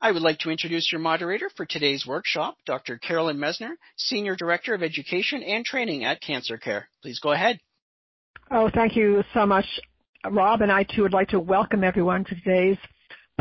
I 0.00 0.12
would 0.12 0.22
like 0.22 0.38
to 0.40 0.50
introduce 0.50 0.90
your 0.90 1.00
moderator 1.00 1.50
for 1.56 1.66
today's 1.66 2.06
workshop, 2.06 2.56
Dr. 2.64 2.98
Carolyn 2.98 3.36
Messner, 3.36 3.72
Senior 3.96 4.34
Director 4.34 4.74
of 4.74 4.82
Education 4.82 5.42
and 5.42 5.64
Training 5.64 6.04
at 6.04 6.22
Cancer 6.22 6.56
Care. 6.56 6.88
Please 7.02 7.20
go 7.20 7.32
ahead. 7.32 7.60
Oh, 8.50 8.70
thank 8.72 8.96
you 8.96 9.22
so 9.34 9.46
much, 9.46 9.66
Rob. 10.30 10.62
And 10.62 10.72
I 10.72 10.84
too 10.84 11.02
would 11.02 11.12
like 11.12 11.28
to 11.28 11.40
welcome 11.40 11.84
everyone 11.84 12.24
to 12.24 12.34
today's 12.34 12.78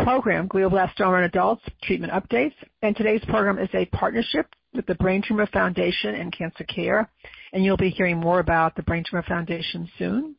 program, 0.03 0.47
Glioblastoma 0.49 1.19
in 1.19 1.23
Adults 1.23 1.63
Treatment 1.83 2.13
Updates. 2.13 2.53
And 2.81 2.95
today's 2.95 3.23
program 3.25 3.57
is 3.57 3.69
a 3.73 3.85
partnership 3.85 4.47
with 4.73 4.85
the 4.85 4.95
Brain 4.95 5.23
Tumor 5.27 5.47
Foundation 5.47 6.15
and 6.15 6.35
Cancer 6.35 6.63
Care, 6.63 7.09
and 7.53 7.63
you'll 7.63 7.77
be 7.77 7.89
hearing 7.89 8.19
more 8.19 8.39
about 8.39 8.75
the 8.75 8.83
Brain 8.83 9.03
Tumor 9.09 9.23
Foundation 9.23 9.89
soon 9.97 10.35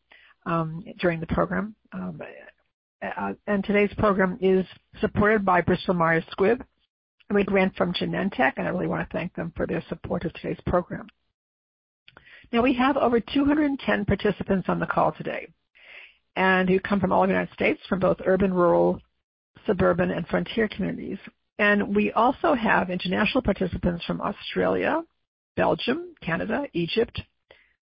um, 0.46 0.84
during 1.00 1.20
the 1.20 1.26
program. 1.26 1.74
Um, 1.92 2.20
Uh, 3.02 3.32
and 3.46 3.64
today's 3.64 3.92
program 3.96 4.38
is 4.40 4.66
supported 5.00 5.44
by 5.44 5.60
Bristol 5.62 5.94
Myers 5.94 6.24
Squibb 6.36 6.60
and 7.30 7.38
a 7.38 7.44
grant 7.44 7.74
from 7.76 7.94
Genentech, 7.94 8.54
and 8.56 8.66
I 8.66 8.70
really 8.70 8.88
want 8.88 9.08
to 9.08 9.16
thank 9.16 9.34
them 9.34 9.52
for 9.56 9.66
their 9.66 9.82
support 9.88 10.24
of 10.24 10.34
today's 10.34 10.60
program. 10.66 11.06
Now, 12.52 12.62
we 12.62 12.74
have 12.74 12.96
over 12.96 13.20
210 13.20 14.04
participants 14.04 14.68
on 14.68 14.80
the 14.80 14.86
call 14.86 15.12
today, 15.12 15.48
and 16.36 16.68
who 16.68 16.80
come 16.80 17.00
from 17.00 17.12
all 17.12 17.20
over 17.20 17.28
the 17.28 17.34
United 17.34 17.54
States, 17.54 17.80
from 17.88 18.00
both 18.00 18.18
urban, 18.26 18.52
rural, 18.52 19.00
suburban, 19.66 20.10
and 20.10 20.26
frontier 20.26 20.68
communities. 20.68 21.18
And 21.58 21.94
we 21.94 22.12
also 22.12 22.54
have 22.54 22.90
international 22.90 23.42
participants 23.42 24.04
from 24.04 24.20
Australia, 24.20 25.02
Belgium, 25.56 26.14
Canada, 26.20 26.66
Egypt, 26.72 27.20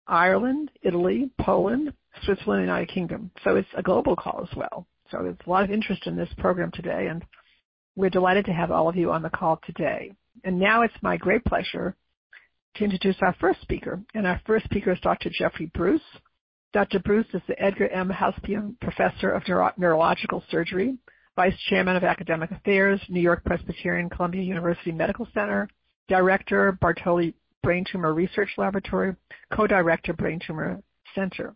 Ireland, 0.07 0.71
Italy, 0.81 1.29
Poland, 1.39 1.93
Switzerland, 2.23 2.61
and 2.61 2.67
United 2.67 2.89
Kingdom. 2.89 3.31
So 3.43 3.55
it's 3.55 3.67
a 3.75 3.83
global 3.83 4.15
call 4.15 4.47
as 4.49 4.55
well. 4.57 4.87
So 5.11 5.19
there's 5.23 5.35
a 5.45 5.49
lot 5.49 5.63
of 5.63 5.71
interest 5.71 6.07
in 6.07 6.15
this 6.15 6.29
program 6.37 6.71
today, 6.71 7.07
and 7.07 7.23
we're 7.95 8.09
delighted 8.09 8.45
to 8.45 8.53
have 8.53 8.71
all 8.71 8.87
of 8.87 8.95
you 8.95 9.11
on 9.11 9.21
the 9.21 9.29
call 9.29 9.59
today. 9.65 10.11
And 10.43 10.59
now 10.59 10.83
it's 10.83 10.93
my 11.01 11.17
great 11.17 11.43
pleasure 11.45 11.95
to 12.75 12.83
introduce 12.83 13.17
our 13.21 13.35
first 13.39 13.61
speaker. 13.61 14.01
And 14.13 14.27
our 14.27 14.41
first 14.45 14.65
speaker 14.65 14.91
is 14.91 14.99
Dr. 15.01 15.29
Jeffrey 15.29 15.71
Bruce. 15.73 16.01
Dr. 16.71 16.99
Bruce 16.99 17.27
is 17.33 17.41
the 17.47 17.59
Edgar 17.59 17.87
M. 17.89 18.09
Housepian 18.09 18.79
Professor 18.79 19.31
of 19.31 19.43
Neurological 19.77 20.43
Surgery, 20.51 20.97
Vice 21.35 21.57
Chairman 21.69 21.95
of 21.95 22.03
Academic 22.03 22.51
Affairs, 22.51 23.01
New 23.09 23.21
York 23.21 23.43
Presbyterian 23.43 24.09
Columbia 24.09 24.43
University 24.43 24.91
Medical 24.91 25.27
Center, 25.33 25.67
Director, 26.07 26.77
Bartoli 26.81 27.33
Brain 27.63 27.85
Tumor 27.91 28.13
Research 28.13 28.49
Laboratory, 28.57 29.15
Co-Director, 29.51 30.13
Brain 30.13 30.39
Tumor 30.45 30.81
Center. 31.15 31.55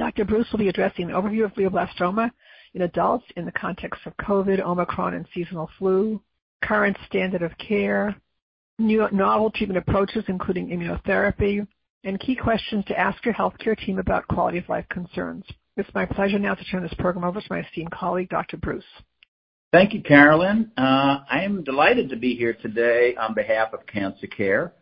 Dr. 0.00 0.24
Bruce 0.24 0.50
will 0.50 0.60
be 0.60 0.70
addressing 0.70 1.10
an 1.10 1.14
overview 1.14 1.44
of 1.44 1.52
glioblastoma 1.52 2.30
in 2.72 2.80
adults 2.80 3.26
in 3.36 3.44
the 3.44 3.52
context 3.52 4.00
of 4.06 4.16
COVID, 4.16 4.58
Omicron, 4.58 5.12
and 5.12 5.26
seasonal 5.34 5.68
flu, 5.78 6.22
current 6.64 6.96
standard 7.06 7.42
of 7.42 7.52
care, 7.58 8.16
new 8.78 9.06
novel 9.12 9.50
treatment 9.50 9.76
approaches, 9.76 10.24
including 10.28 10.68
immunotherapy, 10.68 11.66
and 12.04 12.18
key 12.18 12.34
questions 12.34 12.82
to 12.86 12.98
ask 12.98 13.22
your 13.26 13.34
healthcare 13.34 13.76
team 13.76 13.98
about 13.98 14.26
quality 14.28 14.56
of 14.56 14.70
life 14.70 14.86
concerns. 14.88 15.44
It's 15.76 15.94
my 15.94 16.06
pleasure 16.06 16.38
now 16.38 16.54
to 16.54 16.64
turn 16.64 16.82
this 16.82 16.94
program 16.94 17.26
over 17.26 17.38
to 17.38 17.46
my 17.50 17.60
esteemed 17.60 17.90
colleague, 17.90 18.30
Dr. 18.30 18.56
Bruce. 18.56 18.82
Thank 19.70 19.92
you, 19.92 20.02
Carolyn. 20.02 20.70
Uh, 20.78 21.18
I 21.30 21.42
am 21.42 21.62
delighted 21.62 22.08
to 22.08 22.16
be 22.16 22.34
here 22.34 22.54
today 22.54 23.16
on 23.20 23.34
behalf 23.34 23.74
of 23.74 23.86
Cancer 23.86 24.28
Care. 24.28 24.72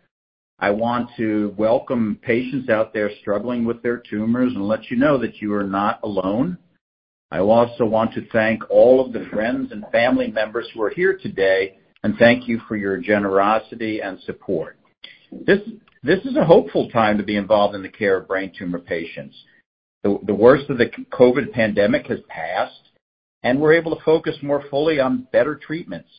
I 0.60 0.70
want 0.70 1.10
to 1.16 1.54
welcome 1.56 2.18
patients 2.20 2.68
out 2.68 2.92
there 2.92 3.10
struggling 3.20 3.64
with 3.64 3.80
their 3.82 3.98
tumors 3.98 4.52
and 4.54 4.66
let 4.66 4.90
you 4.90 4.96
know 4.96 5.16
that 5.18 5.40
you 5.40 5.54
are 5.54 5.62
not 5.62 6.00
alone. 6.02 6.58
I 7.30 7.38
also 7.38 7.84
want 7.84 8.12
to 8.14 8.26
thank 8.32 8.68
all 8.68 9.04
of 9.04 9.12
the 9.12 9.28
friends 9.30 9.70
and 9.70 9.84
family 9.92 10.26
members 10.26 10.66
who 10.74 10.82
are 10.82 10.90
here 10.90 11.16
today, 11.16 11.78
and 12.02 12.16
thank 12.18 12.48
you 12.48 12.60
for 12.66 12.76
your 12.76 12.96
generosity 12.98 14.00
and 14.00 14.18
support. 14.22 14.78
This 15.30 15.60
is 16.02 16.36
a 16.36 16.44
hopeful 16.44 16.90
time 16.90 17.18
to 17.18 17.24
be 17.24 17.36
involved 17.36 17.76
in 17.76 17.82
the 17.82 17.88
care 17.88 18.16
of 18.16 18.26
brain 18.26 18.50
tumor 18.58 18.80
patients. 18.80 19.36
The 20.02 20.34
worst 20.34 20.70
of 20.70 20.78
the 20.78 20.90
COVID 21.12 21.52
pandemic 21.52 22.06
has 22.06 22.20
passed, 22.28 22.90
and 23.44 23.60
we're 23.60 23.74
able 23.74 23.94
to 23.94 24.02
focus 24.04 24.36
more 24.42 24.64
fully 24.70 24.98
on 24.98 25.28
better 25.32 25.54
treatments. 25.54 26.10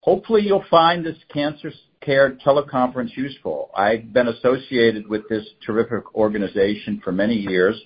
Hopefully, 0.00 0.42
you'll 0.42 0.64
find 0.68 1.06
this 1.06 1.16
Cancer 1.32 1.72
Teleconference 2.06 3.16
useful. 3.16 3.70
I've 3.76 4.12
been 4.12 4.28
associated 4.28 5.08
with 5.08 5.28
this 5.28 5.46
terrific 5.64 6.14
organization 6.14 7.00
for 7.02 7.12
many 7.12 7.34
years 7.34 7.80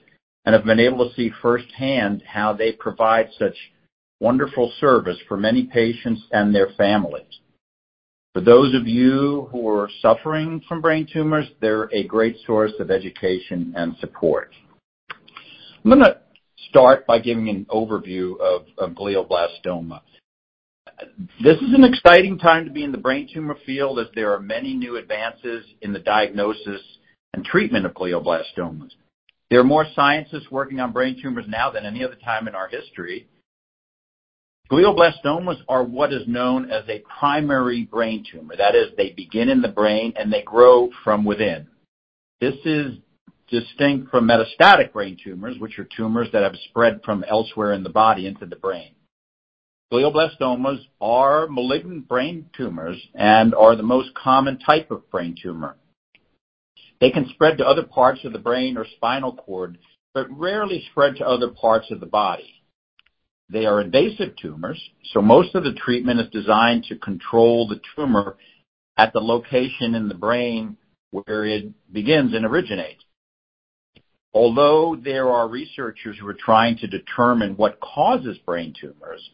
and 0.45 0.55
have 0.55 0.65
been 0.65 0.81
able 0.81 1.09
to 1.09 1.15
see 1.15 1.31
firsthand 1.41 2.23
how 2.27 2.53
they 2.53 2.73
provide 2.73 3.29
such 3.39 3.55
wonderful 4.21 4.73
service 4.81 5.19
for 5.29 5.37
many 5.37 5.65
patients 5.65 6.23
and 6.33 6.55
their 6.55 6.71
families. 6.77 7.41
For 8.35 8.41
those 8.41 8.75
of 8.75 8.87
you 8.87 9.49
who 9.53 9.69
are 9.69 9.91
suffering 10.03 10.63
from 10.69 10.81
brain 10.81 11.07
tumors, 11.13 11.47
they're 11.61 11.89
a 11.93 12.05
great 12.05 12.37
source 12.47 12.73
of 12.79 12.91
education 12.91 13.73
and 13.77 13.97
support. 14.01 14.53
I'm 15.85 15.91
gonna 15.91 16.17
start 16.69 17.07
by 17.07 17.19
giving 17.21 17.49
an 17.49 17.67
overview 17.71 18.39
of 18.41 18.67
glioblastoma. 18.95 20.01
This 21.43 21.57
is 21.57 21.75
an 21.75 21.85
exciting 21.85 22.39
time 22.39 22.65
to 22.65 22.71
be 22.71 22.83
in 22.83 22.93
the 22.93 22.99
brain 22.99 23.29
tumor 23.33 23.57
field, 23.65 23.99
as 24.01 24.07
there 24.15 24.33
are 24.33 24.41
many 24.41 24.75
new 24.75 24.97
advances 24.97 25.65
in 25.81 25.93
the 25.93 25.99
diagnosis 25.99 26.81
and 27.35 27.45
treatment 27.45 27.87
of 27.87 27.95
glioblastomas. 27.95 28.91
There 29.51 29.61
are 29.61 29.65
more 29.65 29.87
scientists 29.95 30.51
working 30.51 30.81
on 30.81 30.93
brain 30.93 31.21
tumors 31.23 31.47
now 31.49 31.71
than 31.71 31.87
any 31.87 32.05
other 32.05 32.17
time 32.25 32.49
in 32.49 32.55
our 32.55 32.69
history. 32.69 33.29
Glioblastomas 34.71 35.59
are 35.69 35.85
what 35.85 36.13
is 36.13 36.27
known 36.27 36.71
as 36.71 36.85
a 36.89 37.03
primary 37.19 37.85
brain 37.85 38.25
tumor. 38.31 38.55
That 38.57 38.75
is, 38.75 38.89
they 38.97 39.11
begin 39.11 39.49
in 39.49 39.63
the 39.63 39.69
brain, 39.69 40.13
and 40.17 40.33
they 40.33 40.43
grow 40.43 40.91
from 41.05 41.25
within. 41.25 41.69
This 42.41 42.57
is 42.65 42.99
distinct 43.49 44.11
from 44.11 44.29
metastatic 44.29 44.93
brain 44.93 45.17
tumors, 45.23 45.59
which 45.59 45.79
are 45.79 45.89
tumors 45.97 46.29
that 46.33 46.43
have 46.43 46.55
spread 46.69 47.01
from 47.05 47.25
elsewhere 47.25 47.73
in 47.73 47.83
the 47.83 47.89
body 47.89 48.27
into 48.27 48.45
the 48.45 48.57
brain. 48.57 48.93
Glioblastomas 49.93 50.81
are 51.01 51.47
malignant 51.49 52.09
brain 52.09 52.51
tumors 52.55 53.01
and 53.15 53.55
are 53.55 53.75
the 53.75 53.83
most 53.83 54.15
common 54.15 54.59
type 54.59 54.91
of 54.91 55.11
brain 55.11 55.35
tumor. 55.43 55.77
They 57.01 57.11
can 57.11 57.29
spread 57.31 57.59
to 57.59 57.67
other 57.67 57.85
parts 57.85 58.21
of 58.25 58.33
the 58.33 58.39
brain 58.39 58.77
or 58.77 58.85
spinal 58.97 59.33
cord, 59.33 59.79
but 60.13 60.27
rarely 60.31 60.85
spread 60.91 61.17
to 61.17 61.27
other 61.27 61.49
parts 61.49 61.91
of 61.91 62.01
the 62.01 62.07
body. 62.07 62.55
They 63.51 63.65
are 63.65 63.81
invasive 63.81 64.37
tumors, 64.37 64.83
so 65.13 65.23
most 65.23 65.55
of 65.55 65.65
the 65.65 65.73
treatment 65.73 66.21
is 66.21 66.29
designed 66.31 66.85
to 66.85 66.97
control 66.97 67.67
the 67.67 67.81
tumor 67.97 68.37
at 68.99 69.15
the 69.15 69.21
location 69.21 69.95
in 69.95 70.09
the 70.09 70.15
brain 70.15 70.77
where 71.13 71.47
it 71.47 71.73
begins 71.91 72.35
and 72.35 72.45
originates. 72.45 73.03
Although 74.35 74.97
there 75.03 75.31
are 75.31 75.49
researchers 75.49 76.19
who 76.21 76.29
are 76.29 76.35
trying 76.35 76.77
to 76.79 76.87
determine 76.87 77.57
what 77.57 77.81
causes 77.81 78.37
brain 78.45 78.75
tumors, 78.79 79.31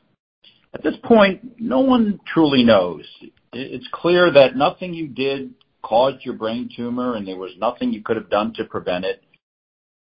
at 0.74 0.82
this 0.82 0.96
point, 1.04 1.60
no 1.60 1.80
one 1.80 2.20
truly 2.26 2.64
knows. 2.64 3.04
It's 3.52 3.86
clear 3.92 4.30
that 4.32 4.56
nothing 4.56 4.92
you 4.92 5.08
did 5.08 5.54
caused 5.82 6.24
your 6.24 6.34
brain 6.34 6.68
tumor, 6.74 7.14
and 7.14 7.26
there 7.26 7.36
was 7.36 7.52
nothing 7.58 7.92
you 7.92 8.02
could 8.02 8.16
have 8.16 8.30
done 8.30 8.52
to 8.54 8.64
prevent 8.64 9.04
it. 9.04 9.22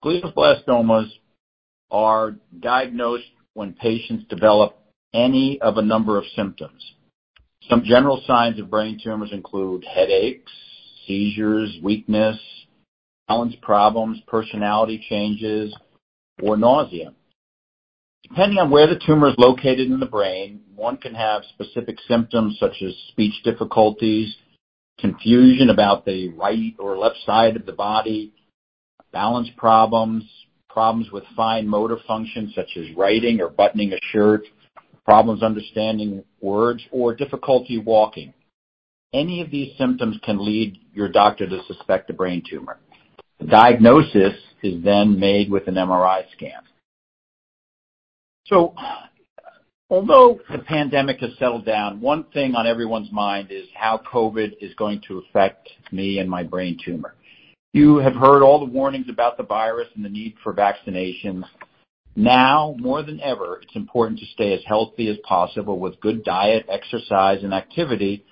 Glioblastomas 0.04 1.10
are 1.90 2.36
diagnosed 2.60 3.26
when 3.54 3.74
patients 3.74 4.26
develop 4.30 4.78
any 5.14 5.60
of 5.62 5.78
a 5.78 5.82
number 5.82 6.18
of 6.18 6.26
symptoms. 6.36 6.94
Some 7.70 7.84
general 7.84 8.22
signs 8.28 8.60
of 8.60 8.70
brain 8.70 9.00
tumors 9.02 9.32
include 9.32 9.86
headaches, 9.86 10.52
seizures, 11.08 11.78
weakness, 11.82 12.38
balance 13.28 13.56
problems, 13.62 14.20
personality 14.28 15.04
changes, 15.10 15.74
or 16.42 16.58
nausea. 16.58 17.14
Depending 18.24 18.60
on 18.60 18.70
where 18.70 18.88
the 18.88 19.00
tumor 19.06 19.30
is 19.30 19.36
located 19.38 19.90
in 19.90 20.00
the 20.00 20.06
brain, 20.06 20.62
one 20.76 20.98
can 20.98 21.16
have 21.16 21.44
specific 21.54 21.98
symptoms 22.08 22.58
such 22.60 22.82
as 22.82 22.94
speech 23.10 23.34
difficulties, 23.44 24.36
confusion 25.00 25.70
about 25.70 26.06
the 26.06 26.30
right 26.30 26.74
or 26.80 26.98
left 26.98 27.18
side 27.26 27.56
of 27.56 27.66
the 27.66 27.72
body, 27.72 28.34
balance 29.12 29.50
problems 29.58 30.24
problems 30.70 31.10
with 31.12 31.24
fine 31.36 31.68
motor 31.68 31.98
functions 32.06 32.54
such 32.54 32.78
as 32.78 32.86
writing 32.96 33.42
or 33.42 33.50
buttoning 33.50 33.94
a 33.94 33.98
shirt, 34.12 34.44
problems 35.06 35.42
understanding 35.42 36.24
words, 36.40 36.84
or 36.92 37.16
difficulty 37.16 37.80
walking. 37.80 38.32
any 39.14 39.42
of 39.42 39.50
these 39.50 39.76
symptoms 39.78 40.18
can 40.24 40.44
lead 40.46 40.78
your 40.94 41.10
doctor 41.10 41.48
to 41.48 41.64
suspect 41.66 42.10
a 42.12 42.14
brain 42.14 42.44
tumor. 42.48 42.78
The 43.40 43.48
diagnosis 43.48 44.36
is 44.62 44.84
then 44.84 45.20
made 45.20 45.50
with 45.50 45.68
an 45.68 45.76
MRI 45.76 46.24
scan. 46.36 46.62
So 48.48 48.74
although 49.90 50.40
the 50.50 50.60
pandemic 50.60 51.20
has 51.20 51.32
settled 51.38 51.66
down, 51.66 52.00
one 52.02 52.26
thing 52.34 52.56
on 52.56 52.66
everyone's 52.66 53.12
mind 53.12 53.52
is 53.52 53.66
how 53.74 54.02
COVID 54.12 54.54
is 54.62 54.74
going 54.76 55.02
to 55.08 55.20
affect 55.20 55.70
me 55.92 56.20
and 56.20 56.30
my 56.30 56.44
brain 56.44 56.78
tumor. 56.84 57.16
You 57.74 57.98
have 57.98 58.16
heard 58.16 58.42
all 58.42 58.60
the 58.60 58.72
warnings 58.72 59.08
about 59.10 59.38
the 59.38 59.44
virus 59.44 59.88
and 59.96 60.04
the 60.04 60.10
need 60.10 60.36
for 60.44 60.54
vaccinations. 60.54 61.44
Now, 62.16 62.76
more 62.80 63.04
than 63.04 63.20
ever, 63.20 63.60
it's 63.62 63.76
important 63.76 64.20
to 64.20 64.26
stay 64.28 64.54
as 64.54 64.62
healthy 64.66 65.10
as 65.10 65.18
possible 65.28 65.78
with 65.78 66.00
good 66.00 66.24
diet, 66.24 66.66
exercise, 66.70 67.44
and 67.44 67.54
activity, 67.54 68.26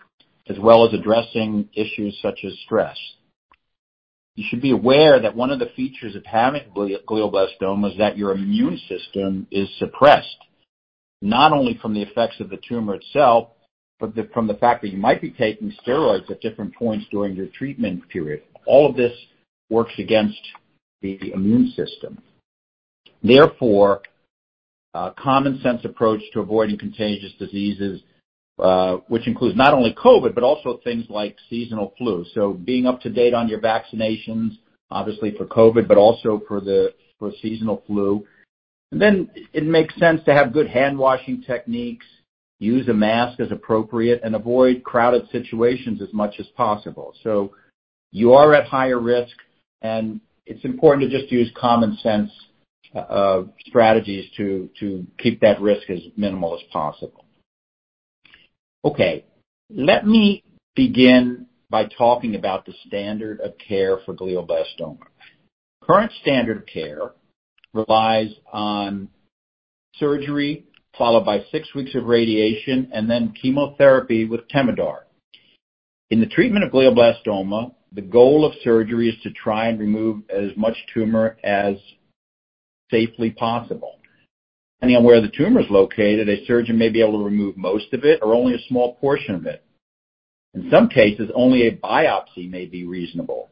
as 0.48 0.58
well 0.58 0.88
as 0.88 0.94
addressing 0.94 1.70
issues 1.76 2.18
such 2.22 2.40
as 2.44 2.58
stress. 2.66 2.98
You 4.36 4.44
should 4.50 4.62
be 4.62 4.72
aware 4.72 5.20
that 5.20 5.36
one 5.36 5.52
of 5.52 5.60
the 5.60 5.72
features 5.76 6.16
of 6.16 6.26
having 6.26 6.64
glioblastoma 6.76 7.92
is 7.92 7.98
that 7.98 8.18
your 8.18 8.32
immune 8.32 8.78
system 8.90 9.48
is 9.50 9.70
suppressed, 9.80 10.38
not 11.22 11.54
only 11.54 11.80
from 11.82 11.94
the 11.94 12.02
effects 12.02 12.40
of 12.42 12.50
the 12.50 12.60
tumor 12.68 12.96
itself, 12.96 13.50
but 14.00 14.14
from 14.34 14.48
the 14.48 14.56
fact 14.56 14.82
that 14.82 14.90
you 14.90 14.98
might 14.98 15.22
be 15.22 15.32
taking 15.32 15.74
steroids 15.86 16.30
at 16.30 16.42
different 16.42 16.76
points 16.76 17.06
during 17.12 17.34
your 17.34 17.48
treatment 17.48 18.08
period. 18.10 18.44
All 18.66 18.90
of 18.90 18.98
this 18.98 19.14
works 19.70 19.94
against 19.98 20.42
the 21.02 21.32
immune 21.34 21.72
system. 21.76 22.22
Therefore, 23.24 24.02
a 24.94 25.12
common 25.18 25.62
sense 25.62 25.86
approach 25.86 26.22
to 26.34 26.42
avoiding 26.42 26.78
contagious 26.78 27.32
diseases, 27.40 28.02
Uh, 28.58 29.00
which 29.10 29.28
includes 29.28 29.58
not 29.58 29.74
only 29.74 29.94
COVID, 29.94 30.34
but 30.34 30.42
also 30.42 30.80
things 30.82 31.06
like 31.10 31.36
seasonal 31.50 31.94
flu. 31.98 32.24
So 32.34 32.54
being 32.54 32.86
up 32.86 33.02
to 33.02 33.10
date 33.10 33.34
on 33.34 33.50
your 33.50 33.60
vaccinations, 33.60 34.52
obviously 34.90 35.36
for 35.36 35.46
COVID, 35.46 35.90
but 35.90 35.98
also 35.98 36.42
for 36.48 36.62
the 36.62 36.94
for 37.20 37.34
seasonal 37.42 37.84
flu. 37.86 38.26
And 38.94 39.02
then 39.02 39.30
it 39.52 39.66
makes 39.66 39.94
sense 40.00 40.22
to 40.24 40.34
have 40.34 40.54
good 40.54 40.70
hand-washing 40.70 41.44
techniques, 41.46 42.06
use 42.60 42.88
a 42.88 42.94
mask 42.94 43.42
as 43.42 43.52
appropriate, 43.52 44.22
and 44.24 44.36
avoid 44.36 44.86
crowded 44.86 45.28
situations 45.34 46.02
as 46.02 46.14
much 46.14 46.36
as 46.40 46.48
possible. 46.56 47.14
So 47.24 47.52
you 48.12 48.32
are 48.32 48.54
at 48.54 48.68
higher 48.68 49.02
risk, 49.02 49.36
and 49.82 50.22
it's 50.46 50.64
important 50.64 51.12
to 51.12 51.20
just 51.20 51.30
use 51.30 51.52
common 51.60 51.98
sense 52.02 52.32
uh, 52.96 53.42
strategies 53.68 54.32
to 54.38 54.70
to 54.80 55.06
keep 55.18 55.42
that 55.42 55.60
risk 55.60 55.90
as 55.90 56.00
minimal 56.16 56.56
as 56.56 56.64
possible. 56.72 57.25
Okay. 58.86 59.26
Let 59.72 60.06
me 60.06 60.44
begin 60.76 61.48
by 61.72 61.86
talking 61.86 62.36
about 62.36 62.66
the 62.66 62.74
standard 62.86 63.42
of 63.42 63.54
care 63.58 63.98
for 64.06 64.14
glioblastoma. 64.14 65.00
Current 65.84 66.12
standard 66.22 66.58
of 66.58 66.66
care 66.68 67.12
relies 67.74 68.30
on 68.54 69.10
surgery, 69.96 70.66
followed 70.98 71.26
by 71.26 71.44
six 71.52 71.74
weeks 71.74 71.96
of 71.96 72.06
radiation, 72.06 72.90
and 72.94 73.10
then 73.10 73.34
chemotherapy 73.42 74.26
with 74.26 74.48
Temodar. 74.50 75.00
In 76.12 76.20
the 76.20 76.28
treatment 76.28 76.64
of 76.64 76.72
glioblastoma, 76.72 77.74
the 77.92 78.02
goal 78.02 78.46
of 78.46 78.54
surgery 78.64 79.10
is 79.10 79.22
to 79.24 79.32
try 79.32 79.68
and 79.68 79.80
remove 79.80 80.22
as 80.30 80.52
much 80.56 80.76
tumor 80.94 81.38
as 81.44 81.76
safely 82.92 83.32
possible. 83.32 83.95
Depending 84.86 84.98
on 84.98 85.04
where 85.04 85.20
the 85.20 85.32
tumor 85.36 85.62
is 85.62 85.70
located, 85.72 86.30
a 86.30 86.46
surgeon 86.46 86.78
may 86.78 86.90
be 86.90 87.02
able 87.02 87.18
to 87.18 87.26
remove 87.26 87.58
most 87.58 87.92
of 87.92 88.04
it 88.04 88.20
or 88.22 88.36
only 88.36 88.54
a 88.54 88.68
small 88.68 88.94
portion 88.98 89.34
of 89.34 89.48
it. 89.48 89.64
In 90.54 90.70
some 90.70 90.90
cases, 90.90 91.32
only 91.34 91.64
a 91.66 91.76
biopsy 91.76 92.48
may 92.48 92.68
be 92.68 92.86
reasonable. 92.86 93.50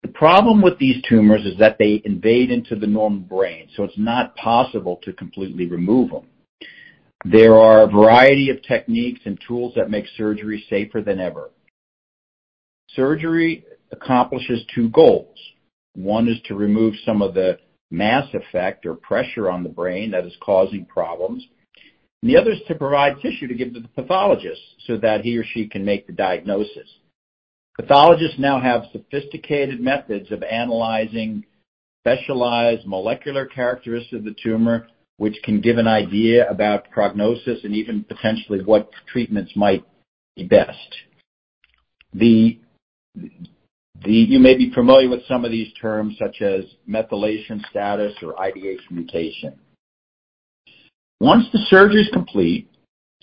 The 0.00 0.08
problem 0.08 0.62
with 0.62 0.78
these 0.78 1.04
tumors 1.06 1.44
is 1.44 1.58
that 1.58 1.76
they 1.78 2.00
invade 2.06 2.50
into 2.50 2.76
the 2.76 2.86
normal 2.86 3.20
brain, 3.20 3.68
so 3.76 3.84
it's 3.84 3.98
not 3.98 4.34
possible 4.36 4.98
to 5.02 5.12
completely 5.12 5.66
remove 5.66 6.12
them. 6.12 6.24
There 7.26 7.58
are 7.58 7.82
a 7.82 7.86
variety 7.86 8.48
of 8.48 8.62
techniques 8.62 9.20
and 9.26 9.38
tools 9.46 9.74
that 9.76 9.90
make 9.90 10.06
surgery 10.16 10.64
safer 10.70 11.02
than 11.02 11.20
ever. 11.20 11.50
Surgery 12.94 13.66
accomplishes 13.92 14.64
two 14.74 14.88
goals. 14.88 15.36
One 15.94 16.26
is 16.26 16.38
to 16.46 16.54
remove 16.54 16.94
some 17.04 17.20
of 17.20 17.34
the 17.34 17.58
mass 17.90 18.26
effect 18.34 18.86
or 18.86 18.94
pressure 18.94 19.50
on 19.50 19.62
the 19.62 19.68
brain 19.68 20.10
that 20.10 20.26
is 20.26 20.36
causing 20.40 20.84
problems. 20.84 21.46
The 22.22 22.36
other 22.36 22.52
is 22.52 22.60
to 22.68 22.74
provide 22.74 23.20
tissue 23.20 23.46
to 23.46 23.54
give 23.54 23.74
to 23.74 23.80
the 23.80 23.88
pathologist 23.88 24.60
so 24.86 24.96
that 24.98 25.20
he 25.20 25.36
or 25.36 25.44
she 25.44 25.68
can 25.68 25.84
make 25.84 26.06
the 26.06 26.12
diagnosis. 26.12 26.88
Pathologists 27.78 28.38
now 28.38 28.60
have 28.60 28.84
sophisticated 28.90 29.80
methods 29.80 30.32
of 30.32 30.42
analyzing 30.42 31.44
specialized 32.02 32.86
molecular 32.86 33.46
characteristics 33.46 34.14
of 34.14 34.24
the 34.24 34.34
tumor, 34.42 34.86
which 35.18 35.36
can 35.44 35.60
give 35.60 35.76
an 35.76 35.86
idea 35.86 36.48
about 36.48 36.90
prognosis 36.90 37.64
and 37.64 37.74
even 37.74 38.04
potentially 38.04 38.62
what 38.64 38.90
treatments 39.12 39.52
might 39.54 39.84
be 40.36 40.44
best. 40.44 40.96
You 44.04 44.38
may 44.38 44.56
be 44.56 44.72
familiar 44.72 45.08
with 45.08 45.26
some 45.26 45.44
of 45.44 45.50
these 45.50 45.72
terms, 45.80 46.16
such 46.18 46.40
as 46.42 46.64
methylation 46.88 47.64
status 47.70 48.14
or 48.22 48.34
IDH 48.34 48.90
mutation. 48.90 49.58
Once 51.20 51.46
the 51.52 51.58
surgery 51.70 52.02
is 52.02 52.10
complete 52.12 52.70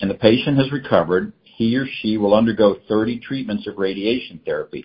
and 0.00 0.10
the 0.10 0.14
patient 0.14 0.58
has 0.58 0.72
recovered, 0.72 1.32
he 1.42 1.76
or 1.76 1.86
she 2.00 2.16
will 2.16 2.34
undergo 2.34 2.76
30 2.88 3.20
treatments 3.20 3.66
of 3.66 3.78
radiation 3.78 4.40
therapy. 4.44 4.84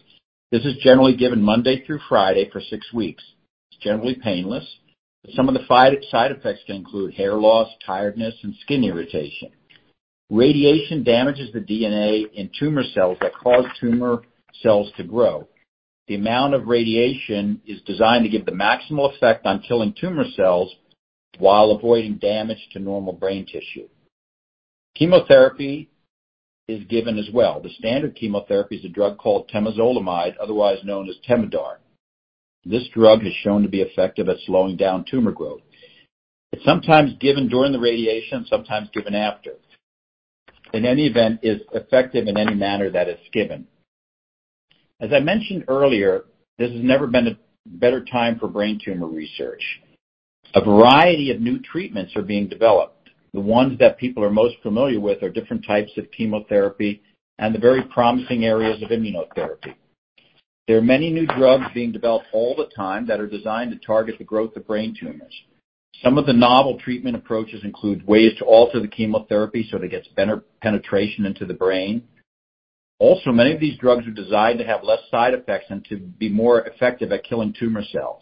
This 0.51 0.63
is 0.63 0.77
generally 0.83 1.15
given 1.15 1.41
Monday 1.41 1.83
through 1.85 1.99
Friday 2.07 2.49
for 2.51 2.61
six 2.61 2.93
weeks. 2.93 3.23
It's 3.71 3.81
generally 3.81 4.15
painless, 4.15 4.65
but 5.23 5.33
some 5.33 5.47
of 5.47 5.55
the 5.55 5.65
side 5.67 6.31
effects 6.31 6.61
can 6.65 6.75
include 6.75 7.13
hair 7.15 7.33
loss, 7.33 7.67
tiredness, 7.85 8.35
and 8.43 8.53
skin 8.61 8.83
irritation. 8.83 9.49
Radiation 10.29 11.03
damages 11.03 11.51
the 11.51 11.59
DNA 11.59 12.31
in 12.33 12.51
tumor 12.57 12.83
cells 12.93 13.17
that 13.21 13.33
cause 13.33 13.65
tumor 13.79 14.21
cells 14.61 14.91
to 14.97 15.03
grow. 15.03 15.47
The 16.09 16.15
amount 16.15 16.55
of 16.55 16.65
radiation 16.65 17.61
is 17.67 17.81
designed 17.83 18.23
to 18.23 18.31
give 18.31 18.47
the 18.47 18.51
maximal 18.51 19.15
effect 19.15 19.45
on 19.45 19.61
killing 19.61 19.93
tumor 19.93 20.25
cells 20.35 20.73
while 21.37 21.69
avoiding 21.69 22.15
damage 22.15 22.67
to 22.73 22.79
normal 22.79 23.13
brain 23.13 23.45
tissue. 23.45 23.87
Chemotherapy 24.95 25.87
is 26.67 26.83
given 26.85 27.19
as 27.19 27.29
well. 27.31 27.61
The 27.61 27.69
standard 27.77 28.15
chemotherapy 28.15 28.77
is 28.77 28.85
a 28.85 28.89
drug 28.89 29.19
called 29.19 29.51
temozolomide, 29.53 30.33
otherwise 30.41 30.79
known 30.83 31.07
as 31.09 31.15
Temodar. 31.29 31.77
This 32.65 32.87
drug 32.91 33.21
has 33.21 33.33
shown 33.43 33.61
to 33.61 33.69
be 33.69 33.81
effective 33.81 34.29
at 34.29 34.37
slowing 34.47 34.77
down 34.77 35.05
tumor 35.07 35.31
growth. 35.31 35.61
It's 36.51 36.65
sometimes 36.65 37.13
given 37.19 37.49
during 37.49 37.71
the 37.71 37.79
radiation, 37.79 38.47
sometimes 38.49 38.89
given 38.95 39.13
after. 39.13 39.51
In 40.73 40.85
any 40.85 41.05
event, 41.05 41.41
it's 41.43 41.63
effective 41.71 42.27
in 42.27 42.35
any 42.35 42.55
manner 42.55 42.89
that 42.89 43.07
it's 43.07 43.29
given. 43.31 43.67
As 45.01 45.11
I 45.13 45.19
mentioned 45.19 45.65
earlier, 45.67 46.25
this 46.57 46.71
has 46.71 46.83
never 46.83 47.07
been 47.07 47.27
a 47.27 47.37
better 47.65 48.03
time 48.03 48.37
for 48.37 48.47
brain 48.47 48.79
tumor 48.83 49.07
research. 49.07 49.63
A 50.55 50.63
variety 50.63 51.31
of 51.31 51.39
new 51.39 51.59
treatments 51.59 52.15
are 52.15 52.21
being 52.21 52.47
developed. 52.49 53.09
The 53.33 53.39
ones 53.39 53.79
that 53.79 53.97
people 53.97 54.23
are 54.23 54.31
most 54.31 54.55
familiar 54.61 54.99
with 54.99 55.23
are 55.23 55.29
different 55.29 55.65
types 55.65 55.91
of 55.97 56.11
chemotherapy 56.11 57.01
and 57.37 57.55
the 57.55 57.59
very 57.59 57.83
promising 57.83 58.43
areas 58.43 58.81
of 58.81 58.89
immunotherapy. 58.89 59.75
There 60.67 60.77
are 60.77 60.81
many 60.81 61.09
new 61.11 61.25
drugs 61.25 61.65
being 61.73 61.91
developed 61.91 62.27
all 62.33 62.55
the 62.55 62.69
time 62.75 63.07
that 63.07 63.19
are 63.19 63.27
designed 63.27 63.71
to 63.71 63.85
target 63.85 64.17
the 64.17 64.23
growth 64.23 64.55
of 64.55 64.67
brain 64.67 64.95
tumors. 64.99 65.33
Some 66.03 66.17
of 66.17 66.25
the 66.25 66.33
novel 66.33 66.77
treatment 66.79 67.15
approaches 67.15 67.63
include 67.63 68.05
ways 68.05 68.33
to 68.37 68.45
alter 68.45 68.79
the 68.79 68.87
chemotherapy 68.87 69.67
so 69.69 69.77
that 69.77 69.85
it 69.85 69.91
gets 69.91 70.07
better 70.09 70.43
penetration 70.61 71.25
into 71.25 71.45
the 71.45 71.53
brain. 71.53 72.03
Also, 72.99 73.31
many 73.31 73.53
of 73.53 73.61
these 73.61 73.77
drugs 73.77 74.05
are 74.05 74.11
designed 74.11 74.59
to 74.59 74.65
have 74.65 74.83
less 74.83 74.99
side 75.09 75.33
effects 75.33 75.65
and 75.69 75.85
to 75.85 75.97
be 75.97 76.29
more 76.29 76.61
effective 76.67 77.11
at 77.11 77.23
killing 77.23 77.53
tumor 77.57 77.83
cells. 77.91 78.21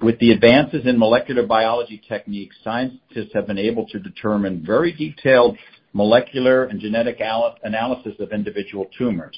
With 0.00 0.18
the 0.20 0.30
advances 0.30 0.86
in 0.86 0.98
molecular 0.98 1.46
biology 1.46 2.00
techniques, 2.08 2.56
scientists 2.64 3.32
have 3.34 3.46
been 3.46 3.58
able 3.58 3.86
to 3.88 3.98
determine 3.98 4.64
very 4.64 4.92
detailed 4.92 5.56
molecular 5.92 6.64
and 6.64 6.80
genetic 6.80 7.20
analysis 7.20 8.14
of 8.18 8.32
individual 8.32 8.86
tumors. 8.96 9.36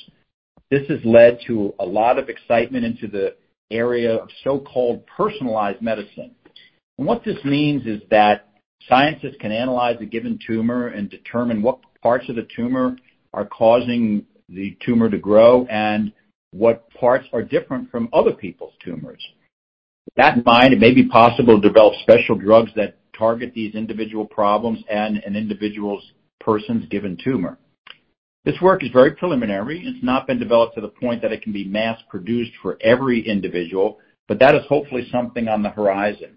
This 0.71 0.87
has 0.89 1.01
led 1.05 1.39
to 1.47 1.75
a 1.79 1.85
lot 1.85 2.19
of 2.19 2.29
excitement 2.29 2.85
into 2.85 3.07
the 3.07 3.37
area 3.71 4.17
of 4.17 4.29
so-called 4.45 5.05
personalized 5.07 5.83
medicine. 5.83 6.35
And 6.99 7.07
what 7.07 7.25
this 7.25 7.39
means 7.45 7.87
is 7.87 8.01
that 8.11 8.49
scientists 8.89 9.37
can 9.41 9.53
analyze 9.53 9.97
a 10.01 10.07
given 10.07 10.39
tumor 10.47 10.89
and 10.89 11.11
determine 11.11 11.63
what 11.63 11.81
parts 12.03 12.29
of 12.29 12.37
the 12.37 12.49
tumor 12.57 12.97
are 13.37 13.45
causing 13.45 14.25
the 14.49 14.77
tumor 14.85 15.09
to 15.11 15.19
grow 15.19 15.67
and 15.67 16.13
what 16.53 16.91
parts 16.95 17.29
are 17.33 17.43
different 17.43 17.91
from 17.91 18.09
other 18.13 18.33
people's 18.33 18.73
tumors. 18.83 19.25
With 20.07 20.15
that 20.17 20.39
in 20.39 20.43
mind, 20.45 20.73
it 20.73 20.81
may 20.81 20.95
be 20.95 21.07
possible 21.07 21.61
to 21.61 21.69
develop 21.69 21.95
special 22.03 22.37
drugs 22.37 22.71
that 22.77 22.97
target 23.17 23.53
these 23.55 23.75
individual 23.75 24.25
problems 24.25 24.83
and 24.91 25.19
an 25.19 25.37
individual 25.37 26.01
person's 26.41 26.87
given 26.89 27.19
tumor. 27.23 27.59
This 28.45 28.61
work 28.63 28.83
is 28.83 28.91
very 28.91 29.13
preliminary. 29.13 29.83
It's 29.85 30.05
not 30.05 30.27
been 30.27 30.39
developed 30.39 30.77
to 30.77 30.81
the 30.81 30.89
point 30.89 31.21
that 31.23 31.33
it 31.33 31.43
can 31.43 31.53
be 31.53 31.65
mass-produced 31.65 32.53
for 32.63 32.79
every 32.81 33.27
individual, 33.27 33.99
but 34.29 34.39
that 34.39 34.55
is 34.55 34.63
hopefully 34.69 35.09
something 35.11 35.49
on 35.49 35.63
the 35.63 35.71
horizon. 35.71 36.37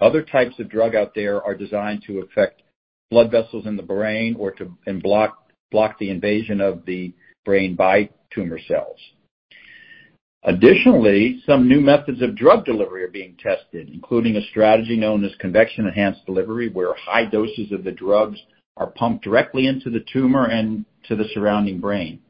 Other 0.00 0.22
types 0.22 0.58
of 0.58 0.70
drug 0.70 0.94
out 0.94 1.14
there 1.14 1.42
are 1.42 1.54
designed 1.54 2.04
to 2.06 2.20
affect 2.20 2.62
blood 3.10 3.30
vessels 3.30 3.66
in 3.66 3.76
the 3.76 3.82
brain 3.82 4.36
or 4.38 4.52
to 4.52 4.72
block 5.02 5.41
the 5.98 6.10
invasion 6.10 6.60
of 6.60 6.84
the 6.86 7.12
brain 7.44 7.74
by 7.74 8.08
tumor 8.32 8.58
cells. 8.68 8.98
Additionally, 10.44 11.40
some 11.46 11.68
new 11.68 11.80
methods 11.80 12.20
of 12.20 12.36
drug 12.36 12.64
delivery 12.64 13.04
are 13.04 13.10
being 13.10 13.36
tested, 13.40 13.88
including 13.92 14.36
a 14.36 14.46
strategy 14.50 14.96
known 14.96 15.24
as 15.24 15.30
convection-enhanced 15.38 16.26
delivery, 16.26 16.68
where 16.68 16.94
high 16.94 17.24
doses 17.24 17.70
of 17.70 17.84
the 17.84 17.92
drugs 17.92 18.38
are 18.76 18.88
pumped 18.88 19.22
directly 19.22 19.66
into 19.66 19.88
the 19.90 20.04
tumor 20.12 20.46
and 20.46 20.84
to 21.08 21.14
the 21.14 21.28
surrounding 21.32 21.78
brain. 21.80 22.20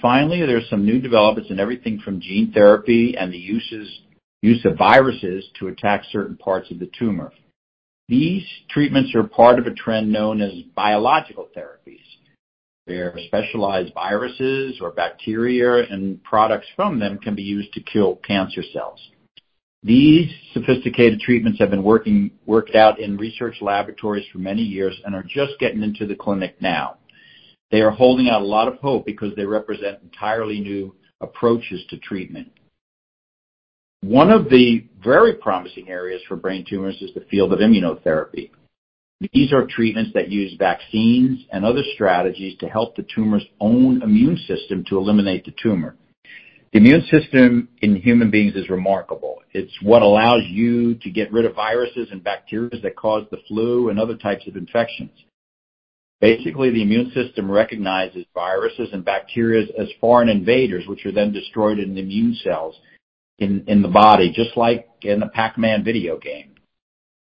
Finally, 0.00 0.40
there 0.46 0.56
are 0.56 0.70
some 0.70 0.84
new 0.86 1.00
developments 1.00 1.50
in 1.50 1.60
everything 1.60 1.98
from 1.98 2.20
gene 2.20 2.52
therapy 2.52 3.16
and 3.18 3.32
the 3.32 3.38
use 3.38 4.64
of 4.64 4.76
viruses 4.78 5.44
to 5.58 5.68
attack 5.68 6.04
certain 6.10 6.36
parts 6.36 6.70
of 6.70 6.78
the 6.78 6.90
tumor. 6.98 7.32
These 8.08 8.44
treatments 8.70 9.14
are 9.14 9.24
part 9.24 9.58
of 9.58 9.66
a 9.66 9.74
trend 9.74 10.12
known 10.12 10.40
as 10.40 10.52
biological 10.74 11.48
therapies, 11.56 12.03
where 12.86 13.16
specialized 13.26 13.94
viruses 13.94 14.78
or 14.80 14.90
bacteria 14.90 15.86
and 15.90 16.22
products 16.22 16.66
from 16.76 16.98
them 16.98 17.18
can 17.18 17.34
be 17.34 17.42
used 17.42 17.72
to 17.72 17.80
kill 17.80 18.16
cancer 18.16 18.62
cells. 18.72 19.00
These 19.82 20.30
sophisticated 20.52 21.20
treatments 21.20 21.58
have 21.58 21.70
been 21.70 21.82
working 21.82 22.30
worked 22.46 22.74
out 22.74 22.98
in 22.98 23.16
research 23.16 23.56
laboratories 23.60 24.26
for 24.32 24.38
many 24.38 24.62
years 24.62 24.98
and 25.04 25.14
are 25.14 25.22
just 25.22 25.58
getting 25.60 25.82
into 25.82 26.06
the 26.06 26.14
clinic 26.14 26.56
now. 26.60 26.96
They 27.70 27.80
are 27.80 27.90
holding 27.90 28.28
out 28.28 28.42
a 28.42 28.46
lot 28.46 28.68
of 28.68 28.78
hope 28.78 29.04
because 29.04 29.34
they 29.34 29.44
represent 29.44 29.98
entirely 30.02 30.60
new 30.60 30.94
approaches 31.20 31.84
to 31.90 31.98
treatment. 31.98 32.50
One 34.02 34.30
of 34.30 34.50
the 34.50 34.86
very 35.02 35.34
promising 35.34 35.88
areas 35.88 36.22
for 36.28 36.36
brain 36.36 36.64
tumors 36.68 37.00
is 37.00 37.12
the 37.14 37.24
field 37.30 37.52
of 37.52 37.60
immunotherapy. 37.60 38.50
These 39.32 39.52
are 39.52 39.66
treatments 39.66 40.10
that 40.14 40.30
use 40.30 40.54
vaccines 40.58 41.44
and 41.50 41.64
other 41.64 41.82
strategies 41.94 42.58
to 42.58 42.68
help 42.68 42.96
the 42.96 43.06
tumor's 43.14 43.46
own 43.60 44.02
immune 44.02 44.36
system 44.46 44.84
to 44.88 44.98
eliminate 44.98 45.44
the 45.44 45.54
tumor. 45.62 45.96
The 46.72 46.78
immune 46.78 47.02
system 47.10 47.68
in 47.82 47.96
human 47.96 48.30
beings 48.30 48.56
is 48.56 48.68
remarkable. 48.68 49.38
It's 49.52 49.72
what 49.80 50.02
allows 50.02 50.42
you 50.48 50.96
to 50.96 51.10
get 51.10 51.32
rid 51.32 51.44
of 51.44 51.54
viruses 51.54 52.08
and 52.10 52.22
bacteria 52.22 52.80
that 52.82 52.96
cause 52.96 53.24
the 53.30 53.38
flu 53.46 53.90
and 53.90 54.00
other 54.00 54.16
types 54.16 54.46
of 54.48 54.56
infections. 54.56 55.12
Basically, 56.20 56.70
the 56.70 56.82
immune 56.82 57.12
system 57.12 57.50
recognizes 57.50 58.24
viruses 58.34 58.88
and 58.92 59.04
bacteria 59.04 59.66
as 59.78 59.88
foreign 60.00 60.28
invaders, 60.28 60.86
which 60.86 61.06
are 61.06 61.12
then 61.12 61.32
destroyed 61.32 61.78
in 61.78 61.94
the 61.94 62.00
immune 62.00 62.34
cells 62.42 62.74
in 63.38 63.82
the 63.82 63.88
body, 63.88 64.32
just 64.34 64.56
like 64.56 64.88
in 65.02 65.20
the 65.20 65.26
Pac-Man 65.26 65.84
video 65.84 66.18
game. 66.18 66.53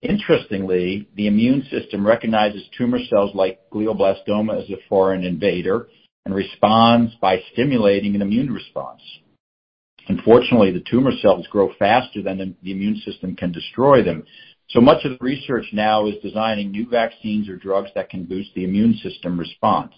Interestingly, 0.08 1.06
the 1.16 1.28
immune 1.28 1.68
system 1.70 2.08
recognizes 2.08 2.64
tumor 2.78 3.00
cells 3.10 3.32
like 3.36 3.60
glioblastoma 3.74 4.64
as 4.64 4.70
a 4.70 4.78
foreign 4.88 5.26
invader 5.26 5.90
and 6.26 6.34
responds 6.34 7.14
by 7.16 7.42
stimulating 7.52 8.16
an 8.16 8.22
immune 8.22 8.52
response. 8.52 9.02
Unfortunately, 10.08 10.72
the 10.72 10.84
tumor 10.90 11.12
cells 11.22 11.46
grow 11.48 11.74
faster 11.78 12.24
than 12.24 12.56
the 12.64 12.72
immune 12.72 13.02
system 13.06 13.36
can 13.36 13.52
destroy 13.52 14.02
them. 14.02 14.24
So 14.70 14.80
much 14.80 15.04
of 15.04 15.12
the 15.12 15.18
research 15.20 15.66
now 15.74 16.08
is 16.08 16.16
designing 16.24 16.72
new 16.72 16.88
vaccines 16.90 17.50
or 17.50 17.58
drugs 17.58 17.90
that 17.96 18.10
can 18.10 18.24
boost 18.24 18.52
the 18.56 18.64
immune 18.64 18.98
system 19.04 19.38
response. 19.38 19.94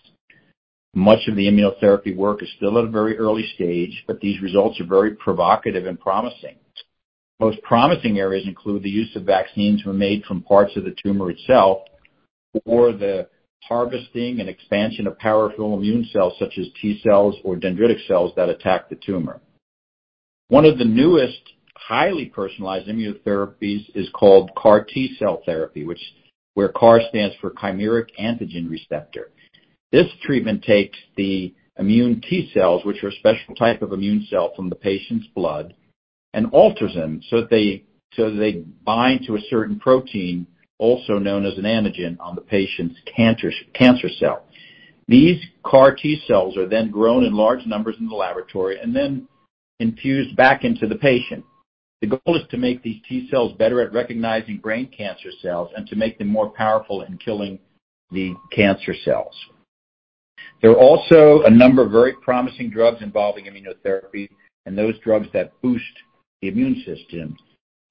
Much 0.95 1.27
of 1.27 1.35
the 1.35 1.45
immunotherapy 1.45 2.15
work 2.15 2.41
is 2.41 2.49
still 2.57 2.79
at 2.79 2.85
a 2.85 2.89
very 2.89 3.15
early 3.19 3.45
stage, 3.53 4.03
but 4.07 4.19
these 4.21 4.41
results 4.41 4.79
are 4.81 4.87
very 4.87 5.11
provocative 5.15 5.85
and 5.85 5.99
promising. 5.99 6.55
Most 7.39 7.61
promising 7.63 8.19
areas 8.19 8.45
include 8.45 8.83
the 8.83 8.89
use 8.89 9.15
of 9.15 9.23
vaccines 9.23 9.81
made 9.85 10.23
from 10.25 10.41
parts 10.41 10.75
of 10.75 10.83
the 10.83 10.95
tumor 11.01 11.31
itself 11.31 11.83
or 12.65 12.91
the 12.91 13.29
harvesting 13.63 14.39
and 14.39 14.49
expansion 14.49 15.07
of 15.07 15.17
powerful 15.19 15.75
immune 15.75 16.07
cells 16.11 16.33
such 16.39 16.57
as 16.57 16.67
T 16.81 16.99
cells 17.03 17.35
or 17.43 17.55
dendritic 17.55 18.05
cells 18.07 18.33
that 18.35 18.49
attack 18.49 18.89
the 18.89 18.95
tumor. 18.95 19.39
One 20.49 20.65
of 20.65 20.77
the 20.77 20.85
newest 20.85 21.41
highly 21.75 22.25
personalized 22.25 22.87
immunotherapies 22.87 23.95
is 23.95 24.09
called 24.13 24.51
CAR 24.55 24.83
T-cell 24.83 25.41
therapy, 25.45 25.87
where 26.55 26.69
CAR 26.69 27.01
stands 27.09 27.35
for 27.39 27.51
chimeric 27.51 28.09
antigen 28.19 28.69
receptor. 28.69 29.31
This 29.91 30.07
treatment 30.23 30.63
takes 30.63 30.97
the 31.15 31.53
immune 31.77 32.21
T 32.21 32.51
cells, 32.53 32.83
which 32.83 33.03
are 33.03 33.09
a 33.09 33.13
special 33.13 33.55
type 33.55 33.81
of 33.81 33.93
immune 33.93 34.27
cell 34.29 34.51
from 34.55 34.69
the 34.69 34.75
patient's 34.75 35.27
blood, 35.35 35.73
and 36.33 36.47
alters 36.51 36.93
them 36.93 37.21
so 37.29 37.41
that 37.41 37.49
they 37.49 37.83
so 38.13 38.31
that 38.31 38.37
they 38.37 38.63
bind 38.83 39.25
to 39.25 39.35
a 39.35 39.41
certain 39.49 39.79
protein, 39.79 40.47
also 40.79 41.19
known 41.19 41.45
as 41.45 41.57
an 41.57 41.63
antigen, 41.63 42.17
on 42.19 42.35
the 42.35 42.41
patient's 42.41 42.95
cancer 43.15 44.09
cell. 44.19 44.45
These 45.07 45.41
CAR 45.63 45.95
T-cells 45.95 46.57
are 46.57 46.67
then 46.67 46.91
grown 46.91 47.23
in 47.23 47.33
large 47.33 47.65
numbers 47.65 47.95
in 47.99 48.07
the 48.07 48.15
laboratory 48.15 48.79
and 48.79 48.95
then 48.95 49.27
infused 49.79 50.35
back 50.35 50.63
into 50.63 50.87
the 50.87 50.95
patient. 50.95 51.43
The 52.01 52.07
goal 52.07 52.35
is 52.35 52.47
to 52.51 52.57
make 52.57 52.81
these 52.81 53.01
T-cells 53.07 53.53
better 53.57 53.81
at 53.81 53.93
recognizing 53.93 54.57
brain 54.57 54.87
cancer 54.95 55.29
cells 55.41 55.69
and 55.75 55.85
to 55.87 55.95
make 55.95 56.17
them 56.17 56.27
more 56.27 56.49
powerful 56.49 57.01
in 57.01 57.17
killing 57.17 57.59
the 58.11 58.35
cancer 58.51 58.93
cells. 59.03 59.35
There 60.61 60.71
are 60.71 60.77
also 60.77 61.43
a 61.43 61.49
number 61.49 61.83
of 61.83 61.91
very 61.91 62.13
promising 62.21 62.69
drugs 62.69 63.01
involving 63.01 63.45
immunotherapy 63.45 64.29
and 64.65 64.77
those 64.77 64.97
drugs 64.99 65.27
that 65.33 65.59
boost 65.61 65.83
the 66.41 66.47
immune 66.47 66.83
system. 66.85 67.37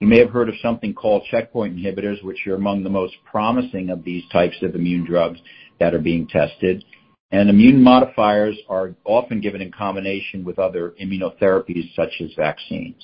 You 0.00 0.06
may 0.06 0.18
have 0.18 0.30
heard 0.30 0.48
of 0.48 0.54
something 0.62 0.94
called 0.94 1.24
checkpoint 1.30 1.76
inhibitors, 1.76 2.22
which 2.22 2.46
are 2.46 2.54
among 2.54 2.82
the 2.82 2.90
most 2.90 3.14
promising 3.24 3.90
of 3.90 4.04
these 4.04 4.22
types 4.32 4.56
of 4.62 4.74
immune 4.74 5.04
drugs 5.04 5.40
that 5.80 5.94
are 5.94 5.98
being 5.98 6.28
tested. 6.28 6.84
And 7.30 7.50
immune 7.50 7.82
modifiers 7.82 8.56
are 8.68 8.94
often 9.04 9.40
given 9.40 9.60
in 9.60 9.72
combination 9.72 10.44
with 10.44 10.58
other 10.58 10.94
immunotherapies, 11.02 11.94
such 11.94 12.12
as 12.20 12.30
vaccines. 12.36 12.96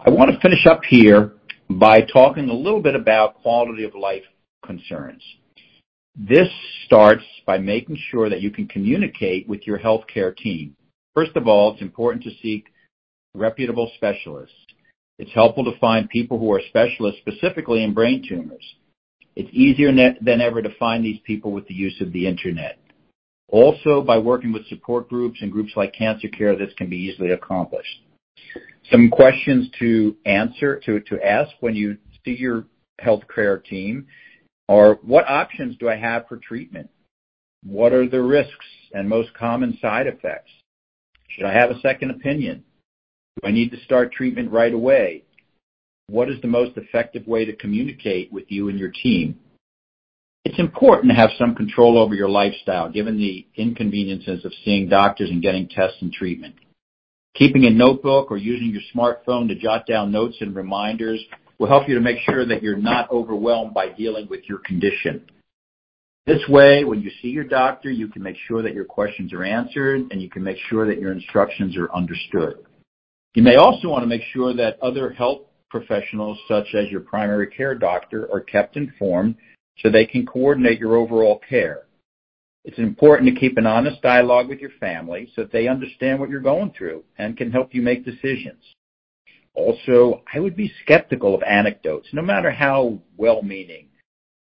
I 0.00 0.10
want 0.10 0.30
to 0.30 0.40
finish 0.40 0.66
up 0.66 0.80
here 0.88 1.32
by 1.68 2.02
talking 2.02 2.48
a 2.48 2.54
little 2.54 2.80
bit 2.80 2.94
about 2.94 3.42
quality 3.42 3.84
of 3.84 3.94
life 3.94 4.24
concerns. 4.64 5.22
This 6.16 6.48
starts 6.86 7.24
by 7.46 7.58
making 7.58 7.98
sure 8.10 8.28
that 8.28 8.42
you 8.42 8.50
can 8.50 8.68
communicate 8.68 9.48
with 9.48 9.66
your 9.66 9.78
healthcare 9.78 10.36
team. 10.36 10.76
First 11.14 11.36
of 11.36 11.46
all, 11.46 11.72
it's 11.72 11.82
important 11.82 12.24
to 12.24 12.30
seek 12.42 12.66
reputable 13.34 13.90
specialists. 13.96 14.54
It's 15.18 15.32
helpful 15.32 15.64
to 15.64 15.78
find 15.78 16.08
people 16.08 16.38
who 16.38 16.52
are 16.52 16.60
specialists, 16.68 17.20
specifically 17.20 17.84
in 17.84 17.94
brain 17.94 18.24
tumors. 18.28 18.64
It's 19.36 19.50
easier 19.52 19.92
than 19.92 20.40
ever 20.40 20.62
to 20.62 20.74
find 20.78 21.04
these 21.04 21.20
people 21.24 21.52
with 21.52 21.66
the 21.68 21.74
use 21.74 22.00
of 22.00 22.12
the 22.12 22.26
Internet. 22.26 22.78
Also, 23.48 24.02
by 24.02 24.18
working 24.18 24.52
with 24.52 24.66
support 24.68 25.08
groups 25.08 25.38
and 25.40 25.52
groups 25.52 25.72
like 25.76 25.94
Cancer 25.94 26.28
Care, 26.28 26.56
this 26.56 26.72
can 26.76 26.88
be 26.88 26.96
easily 26.96 27.30
accomplished. 27.30 28.02
Some 28.90 29.10
questions 29.10 29.68
to 29.78 30.16
answer, 30.26 30.80
to 30.80 31.26
ask 31.26 31.50
when 31.60 31.74
you 31.74 31.96
see 32.24 32.32
your 32.32 32.66
healthcare 33.00 33.62
team 33.64 34.06
are, 34.68 34.94
what 35.02 35.28
options 35.28 35.76
do 35.78 35.88
I 35.88 35.96
have 35.96 36.26
for 36.28 36.38
treatment? 36.38 36.88
What 37.64 37.92
are 37.92 38.08
the 38.08 38.22
risks 38.22 38.66
and 38.92 39.08
most 39.08 39.32
common 39.34 39.78
side 39.80 40.06
effects? 40.06 40.50
Should 41.28 41.44
I 41.44 41.52
have 41.52 41.70
a 41.70 41.80
second 41.80 42.10
opinion? 42.10 42.64
Do 43.40 43.48
I 43.48 43.52
need 43.52 43.70
to 43.70 43.80
start 43.84 44.12
treatment 44.12 44.52
right 44.52 44.74
away? 44.74 45.24
What 46.08 46.28
is 46.28 46.40
the 46.42 46.48
most 46.48 46.76
effective 46.76 47.26
way 47.26 47.44
to 47.44 47.56
communicate 47.56 48.32
with 48.32 48.44
you 48.48 48.68
and 48.68 48.78
your 48.78 48.90
team? 48.90 49.38
It's 50.44 50.58
important 50.58 51.10
to 51.10 51.16
have 51.16 51.30
some 51.38 51.54
control 51.54 51.96
over 51.96 52.14
your 52.14 52.28
lifestyle, 52.28 52.90
given 52.90 53.16
the 53.16 53.46
inconveniences 53.54 54.44
of 54.44 54.52
seeing 54.64 54.88
doctors 54.88 55.30
and 55.30 55.40
getting 55.40 55.68
tests 55.68 55.98
and 56.02 56.12
treatment. 56.12 56.56
Keeping 57.34 57.64
a 57.64 57.70
notebook 57.70 58.30
or 58.30 58.36
using 58.36 58.70
your 58.70 58.82
smartphone 58.94 59.48
to 59.48 59.54
jot 59.54 59.86
down 59.86 60.12
notes 60.12 60.36
and 60.40 60.54
reminders 60.54 61.24
will 61.58 61.68
help 61.68 61.88
you 61.88 61.94
to 61.94 62.00
make 62.00 62.18
sure 62.28 62.44
that 62.44 62.62
you're 62.62 62.76
not 62.76 63.10
overwhelmed 63.10 63.72
by 63.72 63.88
dealing 63.88 64.26
with 64.28 64.40
your 64.48 64.58
condition. 64.58 65.24
This 66.26 66.42
way, 66.48 66.84
when 66.84 67.00
you 67.00 67.10
see 67.22 67.28
your 67.28 67.44
doctor, 67.44 67.90
you 67.90 68.08
can 68.08 68.22
make 68.22 68.36
sure 68.46 68.62
that 68.62 68.74
your 68.74 68.84
questions 68.84 69.32
are 69.32 69.44
answered, 69.44 70.08
and 70.10 70.20
you 70.20 70.28
can 70.28 70.44
make 70.44 70.58
sure 70.68 70.86
that 70.86 71.00
your 71.00 71.12
instructions 71.12 71.76
are 71.76 71.90
understood. 71.92 72.58
You 73.34 73.42
may 73.42 73.56
also 73.56 73.88
want 73.88 74.02
to 74.02 74.08
make 74.08 74.22
sure 74.32 74.52
that 74.54 74.78
other 74.82 75.10
health 75.10 75.42
professionals, 75.70 76.38
such 76.46 76.74
as 76.74 76.90
your 76.90 77.00
primary 77.00 77.46
care 77.46 77.74
doctor, 77.74 78.30
are 78.30 78.40
kept 78.40 78.76
informed 78.76 79.36
so 79.78 79.88
they 79.88 80.04
can 80.04 80.26
coordinate 80.26 80.78
your 80.78 80.96
overall 80.96 81.40
care. 81.48 81.84
It's 82.64 82.78
important 82.78 83.34
to 83.34 83.40
keep 83.40 83.56
an 83.56 83.66
honest 83.66 84.02
dialogue 84.02 84.48
with 84.48 84.60
your 84.60 84.70
family 84.78 85.30
so 85.34 85.42
that 85.42 85.52
they 85.52 85.66
understand 85.66 86.20
what 86.20 86.28
you're 86.28 86.40
going 86.40 86.72
through 86.76 87.04
and 87.16 87.36
can 87.36 87.50
help 87.50 87.74
you 87.74 87.80
make 87.80 88.04
decisions. 88.04 88.62
Also, 89.54 90.22
I 90.32 90.38
would 90.38 90.54
be 90.54 90.72
skeptical 90.82 91.34
of 91.34 91.42
anecdotes, 91.42 92.08
no 92.12 92.22
matter 92.22 92.50
how 92.50 93.00
well-meaning. 93.16 93.88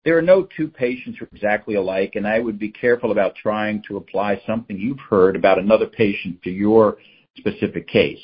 There 0.06 0.18
are 0.18 0.22
no 0.22 0.48
two 0.58 0.68
patients 0.68 1.18
who 1.18 1.26
are 1.26 1.30
exactly 1.34 1.76
alike, 1.76 2.16
and 2.16 2.28
I 2.28 2.40
would 2.40 2.60
be 2.60 2.70
careful 2.70 3.12
about 3.12 3.36
trying 3.36 3.82
to 3.88 3.98
apply 3.98 4.42
something 4.46 4.78
you've 4.78 5.00
heard 5.00 5.38
about 5.38 5.58
another 5.58 5.88
patient 5.88 6.44
to 6.44 6.52
your 6.52 6.98
specific 7.38 7.88
case. 7.88 8.20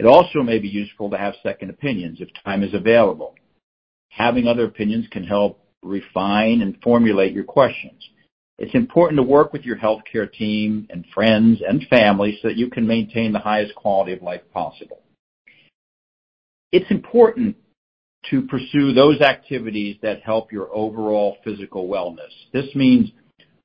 It 0.00 0.06
also 0.06 0.42
may 0.42 0.58
be 0.58 0.68
useful 0.68 1.10
to 1.10 1.18
have 1.18 1.34
second 1.42 1.68
opinions 1.68 2.22
if 2.22 2.30
time 2.42 2.62
is 2.62 2.72
available. 2.72 3.34
Having 4.08 4.48
other 4.48 4.64
opinions 4.64 5.06
can 5.10 5.24
help 5.24 5.62
refine 5.82 6.62
and 6.62 6.78
formulate 6.82 7.34
your 7.34 7.44
questions. 7.44 8.02
It's 8.58 8.74
important 8.74 9.18
to 9.18 9.22
work 9.22 9.52
with 9.52 9.66
your 9.66 9.76
healthcare 9.76 10.32
team 10.32 10.86
and 10.88 11.04
friends 11.12 11.60
and 11.68 11.86
family 11.88 12.38
so 12.40 12.48
that 12.48 12.56
you 12.56 12.70
can 12.70 12.86
maintain 12.86 13.32
the 13.32 13.40
highest 13.40 13.74
quality 13.74 14.14
of 14.14 14.22
life 14.22 14.40
possible. 14.54 15.02
It's 16.72 16.90
important 16.90 17.56
to 18.30 18.40
pursue 18.46 18.94
those 18.94 19.20
activities 19.20 19.98
that 20.00 20.22
help 20.22 20.50
your 20.50 20.74
overall 20.74 21.36
physical 21.44 21.88
wellness. 21.88 22.32
This 22.54 22.74
means 22.74 23.10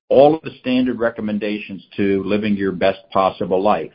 all 0.10 0.36
of 0.36 0.42
the 0.42 0.58
standard 0.60 1.00
recommendations 1.00 1.86
to 1.96 2.22
living 2.26 2.58
your 2.58 2.74
best 2.74 3.10
possible 3.14 3.64
life. 3.64 3.94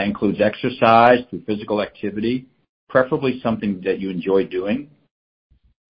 That 0.00 0.06
includes 0.06 0.40
exercise 0.40 1.18
through 1.28 1.42
physical 1.44 1.82
activity, 1.82 2.46
preferably 2.88 3.38
something 3.42 3.82
that 3.84 3.98
you 3.98 4.08
enjoy 4.08 4.46
doing. 4.46 4.88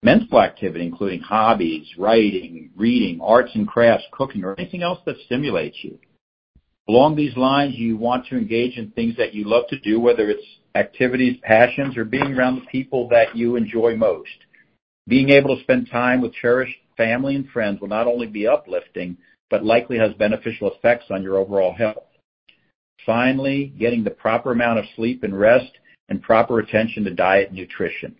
Mental 0.02 0.40
activity, 0.40 0.84
including 0.84 1.20
hobbies, 1.20 1.86
writing, 1.96 2.70
reading, 2.74 3.20
arts 3.22 3.52
and 3.54 3.68
crafts, 3.68 4.06
cooking, 4.10 4.42
or 4.42 4.58
anything 4.58 4.82
else 4.82 4.98
that 5.06 5.14
stimulates 5.26 5.76
you. 5.82 5.96
Along 6.88 7.14
these 7.14 7.36
lines, 7.36 7.76
you 7.76 7.96
want 7.96 8.26
to 8.26 8.36
engage 8.36 8.78
in 8.78 8.90
things 8.90 9.14
that 9.16 9.32
you 9.32 9.44
love 9.44 9.68
to 9.68 9.78
do, 9.78 10.00
whether 10.00 10.28
it's 10.28 10.42
activities, 10.74 11.38
passions, 11.44 11.96
or 11.96 12.04
being 12.04 12.34
around 12.34 12.56
the 12.56 12.66
people 12.66 13.08
that 13.10 13.36
you 13.36 13.54
enjoy 13.54 13.94
most. 13.94 14.38
Being 15.06 15.30
able 15.30 15.54
to 15.54 15.62
spend 15.62 15.88
time 15.88 16.20
with 16.20 16.34
cherished 16.34 16.78
family 16.96 17.36
and 17.36 17.48
friends 17.50 17.80
will 17.80 17.86
not 17.86 18.08
only 18.08 18.26
be 18.26 18.48
uplifting, 18.48 19.18
but 19.50 19.64
likely 19.64 19.98
has 19.98 20.12
beneficial 20.14 20.72
effects 20.72 21.04
on 21.10 21.22
your 21.22 21.36
overall 21.36 21.72
health. 21.72 22.09
Finally, 23.06 23.72
getting 23.78 24.04
the 24.04 24.10
proper 24.10 24.52
amount 24.52 24.78
of 24.78 24.84
sleep 24.96 25.22
and 25.22 25.38
rest 25.38 25.70
and 26.08 26.22
proper 26.22 26.58
attention 26.58 27.04
to 27.04 27.14
diet 27.14 27.48
and 27.48 27.56
nutrition. 27.56 28.16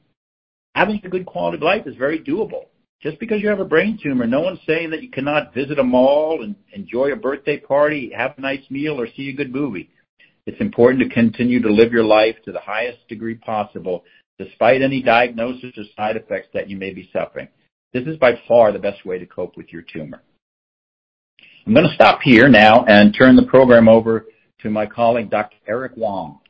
Having 0.74 1.02
a 1.04 1.08
good 1.08 1.26
quality 1.26 1.56
of 1.56 1.62
life 1.62 1.86
is 1.86 1.96
very 1.96 2.18
doable. 2.18 2.66
Just 3.02 3.18
because 3.18 3.40
you 3.40 3.48
have 3.48 3.60
a 3.60 3.64
brain 3.64 3.98
tumor, 4.02 4.26
no 4.26 4.40
one's 4.40 4.60
saying 4.66 4.90
that 4.90 5.02
you 5.02 5.10
cannot 5.10 5.54
visit 5.54 5.78
a 5.78 5.82
mall 5.82 6.42
and 6.42 6.54
enjoy 6.72 7.12
a 7.12 7.16
birthday 7.16 7.58
party, 7.58 8.12
have 8.14 8.34
a 8.36 8.40
nice 8.40 8.62
meal, 8.68 9.00
or 9.00 9.08
see 9.16 9.30
a 9.30 9.34
good 9.34 9.52
movie. 9.52 9.90
It's 10.46 10.60
important 10.60 11.02
to 11.02 11.14
continue 11.14 11.62
to 11.62 11.72
live 11.72 11.92
your 11.92 12.04
life 12.04 12.36
to 12.44 12.52
the 12.52 12.60
highest 12.60 13.06
degree 13.08 13.36
possible, 13.36 14.04
despite 14.38 14.82
any 14.82 15.02
diagnosis 15.02 15.72
or 15.76 15.84
side 15.96 16.16
effects 16.16 16.48
that 16.52 16.68
you 16.68 16.76
may 16.76 16.92
be 16.92 17.08
suffering. 17.12 17.48
This 17.92 18.06
is 18.06 18.16
by 18.18 18.40
far 18.46 18.70
the 18.70 18.78
best 18.78 19.04
way 19.04 19.18
to 19.18 19.26
cope 19.26 19.56
with 19.56 19.72
your 19.72 19.82
tumor. 19.82 20.22
I'm 21.66 21.74
gonna 21.74 21.94
stop 21.94 22.20
here 22.22 22.48
now 22.48 22.84
and 22.84 23.14
turn 23.14 23.36
the 23.36 23.42
program 23.42 23.88
over 23.88 24.26
to 24.62 24.70
my 24.70 24.86
colleague, 24.86 25.30
Dr. 25.30 25.56
Eric 25.66 25.92
Wong. 25.96 26.40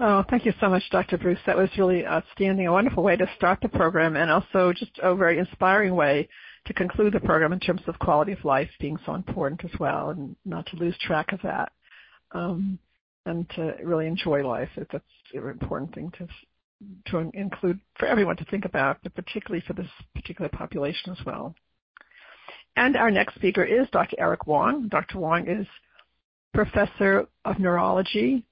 Oh, 0.00 0.24
thank 0.30 0.44
you 0.44 0.52
so 0.60 0.68
much, 0.68 0.84
Dr. 0.90 1.18
Bruce. 1.18 1.40
That 1.46 1.56
was 1.56 1.70
really 1.76 2.06
outstanding. 2.06 2.66
A 2.66 2.72
wonderful 2.72 3.02
way 3.02 3.16
to 3.16 3.28
start 3.36 3.58
the 3.60 3.68
program 3.68 4.16
and 4.16 4.30
also 4.30 4.72
just 4.72 4.92
a 5.02 5.14
very 5.14 5.38
inspiring 5.38 5.96
way 5.96 6.28
to 6.66 6.72
conclude 6.72 7.14
the 7.14 7.20
program 7.20 7.52
in 7.52 7.60
terms 7.60 7.80
of 7.88 7.98
quality 7.98 8.32
of 8.32 8.44
life 8.44 8.70
being 8.80 8.98
so 9.04 9.14
important 9.14 9.64
as 9.64 9.80
well, 9.80 10.10
and 10.10 10.36
not 10.44 10.66
to 10.66 10.76
lose 10.76 10.96
track 10.98 11.32
of 11.32 11.40
that. 11.42 11.72
Um, 12.32 12.78
and 13.28 13.48
to 13.50 13.74
really 13.84 14.06
enjoy 14.06 14.46
life. 14.46 14.70
That's 14.76 15.04
an 15.34 15.48
important 15.48 15.94
thing 15.94 16.12
to 16.18 16.26
to 17.06 17.30
include 17.34 17.80
for 17.98 18.06
everyone 18.06 18.36
to 18.36 18.44
think 18.44 18.64
about, 18.64 18.98
but 19.02 19.14
particularly 19.14 19.64
for 19.66 19.72
this 19.72 19.88
particular 20.14 20.48
population 20.48 21.12
as 21.12 21.26
well. 21.26 21.54
And 22.76 22.96
our 22.96 23.10
next 23.10 23.34
speaker 23.34 23.64
is 23.64 23.88
Dr. 23.90 24.14
Eric 24.18 24.46
Wong. 24.46 24.86
Dr. 24.88 25.18
Wong 25.18 25.48
is 25.48 25.66
professor 26.54 27.26
of 27.44 27.58
neurology, 27.58 28.44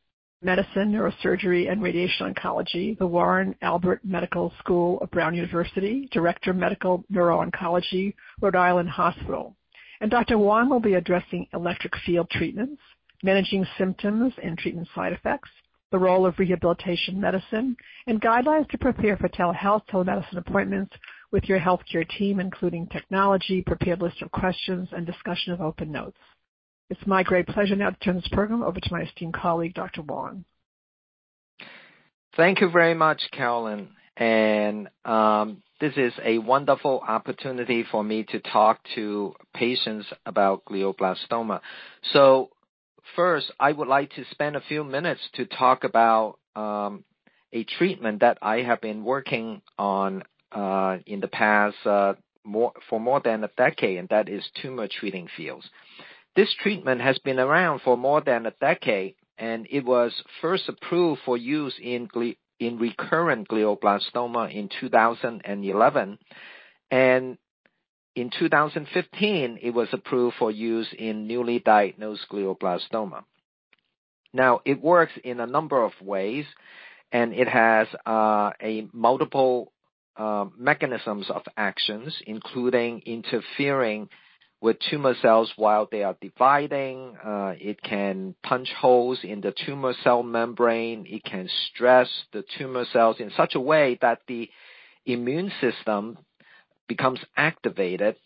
medicine, 0.42 0.92
neurosurgery, 0.92 1.70
and 1.70 1.82
radiation 1.82 2.32
oncology, 2.32 2.96
the 2.98 3.06
Warren 3.06 3.54
Albert 3.62 4.00
Medical 4.04 4.52
School 4.58 4.98
of 5.00 5.10
Brown 5.10 5.34
University, 5.34 6.08
director 6.12 6.50
of 6.50 6.56
medical 6.56 7.04
neuro-oncology, 7.08 8.14
Rhode 8.40 8.56
Island 8.56 8.90
Hospital. 8.90 9.56
And 10.00 10.10
Dr. 10.10 10.38
Wong 10.38 10.68
will 10.68 10.80
be 10.80 10.94
addressing 10.94 11.46
electric 11.54 11.94
field 12.04 12.28
treatments, 12.30 12.80
managing 13.22 13.66
symptoms 13.78 14.34
and 14.42 14.58
treatment 14.58 14.88
side 14.94 15.12
effects, 15.12 15.48
the 15.90 15.98
role 15.98 16.26
of 16.26 16.38
rehabilitation 16.38 17.20
medicine, 17.20 17.76
and 18.06 18.20
guidelines 18.20 18.68
to 18.70 18.78
prepare 18.78 19.16
for 19.16 19.28
telehealth 19.30 19.86
telemedicine 19.90 20.36
appointments 20.36 20.94
with 21.32 21.44
your 21.44 21.58
healthcare 21.58 22.08
team, 22.18 22.40
including 22.40 22.86
technology, 22.88 23.62
prepared 23.62 24.02
list 24.02 24.20
of 24.20 24.30
questions, 24.30 24.88
and 24.92 25.06
discussion 25.06 25.52
of 25.52 25.60
open 25.60 25.90
notes. 25.90 26.18
It's 26.88 27.06
my 27.06 27.22
great 27.22 27.46
pleasure 27.46 27.76
now 27.76 27.90
to 27.90 27.98
turn 27.98 28.16
this 28.16 28.28
program 28.30 28.62
over 28.62 28.78
to 28.78 28.92
my 28.92 29.02
esteemed 29.02 29.34
colleague, 29.34 29.74
Dr. 29.74 30.02
Wong. 30.02 30.44
Thank 32.36 32.60
you 32.60 32.70
very 32.70 32.94
much, 32.94 33.22
Carolyn. 33.32 33.88
And 34.16 34.88
um, 35.04 35.62
this 35.80 35.94
is 35.96 36.12
a 36.22 36.38
wonderful 36.38 37.02
opportunity 37.06 37.84
for 37.90 38.04
me 38.04 38.24
to 38.30 38.40
talk 38.40 38.80
to 38.94 39.34
patients 39.52 40.06
about 40.24 40.64
glioblastoma. 40.64 41.60
So 42.12 42.50
first, 43.14 43.50
I 43.58 43.72
would 43.72 43.88
like 43.88 44.12
to 44.14 44.24
spend 44.30 44.56
a 44.56 44.60
few 44.60 44.84
minutes 44.84 45.20
to 45.34 45.44
talk 45.44 45.84
about 45.84 46.38
um, 46.54 47.04
a 47.52 47.64
treatment 47.64 48.20
that 48.20 48.38
I 48.42 48.62
have 48.62 48.80
been 48.80 49.04
working 49.04 49.60
on 49.78 50.22
uh, 50.52 50.98
in 51.06 51.20
the 51.20 51.28
past 51.28 51.76
uh, 51.84 52.14
more, 52.44 52.72
for 52.88 53.00
more 53.00 53.20
than 53.20 53.44
a 53.44 53.50
decade, 53.56 53.98
and 53.98 54.08
that 54.08 54.28
is 54.28 54.48
tumor 54.62 54.88
treating 54.88 55.28
fields. 55.36 55.68
This 56.36 56.54
treatment 56.62 57.00
has 57.00 57.18
been 57.18 57.38
around 57.38 57.80
for 57.80 57.96
more 57.96 58.20
than 58.20 58.44
a 58.44 58.50
decade, 58.60 59.14
and 59.38 59.66
it 59.70 59.86
was 59.86 60.12
first 60.42 60.68
approved 60.68 61.22
for 61.24 61.38
use 61.38 61.74
in, 61.82 62.10
recurrent 62.60 63.48
glioblastoma 63.48 64.54
in 64.54 64.68
2011. 64.78 66.18
And 66.90 67.38
in 68.14 68.30
2015, 68.38 69.58
it 69.62 69.70
was 69.70 69.88
approved 69.92 70.36
for 70.38 70.50
use 70.50 70.88
in 70.98 71.26
newly 71.26 71.58
diagnosed 71.58 72.26
glioblastoma. 72.30 73.24
Now, 74.34 74.60
it 74.66 74.82
works 74.82 75.12
in 75.24 75.40
a 75.40 75.46
number 75.46 75.82
of 75.82 75.92
ways, 76.02 76.44
and 77.12 77.32
it 77.32 77.48
has 77.48 77.88
uh, 78.04 78.50
a 78.60 78.86
multiple 78.92 79.72
uh, 80.18 80.46
mechanisms 80.58 81.30
of 81.30 81.42
actions, 81.56 82.14
including 82.26 83.00
interfering 83.06 84.10
with 84.60 84.76
tumor 84.90 85.14
cells 85.20 85.52
while 85.56 85.88
they 85.90 86.02
are 86.02 86.16
dividing. 86.20 87.16
Uh, 87.22 87.54
it 87.58 87.82
can 87.82 88.34
punch 88.42 88.68
holes 88.78 89.18
in 89.22 89.40
the 89.40 89.52
tumor 89.64 89.94
cell 90.02 90.22
membrane. 90.22 91.06
It 91.08 91.24
can 91.24 91.48
stress 91.68 92.08
the 92.32 92.44
tumor 92.58 92.84
cells 92.92 93.16
in 93.20 93.30
such 93.36 93.54
a 93.54 93.60
way 93.60 93.98
that 94.00 94.20
the 94.26 94.48
immune 95.04 95.52
system 95.60 96.18
becomes 96.88 97.20
activated 97.36 98.16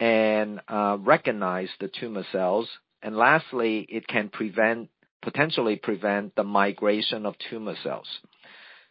and 0.00 0.60
uh, 0.68 0.96
recognize 1.00 1.68
the 1.80 1.88
tumor 1.88 2.24
cells. 2.32 2.68
And 3.02 3.16
lastly, 3.16 3.86
it 3.88 4.06
can 4.06 4.28
prevent, 4.28 4.90
potentially 5.22 5.76
prevent 5.76 6.34
the 6.34 6.44
migration 6.44 7.26
of 7.26 7.34
tumor 7.50 7.76
cells. 7.82 8.08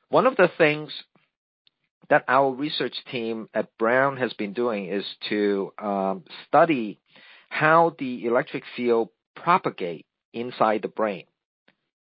One 0.10 0.26
of 0.26 0.38
the 0.38 0.50
things 0.58 0.91
that 2.09 2.23
our 2.27 2.51
research 2.51 2.95
team 3.11 3.49
at 3.53 3.77
Brown 3.77 4.17
has 4.17 4.33
been 4.33 4.53
doing 4.53 4.87
is 4.87 5.05
to 5.29 5.73
um, 5.77 6.23
study 6.47 6.99
how 7.49 7.95
the 7.99 8.25
electric 8.25 8.63
field 8.75 9.09
propagate 9.35 10.05
inside 10.33 10.81
the 10.81 10.87
brain. 10.87 11.25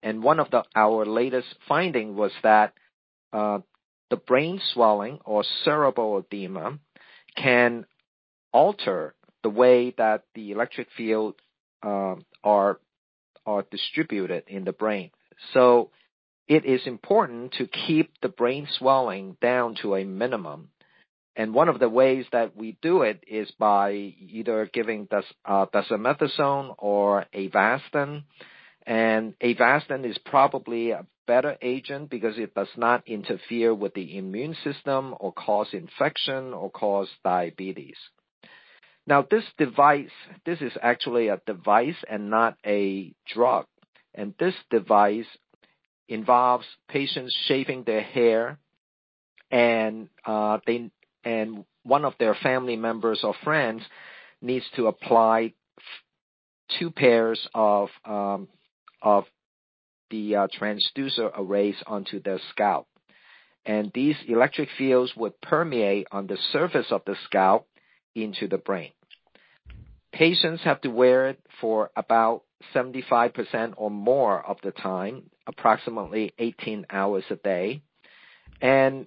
And 0.03 0.23
one 0.23 0.41
of 0.41 0.51
the, 0.51 0.65
our 0.75 1.05
latest 1.05 1.49
finding 1.69 2.15
was 2.17 2.33
that 2.43 2.75
uh, 3.33 3.61
the 4.11 4.17
brain 4.17 4.61
swelling 4.73 5.19
or 5.25 5.45
cerebral 5.65 6.19
edema 6.19 6.79
can 7.37 7.87
alter 8.53 9.15
the 9.43 9.51
way 9.51 9.95
that 9.99 10.23
the 10.35 10.53
electric 10.53 10.89
field 10.97 11.35
uh, 11.83 12.17
are 12.43 12.81
are 13.45 13.65
distributed 13.71 14.43
in 14.49 14.65
the 14.65 14.73
brain. 14.73 15.11
So 15.53 15.91
it 16.49 16.65
is 16.65 16.87
important 16.87 17.53
to 17.55 17.67
keep 17.67 18.13
the 18.23 18.29
brain 18.29 18.69
swelling 18.79 19.37
down 19.41 19.77
to 19.83 19.97
a 19.97 20.05
minimum. 20.05 20.69
And 21.35 21.53
one 21.53 21.69
of 21.69 21.79
the 21.79 21.89
ways 21.89 22.25
that 22.33 22.57
we 22.57 22.79
do 22.81 23.03
it 23.03 23.23
is 23.27 23.51
by 23.59 23.93
either 23.93 24.71
giving 24.73 25.05
des, 25.07 25.23
uh, 25.45 25.67
dexamethasone 25.67 26.75
or 26.79 27.27
Avastin. 27.35 28.23
And 28.87 29.39
Avastin 29.41 30.09
is 30.09 30.17
probably 30.19 30.93
a 30.93 31.05
better 31.27 31.57
agent 31.61 32.09
because 32.09 32.39
it 32.39 32.55
does 32.55 32.69
not 32.77 33.07
interfere 33.07 33.75
with 33.75 33.93
the 33.95 34.17
immune 34.17 34.57
system 34.65 35.15
or 35.19 35.33
cause 35.33 35.69
infection 35.73 36.55
or 36.55 36.71
cause 36.71 37.09
diabetes. 37.23 37.97
Now 39.07 39.27
this 39.29 39.45
device, 39.59 40.11
this 40.47 40.61
is 40.61 40.73
actually 40.81 41.29
a 41.29 41.41
device 41.47 41.97
and 42.09 42.31
not 42.31 42.57
a 42.65 43.13
drug. 43.33 43.67
And 44.15 44.35
this 44.39 44.55
device 44.71 45.27
involves 46.09 46.67
patients 46.89 47.37
shaving 47.47 47.85
their 47.85 48.03
hair, 48.03 48.59
and 49.51 50.09
uh, 50.25 50.59
they 50.67 50.91
and 51.25 51.65
one 51.83 52.05
of 52.05 52.15
their 52.19 52.35
family 52.35 52.77
members 52.77 53.21
or 53.23 53.35
friends 53.45 53.83
needs 54.41 54.65
to 54.77 54.87
apply 54.87 55.53
two 56.79 56.91
pairs 56.91 57.49
of 57.55 57.89
um, 58.05 58.49
of 59.03 59.25
the 60.11 60.37
uh, 60.37 60.49
transducer 60.59 61.31
arrays 61.37 61.77
onto 61.87 62.23
their 62.23 62.41
scalp. 62.51 62.87
And 63.65 63.91
these 63.93 64.17
electric 64.29 64.69
fields 64.79 65.13
would 65.17 65.41
permeate 65.41 66.07
on 66.13 66.29
the 66.29 66.39
surface 66.53 66.87
of 66.91 67.03
the 67.05 67.17
scalp 67.25 67.67
into 68.15 68.47
the 68.47 68.59
brain. 68.59 68.93
Patients 70.13 70.63
have 70.63 70.81
to 70.83 70.89
wear 70.89 71.29
it 71.29 71.41
for 71.61 71.91
about 71.97 72.43
75% 72.75 73.75
or 73.77 73.91
more 73.91 74.45
of 74.45 74.57
the 74.63 74.71
time, 74.71 75.31
approximately 75.47 76.33
18 76.39 76.87
hours 76.91 77.25
a 77.31 77.37
day. 77.37 77.83
And 78.61 79.07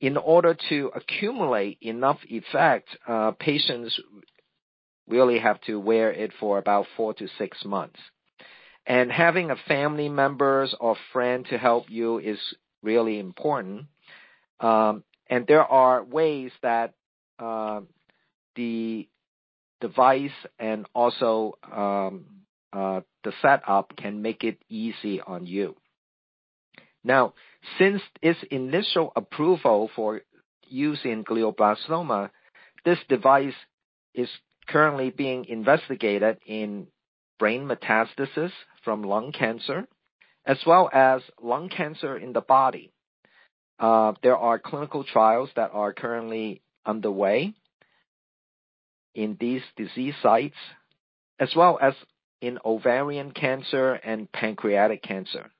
in 0.00 0.16
order 0.16 0.56
to 0.68 0.90
accumulate 0.94 1.78
enough 1.80 2.18
effect, 2.28 2.88
uh, 3.06 3.32
patients 3.32 3.98
really 5.08 5.38
have 5.38 5.60
to 5.62 5.78
wear 5.78 6.12
it 6.12 6.32
for 6.40 6.58
about 6.58 6.86
four 6.96 7.14
to 7.14 7.28
six 7.38 7.64
months. 7.64 7.98
And 8.86 9.10
having 9.10 9.50
a 9.50 9.56
family 9.68 10.08
members 10.08 10.74
or 10.78 10.96
friend 11.12 11.46
to 11.48 11.58
help 11.58 11.88
you 11.88 12.18
is 12.18 12.38
really 12.82 13.18
important. 13.18 13.86
Um, 14.60 15.04
and 15.28 15.46
there 15.46 15.64
are 15.64 16.04
ways 16.04 16.52
that 16.62 16.92
uh, 17.38 17.80
the 18.56 19.08
device 19.80 20.30
and 20.58 20.86
also 20.94 21.54
um, 21.70 22.26
the 22.74 23.32
setup 23.40 23.96
can 23.96 24.22
make 24.22 24.44
it 24.44 24.58
easy 24.68 25.20
on 25.20 25.46
you. 25.46 25.76
Now, 27.02 27.34
since 27.78 28.02
its 28.22 28.38
initial 28.50 29.12
approval 29.14 29.90
for 29.94 30.22
use 30.66 31.00
in 31.04 31.24
glioblastoma, 31.24 32.30
this 32.84 32.98
device 33.08 33.54
is 34.14 34.28
currently 34.66 35.10
being 35.10 35.44
investigated 35.44 36.38
in 36.46 36.86
brain 37.38 37.68
metastasis 37.68 38.52
from 38.84 39.02
lung 39.02 39.32
cancer, 39.32 39.86
as 40.46 40.58
well 40.66 40.88
as 40.92 41.20
lung 41.42 41.68
cancer 41.68 42.16
in 42.16 42.32
the 42.32 42.40
body. 42.40 42.92
Uh, 43.78 44.12
there 44.22 44.36
are 44.36 44.58
clinical 44.58 45.04
trials 45.04 45.50
that 45.56 45.70
are 45.72 45.92
currently 45.92 46.62
underway 46.86 47.54
in 49.14 49.36
these 49.38 49.62
disease 49.76 50.14
sites, 50.22 50.56
as 51.38 51.50
well 51.56 51.78
as 51.80 51.94
in 52.44 52.58
ovarian 52.64 53.30
cancer 53.30 53.94
and 53.94 54.30
pancreatic 54.30 55.02
cancer. 55.02 55.50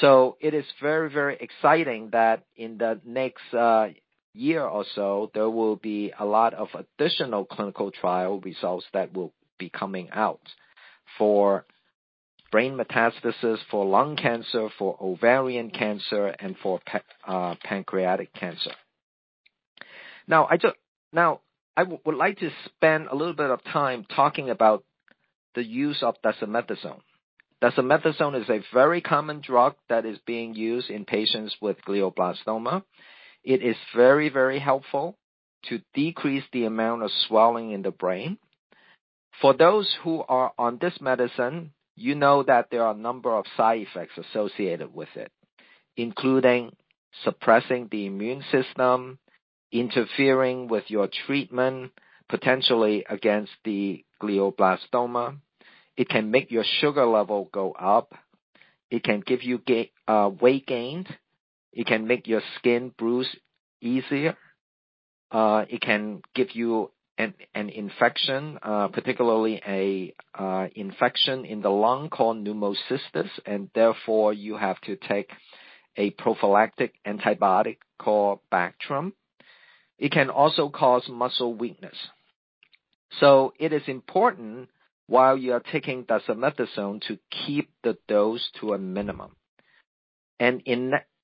So 0.00 0.36
it 0.40 0.54
is 0.54 0.64
very, 0.80 1.10
very 1.10 1.36
exciting 1.40 2.10
that 2.12 2.44
in 2.56 2.78
the 2.78 3.00
next 3.04 3.52
uh, 3.52 3.88
year 4.32 4.62
or 4.62 4.84
so, 4.94 5.30
there 5.34 5.50
will 5.50 5.76
be 5.76 6.12
a 6.18 6.24
lot 6.24 6.54
of 6.54 6.68
additional 6.74 7.44
clinical 7.44 7.90
trial 7.90 8.40
results 8.40 8.86
that 8.92 9.12
will 9.12 9.32
be 9.58 9.70
coming 9.70 10.08
out 10.12 10.40
for 11.18 11.64
brain 12.52 12.76
metastasis, 12.76 13.58
for 13.70 13.84
lung 13.84 14.16
cancer, 14.16 14.68
for 14.78 14.96
ovarian 15.00 15.70
cancer, 15.70 16.26
and 16.38 16.56
for 16.62 16.80
uh, 17.26 17.56
pancreatic 17.64 18.32
cancer. 18.34 18.72
Now, 20.28 20.48
I 21.76 21.82
would 21.82 22.14
like 22.14 22.38
to 22.38 22.50
spend 22.66 23.08
a 23.08 23.16
little 23.16 23.34
bit 23.34 23.50
of 23.50 23.62
time 23.64 24.06
talking 24.14 24.50
about 24.50 24.84
the 25.54 25.64
use 25.64 26.02
of 26.02 26.16
dexamethasone. 26.24 27.00
Dexamethasone 27.62 28.42
is 28.42 28.48
a 28.50 28.62
very 28.72 29.00
common 29.00 29.40
drug 29.40 29.74
that 29.88 30.04
is 30.04 30.18
being 30.26 30.54
used 30.54 30.90
in 30.90 31.04
patients 31.04 31.56
with 31.60 31.76
glioblastoma. 31.86 32.82
It 33.42 33.62
is 33.62 33.76
very, 33.94 34.28
very 34.28 34.58
helpful 34.58 35.16
to 35.68 35.80
decrease 35.94 36.44
the 36.52 36.64
amount 36.64 37.02
of 37.02 37.10
swelling 37.26 37.70
in 37.70 37.82
the 37.82 37.90
brain. 37.90 38.38
For 39.40 39.54
those 39.54 39.92
who 40.02 40.22
are 40.28 40.52
on 40.58 40.78
this 40.80 41.00
medicine, 41.00 41.72
you 41.96 42.14
know 42.14 42.42
that 42.42 42.68
there 42.70 42.84
are 42.84 42.94
a 42.94 42.98
number 42.98 43.34
of 43.34 43.46
side 43.56 43.80
effects 43.80 44.18
associated 44.18 44.94
with 44.94 45.08
it, 45.16 45.30
including 45.96 46.74
suppressing 47.22 47.88
the 47.90 48.06
immune 48.06 48.44
system, 48.50 49.18
interfering 49.72 50.68
with 50.68 50.84
your 50.88 51.08
treatment, 51.26 51.92
potentially 52.34 53.04
against 53.08 53.52
the 53.64 54.04
glioblastoma. 54.20 55.36
It 55.96 56.08
can 56.08 56.32
make 56.32 56.50
your 56.50 56.64
sugar 56.80 57.06
level 57.06 57.48
go 57.52 57.70
up. 57.70 58.12
It 58.90 59.04
can 59.04 59.20
give 59.24 59.44
you 59.44 59.62
uh, 60.08 60.30
weight 60.40 60.66
gain. 60.66 61.06
It 61.72 61.86
can 61.86 62.08
make 62.08 62.26
your 62.26 62.42
skin 62.58 62.92
bruise 62.98 63.28
easier. 63.80 64.36
Uh, 65.30 65.64
it 65.68 65.80
can 65.80 66.22
give 66.34 66.56
you 66.56 66.90
an, 67.18 67.34
infection, 67.54 68.58
uh, 68.60 68.88
particularly 68.88 69.62
a 69.64 70.12
infection 70.74 71.44
in 71.44 71.62
the 71.62 71.70
lung 71.70 72.10
called 72.10 72.44
pneumocystis, 72.44 73.30
and 73.46 73.70
therefore 73.76 74.32
you 74.32 74.56
have 74.56 74.80
to 74.80 74.96
take 74.96 75.30
a 75.96 76.10
prophylactic 76.10 76.94
antibiotic 77.06 77.76
called 77.96 78.40
Bactrim. 78.52 79.12
It 79.98 80.10
can 80.10 80.30
also 80.30 80.68
cause 80.68 81.08
muscle 81.08 81.54
weakness. 81.54 81.94
So 83.20 83.52
it 83.58 83.72
is 83.72 83.82
important 83.86 84.68
while 85.06 85.36
you 85.36 85.52
are 85.52 85.62
taking 85.72 86.04
dexamethasone 86.04 87.02
to 87.08 87.18
keep 87.46 87.70
the 87.82 87.96
dose 88.08 88.48
to 88.60 88.72
a 88.72 88.78
minimum. 88.78 89.36
And 90.40 90.62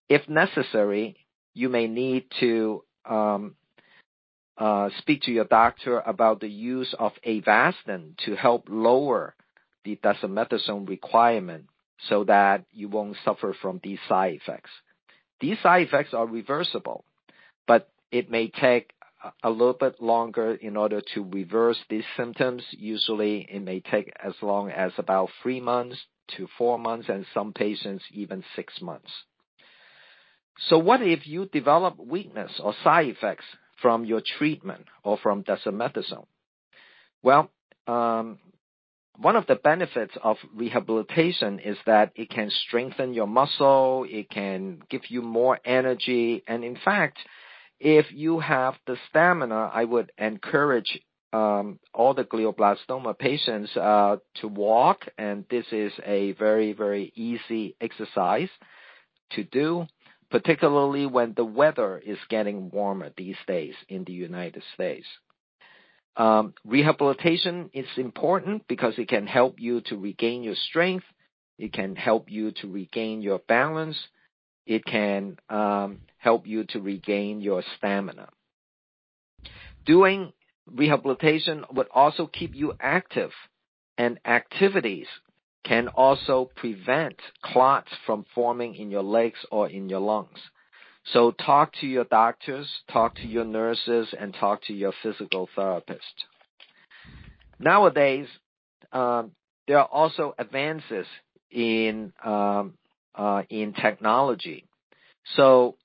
if 0.09 0.29
necessary, 0.29 1.16
you 1.55 1.68
may 1.68 1.87
need 1.88 2.24
to 2.40 2.85
um, 3.05 3.57
uh, 4.57 4.90
speak 4.98 5.22
to 5.22 5.33
your 5.33 5.46
doctor 5.46 6.00
about 6.00 6.40
the 6.40 6.48
use 6.48 6.94
of 6.98 7.12
Avastin 7.26 8.16
to 8.26 8.37
help 8.37 8.66
lower 8.68 9.35
the 9.85 9.96
dexamethasone 9.96 10.88
requirement 10.88 11.66
so 12.09 12.24
that 12.24 12.64
you 12.72 12.88
won't 12.88 13.16
suffer 13.24 13.55
from 13.61 13.81
these 13.83 13.98
side 14.09 14.35
effects. 14.35 14.70
These 15.40 15.59
side 15.62 15.87
effects 15.87 16.14
are 16.14 16.26
reversible, 16.26 17.05
but 17.66 17.90
it 18.12 18.31
may 18.31 18.48
take 18.48 18.90
a 19.42 19.50
little 19.50 19.74
bit 19.74 20.00
longer 20.00 20.54
in 20.54 20.76
order 20.76 21.00
to 21.14 21.24
reverse 21.24 21.78
these 21.88 22.04
symptoms. 22.16 22.62
Usually 22.70 23.46
it 23.50 23.61
may 23.61 23.80
take 23.80 24.12
as 24.22 24.35
long 24.42 24.70
as 24.70 24.92
about 24.98 25.30
three 25.42 25.61
months 25.61 25.98
to 26.37 26.48
four 26.56 26.78
months 26.78 27.09
and 27.09 27.26
some 27.35 27.52
patients 27.52 28.04
even 28.12 28.44
six 28.56 28.80
months. 28.80 29.11
So 30.68 30.78
what 30.78 31.02
if 31.02 31.26
you 31.26 31.46
develop 31.46 31.98
weakness 31.98 32.52
or 32.62 32.74
side 32.85 33.09
effects 33.09 33.44
from 33.80 34.04
your 34.04 34.22
treatment 34.38 34.87
or 35.02 35.18
from 35.18 35.42
dexamethasone? 35.42 36.26
Well, 37.22 37.50
um, 37.87 38.38
one 39.16 39.37
of 39.37 39.46
the 39.46 39.56
benefits 39.56 40.14
of 40.22 40.37
rehabilitation 40.54 41.59
is 41.59 41.76
that 41.87 42.12
it 42.14 42.30
can 42.30 42.50
strengthen 42.66 43.12
your 43.12 43.26
muscle, 43.26 44.06
it 44.09 44.30
can 44.30 44.80
give 44.88 45.02
you 45.09 45.20
more 45.22 45.59
energy, 45.64 46.42
and 46.46 46.64
in 46.64 46.76
fact, 46.83 47.18
if 47.81 48.12
you 48.12 48.40
have 48.40 48.75
the 48.87 48.97
stamina, 49.09 49.71
I 49.73 49.85
would 49.85 50.12
encourage 50.19 51.01
um, 51.33 51.79
all 51.95 52.12
the 52.14 52.25
glioblastoma 52.25 53.19
patients 53.19 53.75
uh, 53.77 54.16
to 54.37 54.49
walk, 54.49 55.07
and 55.16 55.45
this 55.51 55.64
is 55.73 55.93
a 56.05 56.33
very, 56.33 56.73
very 56.73 57.12
easy 57.14 57.77
exercise 57.81 58.51
to 59.33 59.45
do, 59.45 59.87
particularly 60.31 61.07
when 61.07 61.33
the 61.35 61.45
weather 61.45 61.99
is 61.99 62.19
getting 62.29 62.71
warmer 62.71 63.11
these 63.16 63.37
days 63.47 63.75
in 63.88 64.05
the 64.05 64.12
United 64.12 64.62
States. 64.75 65.07
Um, 66.16 66.55
rehabilitation 66.66 67.71
is 67.73 67.87
important 67.97 68.66
because 68.69 68.95
it 68.99 69.09
can 69.09 69.27
help 69.27 69.61
you 69.61 69.81
to 69.83 69.97
regain 69.97 70.43
your 70.43 70.57
strength. 70.69 71.05
It 71.59 71.73
can 71.73 71.95
help 71.97 72.31
you 72.31 72.51
to 72.61 72.69
regain 72.69 73.23
your 73.23 73.38
balance. 73.38 73.97
It 74.70 74.85
can 74.85 75.37
um, 75.48 75.98
help 76.18 76.46
you 76.46 76.62
to 76.68 76.80
regain 76.80 77.40
your 77.40 77.64
stamina. 77.76 78.28
Doing 79.85 80.33
rehabilitation 80.64 81.64
would 81.72 81.88
also 81.92 82.28
keep 82.28 82.54
you 82.54 82.74
active, 82.78 83.33
and 83.98 84.20
activities 84.24 85.09
can 85.64 85.88
also 85.88 86.52
prevent 86.54 87.16
clots 87.42 87.90
from 88.06 88.24
forming 88.33 88.76
in 88.76 88.92
your 88.92 89.02
legs 89.02 89.40
or 89.50 89.68
in 89.68 89.88
your 89.88 89.98
lungs. 89.98 90.38
So 91.12 91.33
talk 91.33 91.72
to 91.80 91.88
your 91.88 92.04
doctors, 92.04 92.68
talk 92.92 93.16
to 93.16 93.26
your 93.26 93.44
nurses, 93.44 94.14
and 94.16 94.33
talk 94.33 94.62
to 94.66 94.72
your 94.72 94.92
physical 95.02 95.48
therapist. 95.56 96.26
Nowadays, 97.59 98.28
um, 98.92 99.33
there 99.66 99.80
are 99.80 99.90
also 99.90 100.33
advances 100.38 101.06
in 101.50 102.12
um, 102.24 102.74
in 103.49 103.75
technology. 103.75 104.66
So 105.37 105.77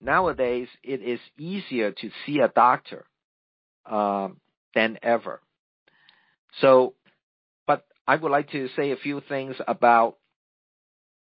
nowadays 0.00 0.68
it 0.82 1.00
is 1.02 1.20
easier 1.38 1.92
to 1.92 2.10
see 2.24 2.40
a 2.40 2.48
doctor 2.48 3.04
um, 3.86 4.40
than 4.74 4.98
ever. 5.02 5.40
So, 6.60 6.94
but 7.66 7.86
I 8.06 8.16
would 8.16 8.30
like 8.30 8.50
to 8.50 8.68
say 8.76 8.90
a 8.90 8.96
few 8.96 9.22
things 9.28 9.56
about 9.66 10.18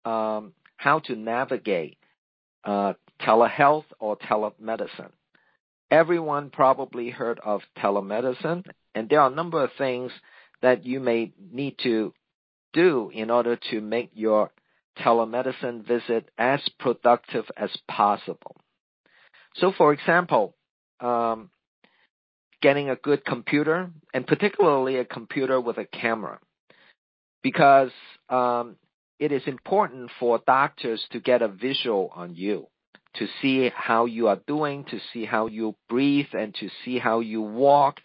um, 0.03 0.53
how 0.77 0.99
to 0.99 1.15
navigate 1.15 1.97
uh, 2.63 2.93
telehealth 3.21 3.85
or 3.99 4.17
telemedicine. 4.17 5.11
everyone 5.91 6.49
probably 6.49 7.09
heard 7.09 7.39
of 7.43 7.61
telemedicine, 7.77 8.65
and 8.95 9.09
there 9.09 9.19
are 9.19 9.31
a 9.31 9.35
number 9.35 9.63
of 9.63 9.69
things 9.77 10.11
that 10.61 10.85
you 10.85 10.99
may 10.99 11.33
need 11.51 11.75
to 11.83 12.13
do 12.73 13.11
in 13.13 13.29
order 13.29 13.57
to 13.69 13.81
make 13.81 14.09
your 14.13 14.51
telemedicine 15.01 15.85
visit 15.85 16.29
as 16.37 16.61
productive 16.79 17.45
as 17.57 17.69
possible. 17.87 18.55
So, 19.55 19.73
for 19.77 19.91
example, 19.93 20.55
um, 20.99 21.49
getting 22.61 22.89
a 22.89 22.95
good 22.95 23.25
computer, 23.25 23.89
and 24.13 24.25
particularly 24.25 24.97
a 24.97 25.05
computer 25.05 25.59
with 25.59 25.77
a 25.77 25.85
camera, 25.85 26.39
because 27.43 27.91
um, 28.29 28.75
it 29.19 29.31
is 29.31 29.41
important 29.45 30.11
for 30.19 30.39
doctors 30.45 31.03
to 31.11 31.19
get 31.19 31.41
a 31.41 31.47
visual 31.47 32.11
on 32.15 32.35
you, 32.35 32.67
to 33.15 33.27
see 33.41 33.69
how 33.75 34.05
you 34.05 34.27
are 34.27 34.39
doing, 34.47 34.85
to 34.85 34.99
see 35.11 35.25
how 35.25 35.47
you 35.47 35.75
breathe, 35.89 36.33
and 36.33 36.53
to 36.55 36.69
see 36.85 36.99
how 36.99 37.19
you 37.19 37.41
walk, 37.41 37.99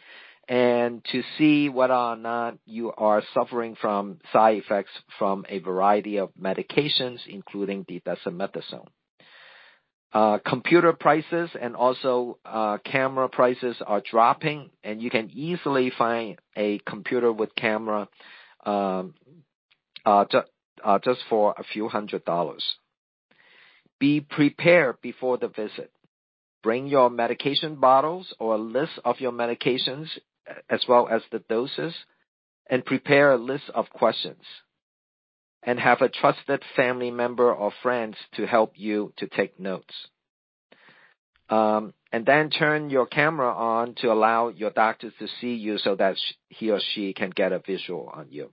and 0.48 1.04
to 1.10 1.22
see 1.36 1.68
whether 1.68 1.94
or 1.94 2.16
not 2.16 2.56
you 2.66 2.92
are 2.96 3.22
suffering 3.34 3.76
from 3.80 4.18
side 4.32 4.58
effects 4.58 4.90
from 5.18 5.44
a 5.48 5.58
variety 5.58 6.18
of 6.18 6.30
medications, 6.40 7.18
including 7.26 7.84
the 7.88 8.00
dexamethasone. 8.00 8.86
Uh, 10.12 10.38
computer 10.46 10.92
prices 10.92 11.50
and 11.60 11.74
also 11.74 12.38
uh, 12.44 12.78
camera 12.84 13.28
prices 13.28 13.76
are 13.84 14.00
dropping, 14.08 14.70
and 14.84 15.02
you 15.02 15.10
can 15.10 15.30
easily 15.34 15.90
find 15.98 16.38
a 16.56 16.78
computer 16.86 17.32
with 17.32 17.54
camera 17.56 18.08
um, 18.64 19.14
uh, 20.04 20.24
ju- 20.30 20.42
uh, 20.84 20.98
just 21.00 21.20
for 21.28 21.54
a 21.58 21.64
few 21.64 21.88
hundred 21.88 22.24
dollars. 22.24 22.64
Be 23.98 24.20
prepared 24.20 25.00
before 25.02 25.38
the 25.38 25.48
visit. 25.48 25.90
Bring 26.62 26.86
your 26.86 27.10
medication 27.10 27.76
bottles 27.76 28.32
or 28.38 28.54
a 28.54 28.58
list 28.58 28.92
of 29.04 29.20
your 29.20 29.32
medications 29.32 30.08
as 30.68 30.84
well 30.88 31.08
as 31.08 31.22
the 31.30 31.38
doses, 31.38 31.94
and 32.68 32.84
prepare 32.84 33.32
a 33.32 33.36
list 33.36 33.64
of 33.74 33.90
questions. 33.90 34.42
And 35.62 35.80
have 35.80 36.00
a 36.00 36.08
trusted 36.08 36.62
family 36.76 37.10
member 37.10 37.52
or 37.52 37.72
friends 37.82 38.16
to 38.36 38.46
help 38.46 38.74
you 38.76 39.12
to 39.16 39.26
take 39.26 39.58
notes. 39.58 39.92
Um, 41.48 41.92
and 42.12 42.24
then 42.24 42.50
turn 42.50 42.88
your 42.88 43.06
camera 43.06 43.52
on 43.52 43.94
to 43.96 44.12
allow 44.12 44.48
your 44.48 44.70
doctor 44.70 45.10
to 45.18 45.28
see 45.40 45.54
you 45.54 45.78
so 45.78 45.96
that 45.96 46.16
he 46.48 46.70
or 46.70 46.80
she 46.94 47.12
can 47.12 47.30
get 47.30 47.52
a 47.52 47.58
visual 47.58 48.10
on 48.12 48.28
you. 48.30 48.52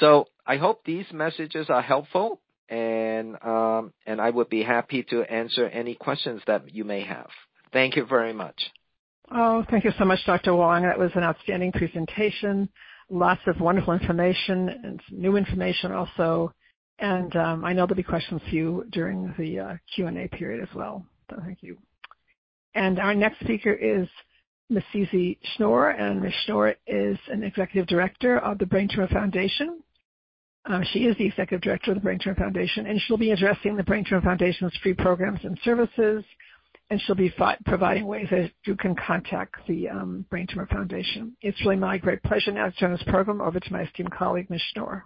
So 0.00 0.26
I 0.46 0.56
hope 0.56 0.84
these 0.84 1.06
messages 1.12 1.68
are 1.68 1.82
helpful, 1.82 2.40
and 2.68 3.36
um, 3.44 3.92
and 4.06 4.20
I 4.20 4.30
would 4.30 4.48
be 4.48 4.62
happy 4.62 5.02
to 5.10 5.22
answer 5.22 5.66
any 5.66 5.94
questions 5.94 6.42
that 6.46 6.74
you 6.74 6.84
may 6.84 7.02
have. 7.02 7.28
Thank 7.72 7.96
you 7.96 8.06
very 8.06 8.32
much. 8.32 8.70
Oh, 9.34 9.64
thank 9.70 9.84
you 9.84 9.92
so 9.98 10.04
much, 10.04 10.18
Dr. 10.26 10.54
Wong. 10.54 10.82
That 10.82 10.98
was 10.98 11.10
an 11.14 11.22
outstanding 11.22 11.72
presentation. 11.72 12.68
Lots 13.08 13.40
of 13.46 13.60
wonderful 13.60 13.94
information 13.94 14.68
and 14.68 15.00
new 15.10 15.36
information 15.36 15.90
also. 15.90 16.52
And 16.98 17.34
um, 17.36 17.64
I 17.64 17.72
know 17.72 17.86
there'll 17.86 17.96
be 17.96 18.02
questions 18.02 18.42
for 18.48 18.54
you 18.54 18.84
during 18.92 19.34
the 19.38 19.58
uh, 19.58 19.76
Q&A 19.94 20.28
period 20.28 20.62
as 20.62 20.74
well. 20.74 21.06
So 21.30 21.40
thank 21.44 21.62
you. 21.62 21.78
And 22.74 22.98
our 22.98 23.14
next 23.14 23.40
speaker 23.40 23.72
is 23.72 24.06
Ms. 24.68 24.82
Susie 24.92 25.38
Schnorr, 25.56 25.90
and 25.90 26.20
Ms. 26.20 26.32
Schnorr 26.44 26.74
is 26.86 27.18
an 27.28 27.42
executive 27.42 27.86
director 27.86 28.38
of 28.38 28.58
the 28.58 28.66
Brain 28.66 28.88
Tumor 28.88 29.08
Foundation. 29.08 29.80
Uh, 30.64 30.80
she 30.92 31.00
is 31.00 31.16
the 31.16 31.26
executive 31.26 31.62
director 31.62 31.90
of 31.92 31.96
the 31.96 32.02
Brain 32.02 32.18
Tumor 32.22 32.36
Foundation, 32.36 32.86
and 32.86 33.00
she'll 33.00 33.16
be 33.16 33.32
addressing 33.32 33.76
the 33.76 33.82
Brain 33.82 34.04
Tumor 34.06 34.20
Foundation's 34.20 34.76
free 34.82 34.94
programs 34.94 35.40
and 35.42 35.58
services, 35.64 36.22
and 36.92 37.00
she'll 37.00 37.16
be 37.16 37.32
providing 37.64 38.06
ways 38.06 38.26
that 38.30 38.50
you 38.66 38.76
can 38.76 38.94
contact 38.94 39.54
the 39.66 39.88
um, 39.88 40.26
Brain 40.28 40.46
Tumor 40.46 40.66
Foundation. 40.66 41.34
It's 41.40 41.58
really 41.62 41.76
my 41.76 41.96
great 41.96 42.22
pleasure 42.22 42.52
now 42.52 42.68
to 42.68 42.76
turn 42.76 42.92
this 42.92 43.02
program 43.06 43.40
over 43.40 43.58
to 43.58 43.72
my 43.72 43.84
esteemed 43.84 44.12
colleague, 44.12 44.50
Ms. 44.50 44.60
Schnorr. 44.74 45.02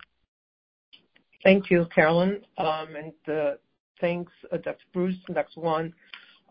Thank 1.45 1.71
you, 1.71 1.87
Carolyn, 1.95 2.41
um, 2.59 2.89
and 2.97 3.33
uh, 3.33 3.53
thanks, 4.01 4.33
uh, 4.51 4.57
Dr. 4.57 4.83
Bruce 4.93 5.15
and 5.29 5.37
Dr. 5.37 5.61
Wong, 5.61 5.93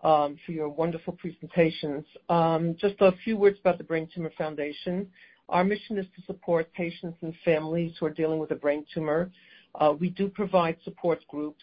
um, 0.06 0.38
for 0.46 0.54
your 0.54 0.70
wonderful 0.70 1.12
presentations. 1.12 2.06
Um, 2.30 2.78
just 2.80 2.96
a 3.02 3.12
few 3.26 3.36
words 3.36 3.60
about 3.60 3.78
the 3.78 3.84
Brain 3.84 4.08
Tumor 4.16 4.32
Foundation. 4.38 5.06
Our 5.50 5.66
mission 5.66 5.98
is 5.98 6.06
to 6.16 6.26
support 6.28 6.72
patients 6.72 7.18
and 7.24 7.34
families 7.44 7.92
who 8.00 8.06
are 8.06 8.14
dealing 8.14 8.40
with 8.40 8.52
a 8.52 8.56
brain 8.56 8.86
tumor. 8.94 9.32
Uh, 9.78 9.94
we 10.00 10.12
do 10.12 10.30
provide 10.30 10.78
support 10.86 11.20
groups, 11.28 11.62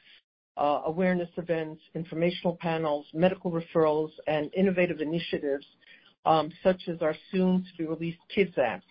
awareness 0.56 1.30
events, 1.36 1.80
informational 1.94 2.56
panels, 2.60 3.06
medical 3.14 3.50
referrals, 3.50 4.10
and 4.26 4.50
innovative 4.54 5.00
initiatives, 5.00 5.66
um, 6.26 6.50
such 6.62 6.88
as 6.88 7.00
our 7.00 7.14
soon-to-be-released 7.30 8.18
KIDS 8.34 8.58
app. 8.58 8.82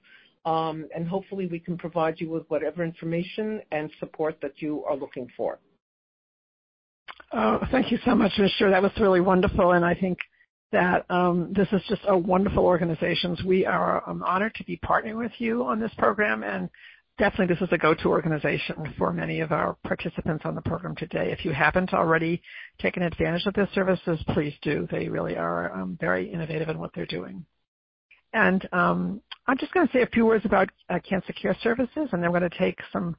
Um, 0.45 0.87
and 0.95 1.07
hopefully 1.07 1.47
we 1.47 1.59
can 1.59 1.77
provide 1.77 2.19
you 2.19 2.31
with 2.31 2.45
whatever 2.49 2.83
information 2.83 3.61
and 3.73 3.91
support 4.01 4.39
that 4.41 4.55
you 4.63 4.85
are 4.85 4.97
looking 4.97 5.29
for. 5.37 5.59
Oh, 7.33 7.61
thank 7.71 7.93
you 7.93 7.99
so 8.05 8.15
much, 8.15 8.33
Ms. 8.39 8.51
Schnorr. 8.59 8.71
That 8.71 8.83
was 8.83 8.93
really 8.99 9.21
wonderful, 9.21 9.73
and 9.73 9.85
I 9.85 9.95
think 9.95 10.19
that 10.73 11.05
um, 11.11 11.53
this 11.55 11.69
is 11.73 11.83
just 11.89 12.03
a 12.09 12.17
wonderful 12.17 12.65
organization. 12.65 13.37
We 13.47 13.67
are 13.67 14.03
honored 14.07 14.55
to 14.57 14.65
be 14.65 14.79
partnering 14.79 15.19
with 15.19 15.33
you 15.39 15.65
on 15.65 15.79
this 15.79 15.93
program, 15.99 16.43
and 16.43 16.69
definitely 17.21 17.55
this 17.55 17.63
is 17.63 17.69
a 17.71 17.79
go-to 17.79 18.09
organization 18.09 18.95
for 18.97 19.13
many 19.13 19.41
of 19.41 19.53
our 19.53 19.77
participants 19.85 20.43
on 20.47 20.55
the 20.55 20.63
program 20.63 20.97
today. 20.97 21.31
If 21.31 21.45
you 21.45 21.53
haven't 21.53 21.93
already 21.93 22.41
taken 22.81 23.03
advantage 23.03 23.45
of 23.47 23.53
their 23.53 23.69
services, 23.75 24.19
please 24.31 24.55
do. 24.63 24.89
They 24.91 25.07
really 25.09 25.37
are 25.37 25.71
um, 25.79 25.99
very 26.01 26.33
innovative 26.33 26.71
in 26.71 26.79
what 26.79 26.93
they're 26.95 27.05
doing. 27.05 27.45
And 28.33 28.67
um, 28.73 29.21
I'm 29.47 29.59
just 29.59 29.73
going 29.75 29.87
to 29.87 29.93
say 29.93 30.01
a 30.01 30.07
few 30.07 30.25
words 30.25 30.47
about 30.47 30.71
uh, 30.89 30.99
cancer 31.07 31.35
care 31.35 31.55
services, 31.63 32.09
and 32.11 32.23
then 32.23 32.33
we're 32.33 32.41
going 32.41 32.51
to 32.51 32.59
take 32.59 32.79
some. 32.91 33.17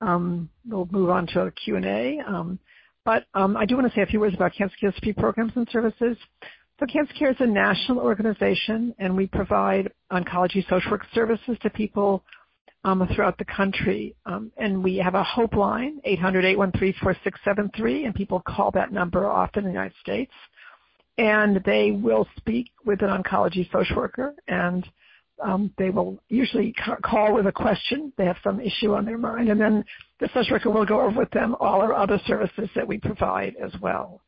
Um, 0.00 0.48
we'll 0.66 0.88
move 0.90 1.10
on 1.10 1.26
to 1.28 1.42
a 1.42 1.50
Q&A. 1.50 2.20
Um, 2.26 2.58
but 3.04 3.24
um, 3.34 3.58
I 3.58 3.66
do 3.66 3.76
want 3.76 3.92
to 3.92 3.94
say 3.94 4.02
a 4.02 4.06
few 4.06 4.20
words 4.20 4.34
about 4.34 4.52
Cancer 4.56 4.76
Care's 4.80 4.94
fee 5.02 5.12
programs 5.12 5.52
and 5.54 5.68
services. 5.70 6.16
So 6.80 6.86
Cancer 6.90 7.12
Care 7.18 7.30
is 7.30 7.36
a 7.40 7.46
national 7.46 7.98
organization, 7.98 8.94
and 8.98 9.14
we 9.14 9.26
provide 9.26 9.92
oncology 10.10 10.66
social 10.68 10.92
work 10.92 11.06
services 11.14 11.58
to 11.62 11.70
people 11.70 12.22
um, 12.22 12.24
throughout 13.14 13.38
the 13.38 13.44
country. 13.44 14.14
Um, 14.26 14.52
and 14.56 14.82
we 14.84 14.96
have 14.98 15.14
a 15.14 15.22
hope 15.22 15.54
line, 15.54 16.00
800-813-4673, 16.06 18.04
and 18.04 18.14
people 18.14 18.42
call 18.46 18.70
that 18.72 18.92
number 18.92 19.26
often 19.26 19.64
in 19.64 19.70
the 19.70 19.72
United 19.72 19.96
States 20.00 20.32
and 21.16 21.62
they 21.64 21.92
will 21.92 22.26
speak 22.36 22.70
with 22.84 23.00
an 23.02 23.08
oncology 23.08 23.70
social 23.70 23.96
worker 23.96 24.34
and 24.48 24.86
um, 25.42 25.72
they 25.78 25.90
will 25.90 26.18
usually 26.28 26.74
call 27.02 27.34
with 27.34 27.46
a 27.46 27.52
question. 27.52 28.12
They 28.16 28.24
have 28.24 28.36
some 28.44 28.60
issue 28.60 28.94
on 28.94 29.04
their 29.04 29.18
mind, 29.18 29.48
and 29.48 29.60
then 29.60 29.84
the 30.20 30.28
social 30.32 30.52
worker 30.52 30.70
will 30.70 30.86
go 30.86 31.00
over 31.00 31.18
with 31.18 31.30
them 31.32 31.56
all 31.58 31.80
our 31.80 31.92
other 31.92 32.20
services 32.26 32.68
that 32.76 32.86
we 32.86 32.98
provide 32.98 33.56
as 33.62 33.72
well. 33.80 34.20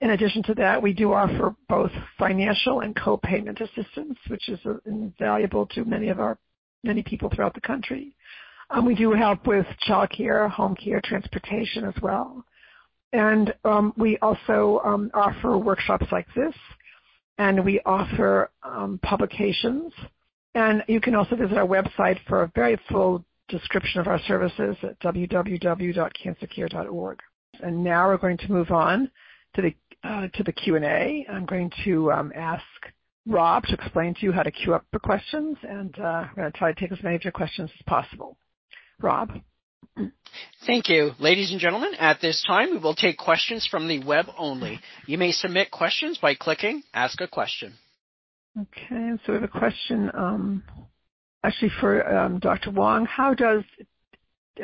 In 0.00 0.10
addition 0.10 0.42
to 0.44 0.54
that, 0.54 0.80
we 0.82 0.94
do 0.94 1.12
offer 1.12 1.54
both 1.68 1.90
financial 2.18 2.80
and 2.80 2.96
co-payment 2.96 3.60
assistance, 3.60 4.18
which 4.28 4.48
is 4.48 4.58
invaluable 4.86 5.66
to 5.66 5.84
many 5.84 6.08
of 6.08 6.20
our 6.20 6.38
many 6.82 7.02
people 7.02 7.28
throughout 7.28 7.52
the 7.54 7.60
country. 7.60 8.16
Um, 8.70 8.86
we 8.86 8.94
do 8.94 9.12
help 9.12 9.46
with 9.46 9.66
child 9.80 10.10
care, 10.16 10.48
home 10.48 10.74
care, 10.74 11.02
transportation 11.04 11.84
as 11.84 11.92
well. 12.00 12.42
And 13.12 13.52
um, 13.64 13.92
we 13.96 14.16
also 14.18 14.80
um, 14.84 15.10
offer 15.12 15.58
workshops 15.58 16.06
like 16.12 16.28
this, 16.34 16.54
and 17.38 17.64
we 17.64 17.80
offer 17.84 18.52
publications. 19.02 19.92
And 20.54 20.84
you 20.88 21.00
can 21.00 21.14
also 21.14 21.36
visit 21.36 21.58
our 21.58 21.66
website 21.66 22.18
for 22.26 22.42
a 22.42 22.50
very 22.54 22.78
full 22.88 23.24
description 23.48 24.00
of 24.00 24.06
our 24.06 24.20
services 24.26 24.76
at 24.82 24.98
www.cancercare.org. 25.00 27.18
And 27.62 27.84
now 27.84 28.08
we're 28.08 28.16
going 28.16 28.38
to 28.38 28.52
move 28.52 28.70
on 28.70 29.10
to 29.54 29.62
the 29.62 29.74
to 30.04 30.42
the 30.44 30.52
Q&A. 30.52 31.26
I'm 31.30 31.46
going 31.46 31.70
to 31.84 32.12
um, 32.12 32.32
ask 32.34 32.64
Rob 33.26 33.64
to 33.64 33.74
explain 33.74 34.14
to 34.14 34.20
you 34.22 34.32
how 34.32 34.42
to 34.42 34.50
queue 34.50 34.74
up 34.74 34.84
for 34.90 34.98
questions, 34.98 35.56
and 35.62 35.94
uh, 35.98 36.02
I'm 36.02 36.34
going 36.34 36.50
to 36.50 36.58
try 36.58 36.72
to 36.72 36.80
take 36.80 36.92
as 36.92 37.02
many 37.02 37.16
of 37.16 37.24
your 37.24 37.32
questions 37.32 37.70
as 37.78 37.82
possible. 37.86 38.36
Rob? 39.00 39.30
Thank 40.66 40.88
you. 40.88 41.12
Ladies 41.18 41.50
and 41.50 41.60
gentlemen, 41.60 41.94
at 41.98 42.20
this 42.20 42.42
time, 42.46 42.70
we 42.70 42.78
will 42.78 42.94
take 42.94 43.18
questions 43.18 43.66
from 43.70 43.88
the 43.88 44.02
web 44.04 44.26
only. 44.38 44.80
You 45.06 45.18
may 45.18 45.32
submit 45.32 45.70
questions 45.70 46.18
by 46.18 46.34
clicking 46.34 46.82
Ask 46.94 47.20
a 47.20 47.28
Question. 47.28 47.74
Okay, 48.58 49.12
so 49.24 49.32
we 49.32 49.34
have 49.34 49.44
a 49.44 49.48
question 49.48 50.10
um, 50.12 50.62
actually 51.44 51.70
for 51.80 52.06
um, 52.16 52.38
Dr. 52.40 52.70
Wong. 52.70 53.06
How 53.06 53.34
does 53.34 53.62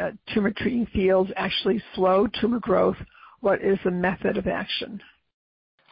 uh, 0.00 0.10
tumor 0.32 0.52
treating 0.56 0.86
fields 0.86 1.30
actually 1.36 1.82
slow 1.94 2.26
tumor 2.26 2.58
growth? 2.58 2.96
What 3.40 3.62
is 3.62 3.78
the 3.84 3.90
method 3.90 4.38
of 4.38 4.46
action? 4.46 5.00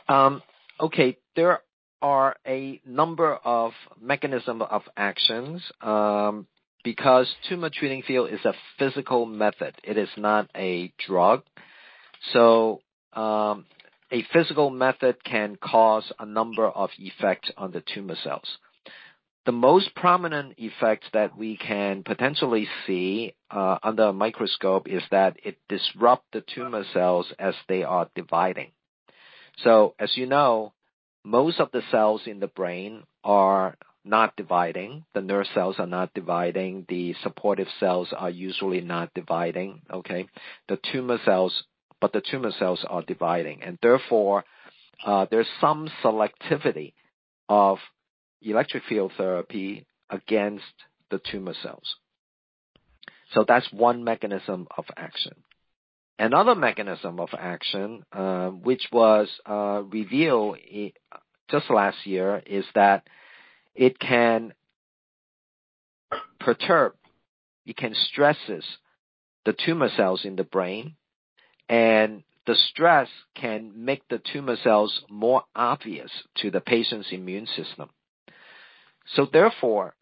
Um, 0.08 0.42
okay, 0.80 1.18
there 1.36 1.60
are 2.02 2.36
a 2.46 2.80
number 2.86 3.34
of 3.34 3.72
mechanisms 4.00 4.62
of 4.70 4.82
actions. 4.96 5.62
Um, 5.80 6.46
because 6.84 7.34
tumor 7.48 7.70
treating 7.70 8.02
field 8.02 8.30
is 8.30 8.44
a 8.44 8.52
physical 8.78 9.26
method. 9.26 9.74
It 9.82 9.96
is 9.96 10.10
not 10.16 10.48
a 10.54 10.92
drug. 11.04 11.42
So 12.32 12.82
um, 13.14 13.64
a 14.12 14.22
physical 14.32 14.70
method 14.70 15.24
can 15.24 15.56
cause 15.56 16.04
a 16.18 16.26
number 16.26 16.68
of 16.68 16.90
effects 16.98 17.50
on 17.56 17.72
the 17.72 17.82
tumor 17.94 18.16
cells. 18.22 18.46
The 19.46 19.52
most 19.52 19.94
prominent 19.94 20.54
effect 20.58 21.04
that 21.12 21.36
we 21.36 21.56
can 21.56 22.02
potentially 22.02 22.68
see 22.86 23.34
uh, 23.50 23.78
under 23.82 24.04
a 24.04 24.12
microscope 24.12 24.88
is 24.88 25.02
that 25.10 25.36
it 25.42 25.58
disrupts 25.68 26.26
the 26.32 26.42
tumor 26.54 26.84
cells 26.92 27.26
as 27.38 27.54
they 27.68 27.82
are 27.82 28.08
dividing. 28.14 28.72
So 29.58 29.94
as 29.98 30.16
you 30.16 30.26
know, 30.26 30.72
most 31.24 31.60
of 31.60 31.70
the 31.72 31.82
cells 31.90 32.22
in 32.26 32.40
the 32.40 32.46
brain 32.48 33.02
are 33.22 33.76
not 34.04 34.36
dividing. 34.36 35.04
The 35.14 35.22
nerve 35.22 35.46
cells 35.54 35.76
are 35.78 35.86
not 35.86 36.12
dividing. 36.14 36.84
The 36.88 37.14
supportive 37.22 37.68
cells 37.80 38.08
are 38.16 38.30
usually 38.30 38.80
not 38.80 39.14
dividing. 39.14 39.82
Okay, 39.90 40.26
the 40.68 40.78
tumor 40.92 41.18
cells, 41.24 41.64
but 42.00 42.12
the 42.12 42.20
tumor 42.20 42.52
cells 42.58 42.84
are 42.88 43.02
dividing, 43.02 43.62
and 43.62 43.78
therefore 43.80 44.44
uh, 45.04 45.26
there's 45.30 45.48
some 45.60 45.88
selectivity 46.02 46.92
of 47.48 47.78
electric 48.42 48.84
field 48.84 49.12
therapy 49.16 49.86
against 50.10 50.64
the 51.10 51.20
tumor 51.30 51.54
cells. 51.62 51.96
So 53.32 53.44
that's 53.46 53.66
one 53.72 54.04
mechanism 54.04 54.66
of 54.76 54.84
action. 54.96 55.32
Another 56.18 56.54
mechanism 56.54 57.18
of 57.18 57.30
action, 57.36 58.04
uh, 58.12 58.50
which 58.50 58.86
was 58.92 59.28
uh, 59.46 59.82
revealed 59.88 60.58
just 61.50 61.70
last 61.70 62.06
year, 62.06 62.42
is 62.46 62.64
that 62.74 63.08
it 63.74 63.98
can 63.98 64.54
perturb, 66.38 66.94
it 67.66 67.76
can 67.76 67.94
stresses 67.94 68.64
the 69.44 69.54
tumor 69.66 69.88
cells 69.96 70.24
in 70.24 70.36
the 70.36 70.44
brain, 70.44 70.94
and 71.68 72.22
the 72.46 72.54
stress 72.70 73.08
can 73.34 73.72
make 73.84 74.06
the 74.08 74.20
tumor 74.32 74.56
cells 74.62 75.02
more 75.10 75.42
obvious 75.56 76.10
to 76.36 76.50
the 76.50 76.60
patient's 76.60 77.08
immune 77.10 77.46
system. 77.46 77.90
So 79.16 79.26
therefore, 79.30 79.94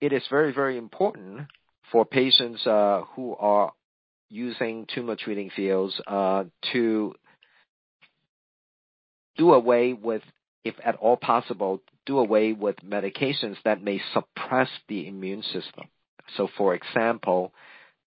it 0.00 0.12
is 0.12 0.22
very, 0.28 0.52
very 0.52 0.76
important 0.76 1.46
for 1.90 2.04
patients 2.04 2.66
uh, 2.66 3.02
who 3.14 3.34
are 3.36 3.72
using 4.34 4.86
tumor 4.92 5.16
treating 5.16 5.50
fields 5.50 6.00
uh, 6.06 6.44
to 6.72 7.14
do 9.36 9.52
away 9.52 9.92
with, 9.92 10.22
if 10.64 10.74
at 10.84 10.96
all 10.96 11.16
possible, 11.16 11.80
do 12.06 12.18
away 12.18 12.52
with 12.52 12.76
medications 12.84 13.56
that 13.64 13.82
may 13.82 14.00
suppress 14.12 14.68
the 14.88 15.06
immune 15.06 15.42
system. 15.42 15.84
So, 16.36 16.48
for 16.58 16.74
example, 16.74 17.52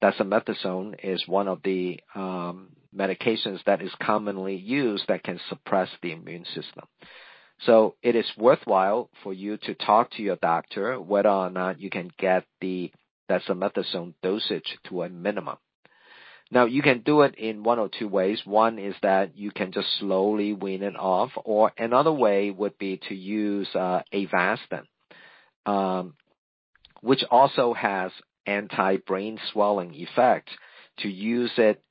dexamethasone 0.03 0.95
is 1.03 1.27
one 1.27 1.47
of 1.47 1.61
the 1.63 1.99
um, 2.13 2.69
medications 2.95 3.63
that 3.65 3.81
is 3.81 3.91
commonly 4.01 4.55
used 4.55 5.05
that 5.07 5.23
can 5.23 5.39
suppress 5.49 5.89
the 6.01 6.11
immune 6.11 6.45
system. 6.45 6.85
So 7.65 7.95
it 8.03 8.15
is 8.15 8.29
worthwhile 8.37 9.09
for 9.23 9.33
you 9.33 9.57
to 9.57 9.73
talk 9.73 10.11
to 10.11 10.21
your 10.21 10.35
doctor 10.35 10.99
whether 10.99 11.29
or 11.29 11.49
not 11.49 11.81
you 11.81 11.89
can 11.89 12.11
get 12.17 12.43
the 12.61 12.91
dexamethasone 13.29 14.13
dosage 14.21 14.77
to 14.89 15.03
a 15.03 15.09
minimum. 15.09 15.57
Now 16.49 16.65
you 16.65 16.81
can 16.81 17.01
do 17.01 17.21
it 17.21 17.35
in 17.35 17.63
one 17.63 17.79
or 17.79 17.89
two 17.89 18.07
ways. 18.07 18.41
One 18.45 18.79
is 18.79 18.95
that 19.01 19.37
you 19.37 19.51
can 19.51 19.71
just 19.71 19.87
slowly 19.99 20.53
wean 20.53 20.83
it 20.83 20.95
off, 20.95 21.31
or 21.43 21.71
another 21.77 22.11
way 22.11 22.51
would 22.51 22.77
be 22.77 23.01
to 23.09 23.15
use 23.15 23.67
uh, 23.75 24.01
Avastin, 24.13 24.83
um, 25.65 26.13
which 27.01 27.23
also 27.29 27.73
has 27.73 28.11
anti-brain 28.45 29.39
swelling 29.51 29.93
effect. 29.93 30.49
To 30.99 31.09
use 31.09 31.51
it 31.57 31.83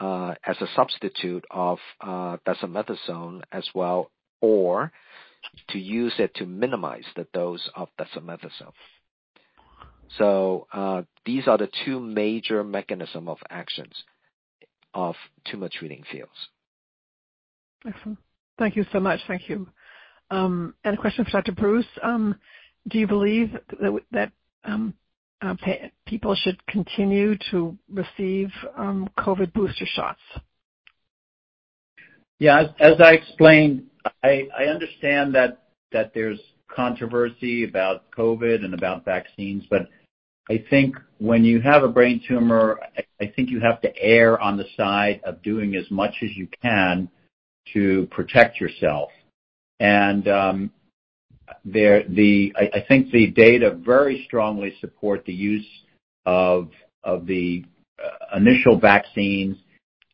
uh, 0.00 0.34
as 0.44 0.56
a 0.60 0.68
substitute 0.74 1.44
of 1.50 1.78
uh, 2.00 2.38
dexamethasone 2.46 3.42
as 3.52 3.68
well, 3.74 4.10
or 4.40 4.92
to 5.70 5.78
use 5.78 6.14
it 6.18 6.34
to 6.36 6.46
minimize 6.46 7.04
the 7.16 7.26
dose 7.34 7.68
of 7.74 7.88
dexamethasone. 8.00 8.72
So 10.18 10.66
uh, 10.72 11.02
these 11.24 11.48
are 11.48 11.58
the 11.58 11.68
two 11.84 12.00
major 12.00 12.62
mechanism 12.64 13.28
of 13.28 13.38
actions 13.50 13.92
of 14.94 15.14
tumor 15.50 15.68
treating 15.68 16.02
fields. 16.10 16.32
Excellent. 17.86 18.18
Thank 18.58 18.76
you 18.76 18.84
so 18.92 19.00
much. 19.00 19.20
Thank 19.28 19.48
you. 19.48 19.68
Um, 20.30 20.74
and 20.84 20.96
a 20.96 21.00
question 21.00 21.24
for 21.24 21.30
Dr. 21.30 21.52
Bruce. 21.52 21.86
Um, 22.02 22.36
do 22.88 22.98
you 22.98 23.06
believe 23.06 23.52
that, 23.80 24.00
that 24.12 24.32
um, 24.64 24.94
uh, 25.42 25.54
people 26.06 26.34
should 26.34 26.64
continue 26.66 27.36
to 27.50 27.76
receive 27.92 28.50
um, 28.76 29.08
COVID 29.18 29.52
booster 29.52 29.86
shots? 29.86 30.20
Yeah, 32.38 32.60
as, 32.60 32.66
as 32.80 33.00
I 33.00 33.12
explained, 33.12 33.84
I, 34.22 34.48
I 34.56 34.64
understand 34.64 35.34
that 35.34 35.62
that 35.92 36.12
there's 36.14 36.40
controversy 36.68 37.64
about 37.64 38.10
COVID 38.10 38.64
and 38.64 38.74
about 38.74 39.04
vaccines, 39.04 39.64
but 39.70 39.88
I 40.48 40.64
think 40.70 40.96
when 41.18 41.44
you 41.44 41.60
have 41.60 41.82
a 41.82 41.88
brain 41.88 42.22
tumor, 42.26 42.78
I 43.20 43.26
think 43.34 43.50
you 43.50 43.60
have 43.60 43.80
to 43.80 43.92
err 43.98 44.38
on 44.40 44.56
the 44.56 44.66
side 44.76 45.20
of 45.24 45.42
doing 45.42 45.74
as 45.74 45.90
much 45.90 46.14
as 46.22 46.30
you 46.36 46.46
can 46.62 47.08
to 47.72 48.06
protect 48.12 48.60
yourself. 48.60 49.10
And 49.80 50.28
um, 50.28 50.70
there, 51.64 52.04
the 52.08 52.54
I, 52.56 52.84
think 52.86 53.10
the 53.10 53.28
data 53.28 53.70
very 53.84 54.24
strongly 54.26 54.74
support 54.80 55.24
the 55.24 55.34
use 55.34 55.66
of 56.24 56.70
of 57.02 57.26
the 57.26 57.64
uh, 58.02 58.36
initial 58.36 58.78
vaccines. 58.78 59.56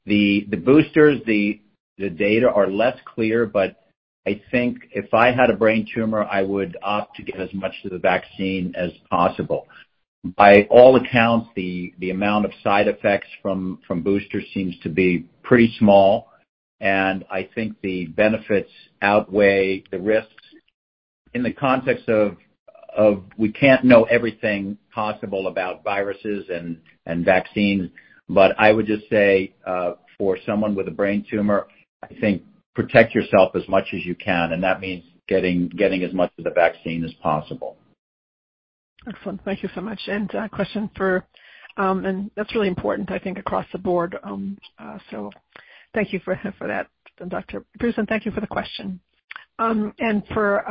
The 0.07 0.47
the 0.51 0.57
boosters, 0.57 1.21
the 1.27 1.61
the 1.99 2.11
data 2.11 2.51
are 2.51 2.69
less 2.69 2.97
clear, 3.05 3.45
but 3.47 3.82
I 4.27 4.41
think 4.51 4.79
if 4.93 5.13
I 5.13 5.33
had 5.33 5.51
a 5.51 5.57
brain 5.57 5.87
tumor, 5.93 6.23
I 6.25 6.43
would 6.43 6.77
opt 6.83 7.17
to 7.17 7.23
get 7.23 7.41
as 7.41 7.53
much 7.53 7.75
of 7.85 7.91
the 7.91 7.99
vaccine 7.99 8.75
as 8.77 8.91
possible. 9.11 9.67
By 10.37 10.69
all 10.71 10.95
accounts, 10.95 11.49
the 11.57 11.93
amount 12.11 12.45
of 12.45 12.53
side 12.63 12.87
effects 12.87 13.27
from 13.43 13.81
boosters 13.89 14.45
seems 14.55 14.79
to 14.85 14.89
be 14.89 15.27
pretty 15.43 15.75
small, 15.79 16.29
and 16.81 17.25
I 17.31 17.49
think 17.55 17.81
the 17.83 18.07
benefits 18.07 18.71
outweigh 19.01 19.83
the 19.91 19.99
risks. 19.99 20.33
In 21.35 21.43
the 21.43 21.53
context 21.53 22.09
of 22.09 22.37
of 22.97 23.25
we 23.39 23.51
can't 23.51 23.85
know 23.85 24.05
everything 24.05 24.77
possible 24.95 25.47
about 25.47 25.83
viruses 25.83 26.45
and 26.51 27.25
vaccines, 27.25 27.91
but 28.29 28.55
I 28.59 28.71
would 28.71 28.87
just 28.87 29.09
say, 29.11 29.55
uh, 29.67 29.95
for 30.19 30.39
someone 30.47 30.75
with 30.75 30.87
a 30.89 30.93
brain 30.93 31.25
tumor, 31.29 31.67
I 32.03 32.15
think 32.21 32.43
protect 32.75 33.15
yourself 33.15 33.55
as 33.55 33.67
much 33.69 33.89
as 33.93 34.05
you 34.05 34.15
can, 34.15 34.53
and 34.53 34.63
that 34.63 34.81
means 34.81 35.05
getting 35.29 35.69
getting 35.69 36.03
as 36.03 36.13
much 36.13 36.33
of 36.39 36.45
the 36.45 36.51
vaccine 36.51 37.05
as 37.05 37.13
possible. 37.23 37.77
Excellent. 39.09 39.45
Thank 39.45 39.63
you 39.63 39.69
so 39.75 39.81
much. 39.81 40.01
And 40.07 40.33
a 40.35 40.49
question 40.49 40.89
for, 40.97 41.27
and 41.77 42.31
that's 42.37 42.55
really 42.55 42.69
important, 42.69 43.11
I 43.11 43.19
think, 43.19 43.39
across 43.39 43.67
the 43.73 43.79
board. 43.79 44.17
Um 44.23 44.59
so 45.11 45.31
thank 45.95 46.13
you 46.13 46.21
for 46.25 46.39
for 46.59 46.67
that, 46.67 46.89
Dr. 47.29 47.65
Bruce, 47.79 47.95
and 47.99 48.09
thank 48.09 48.25
you 48.25 48.33
for 48.33 48.41
the 48.41 48.47
question. 48.47 49.01
Um 49.59 49.93
and 49.99 50.23
for 50.33 50.65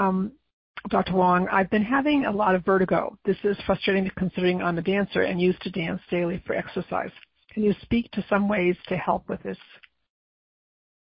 Dr. 0.89 1.13
Wong, 1.13 1.47
I've 1.51 1.69
been 1.69 1.83
having 1.83 2.25
a 2.25 2.31
lot 2.31 2.55
of 2.55 2.65
vertigo. 2.65 3.17
This 3.23 3.37
is 3.43 3.57
frustrating 3.65 4.09
considering 4.17 4.61
I'm 4.61 4.77
a 4.77 4.81
dancer 4.81 5.21
and 5.21 5.39
used 5.39 5.61
to 5.61 5.69
dance 5.69 6.01
daily 6.09 6.41
for 6.45 6.55
exercise. 6.55 7.11
Can 7.53 7.63
you 7.63 7.73
speak 7.81 8.09
to 8.11 8.25
some 8.29 8.47
ways 8.47 8.75
to 8.87 8.97
help 8.97 9.27
with 9.29 9.43
this? 9.43 9.57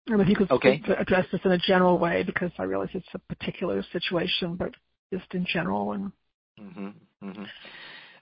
If 0.09 0.29
you 0.29 0.37
could. 0.37 0.51
Address 0.99 1.27
this 1.33 1.41
in 1.45 1.53
a 1.53 1.59
general 1.59 1.99
way, 1.99 2.23
because 2.23 2.51
I 2.59 2.65
realize 2.65 2.89
it's 2.95 3.07
a 3.15 3.19
particular 3.19 3.85
situation, 3.93 4.57
but 4.57 4.73
just 5.13 5.33
in 5.35 5.47
general 5.47 5.93
and. 5.93 6.13
Mm-hmm. 6.61 7.29
Mm-hmm. 7.29 7.45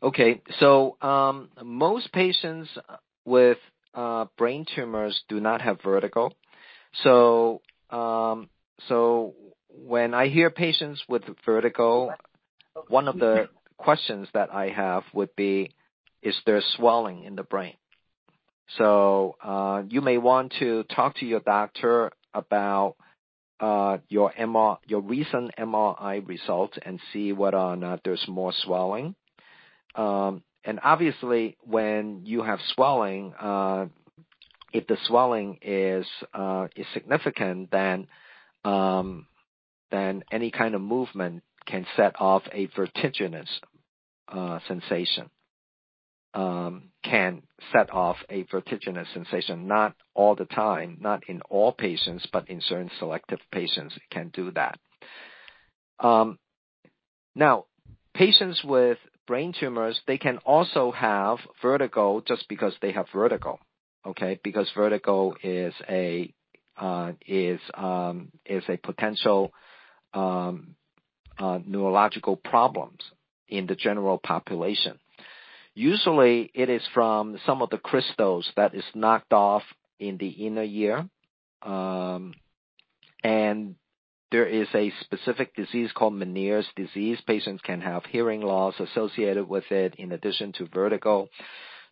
Okay. 0.03 0.43
So 0.61 0.97
um 1.01 1.49
most 1.63 2.13
patients 2.13 2.69
with 3.25 3.59
uh, 3.95 4.27
brain 4.37 4.67
tumors 4.75 5.19
do 5.29 5.41
not 5.41 5.63
have 5.63 5.81
vertigo. 5.83 6.31
So 7.03 7.63
um, 7.91 8.49
so 8.89 9.35
when 9.69 10.15
I 10.15 10.29
hear 10.29 10.51
patients 10.51 11.03
with 11.09 11.23
vertigo, 11.45 12.11
one 12.89 13.09
of 13.09 13.19
the 13.19 13.49
questions 13.79 14.29
that 14.35 14.53
I 14.53 14.69
have 14.69 15.05
would 15.13 15.35
be, 15.37 15.71
is 16.23 16.35
there 16.47 16.63
swelling 16.77 17.25
in 17.25 17.37
the 17.37 17.43
brain? 17.43 17.75
You 18.79 20.01
may 20.03 20.19
want 20.19 20.53
to 20.59 20.85
talk 20.85 21.17
to 21.17 21.27
your 21.27 21.41
doctor 21.41 22.11
about 22.35 22.97
uh 23.59 23.99
your 24.09 24.33
MR 24.39 24.77
your 24.87 25.01
recent 25.01 25.51
MRI 25.59 26.27
results 26.27 26.77
and 26.85 27.01
see 27.13 27.33
whether 27.33 27.57
or 27.57 27.77
not 27.77 28.01
there's 28.05 28.27
more 28.29 28.53
swelling. 28.53 29.15
Um 29.95 30.43
and 30.65 30.81
obviously, 30.83 31.57
when 31.63 32.23
you 32.27 32.43
have 32.43 32.59
swelling, 32.75 33.33
uh 33.35 33.87
if 34.73 34.87
the 34.89 34.99
swelling 35.07 35.59
is 35.63 36.07
uh 36.35 36.69
is 36.77 36.87
significant, 36.93 37.71
then 37.71 38.09
um 38.65 39.27
then 39.91 40.25
any 40.31 40.51
kind 40.51 40.75
of 40.75 40.81
movement 40.83 41.43
can 41.67 41.87
set 41.97 42.21
off 42.21 42.43
a 42.53 42.67
vertiginous 42.77 43.49
uh 44.29 44.59
sensation. 44.69 45.31
Not 49.67 49.95
all 50.15 50.35
the 50.35 50.45
time, 50.45 50.99
not 51.01 51.23
in 51.29 51.41
all 51.43 51.73
patients, 51.73 52.27
but 52.33 52.49
in 52.49 52.61
certain 52.61 52.91
selective 52.99 53.41
patients, 53.51 53.95
can 54.11 54.29
do 54.29 54.51
that. 54.53 54.79
Now, 57.35 57.67
patients 58.15 58.63
with 58.65 58.99
brain 59.27 59.53
tumors, 59.59 60.01
they 60.07 60.19
can 60.19 60.39
also 60.39 60.93
have 60.93 61.39
vertigo 61.63 62.23
just 62.27 62.49
because 62.49 62.75
they 62.81 62.93
have 62.93 63.07
vertigo, 63.13 63.59
okay? 64.07 64.39
Because 64.43 64.71
vertigo 64.75 65.35
is 65.43 65.75
a 65.89 66.33
uh 66.79 67.13
is 67.27 67.61
um 67.75 68.31
is 68.45 68.63
a 68.69 68.77
potential 68.77 69.53
neurological 71.67 72.37
problems 72.37 73.01
in 73.49 73.67
the 73.67 73.75
general 73.75 74.19
population. 74.19 74.99
Usually, 75.79 76.51
it 76.55 76.71
is 76.71 76.81
from 76.95 77.39
some 77.45 77.61
of 77.61 77.69
the 77.69 77.77
crystals 77.77 78.51
that 78.57 78.75
is 78.75 78.83
knocked 78.95 79.35
off 79.35 79.63
in 80.01 80.17
the 80.17 80.31
inner 80.31 80.63
ear. 80.63 81.07
Um, 81.61 82.33
and 83.23 83.75
there 84.33 84.47
is 84.47 84.69
a 84.75 84.91
specific 85.03 85.55
disease 85.55 85.91
called 85.95 86.15
Meniere's 86.15 86.67
disease. 86.77 87.19
Patients 87.27 87.61
can 87.63 87.83
have 87.83 88.07
hearing 88.07 88.41
loss 88.41 88.75
associated 88.81 89.47
with 89.47 89.71
it 89.71 89.97
in 89.97 90.13
addition 90.13 90.53
to 90.53 90.67
vertigo. 90.67 91.29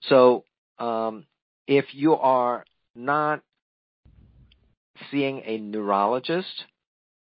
So, 0.09 0.45
um, 0.79 1.27
if 1.67 1.85
you 1.93 2.15
are 2.15 2.65
not 2.95 3.43
seeing 5.11 5.43
a 5.45 5.59
neurologist 5.59 6.65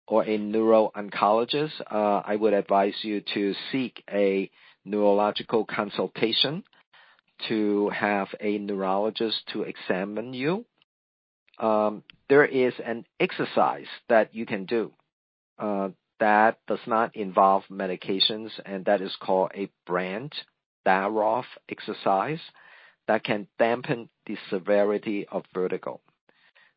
or 0.06 0.24
a 0.24 0.38
neuro-oncologist, 0.38 1.72
I 1.90 2.36
would 2.36 2.54
advise 2.54 2.94
you 3.02 3.22
to 3.34 3.54
seek 3.70 4.02
a 4.10 4.50
neurological 4.84 5.64
consultation 5.64 6.64
to 7.48 7.90
have 7.90 8.28
a 8.40 8.58
neurologist 8.58 9.36
to 9.52 9.62
examine 9.62 10.34
you. 10.34 10.64
Um, 11.58 12.02
there 12.28 12.44
is 12.44 12.74
an 12.84 13.04
exercise 13.20 13.86
that 14.08 14.34
you 14.34 14.46
can 14.46 14.64
do 14.64 14.92
uh, 15.58 15.90
that 16.20 16.58
does 16.66 16.80
not 16.86 17.14
involve 17.16 17.64
medications, 17.70 18.50
and 18.64 18.84
that 18.84 19.00
is 19.00 19.14
called 19.20 19.50
a 19.54 19.68
Brandt-Daroff 19.86 21.44
exercise 21.68 22.40
that 23.06 23.24
can 23.24 23.46
dampen 23.58 24.08
the 24.26 24.36
severity 24.50 25.26
of 25.30 25.44
vertigo. 25.52 26.00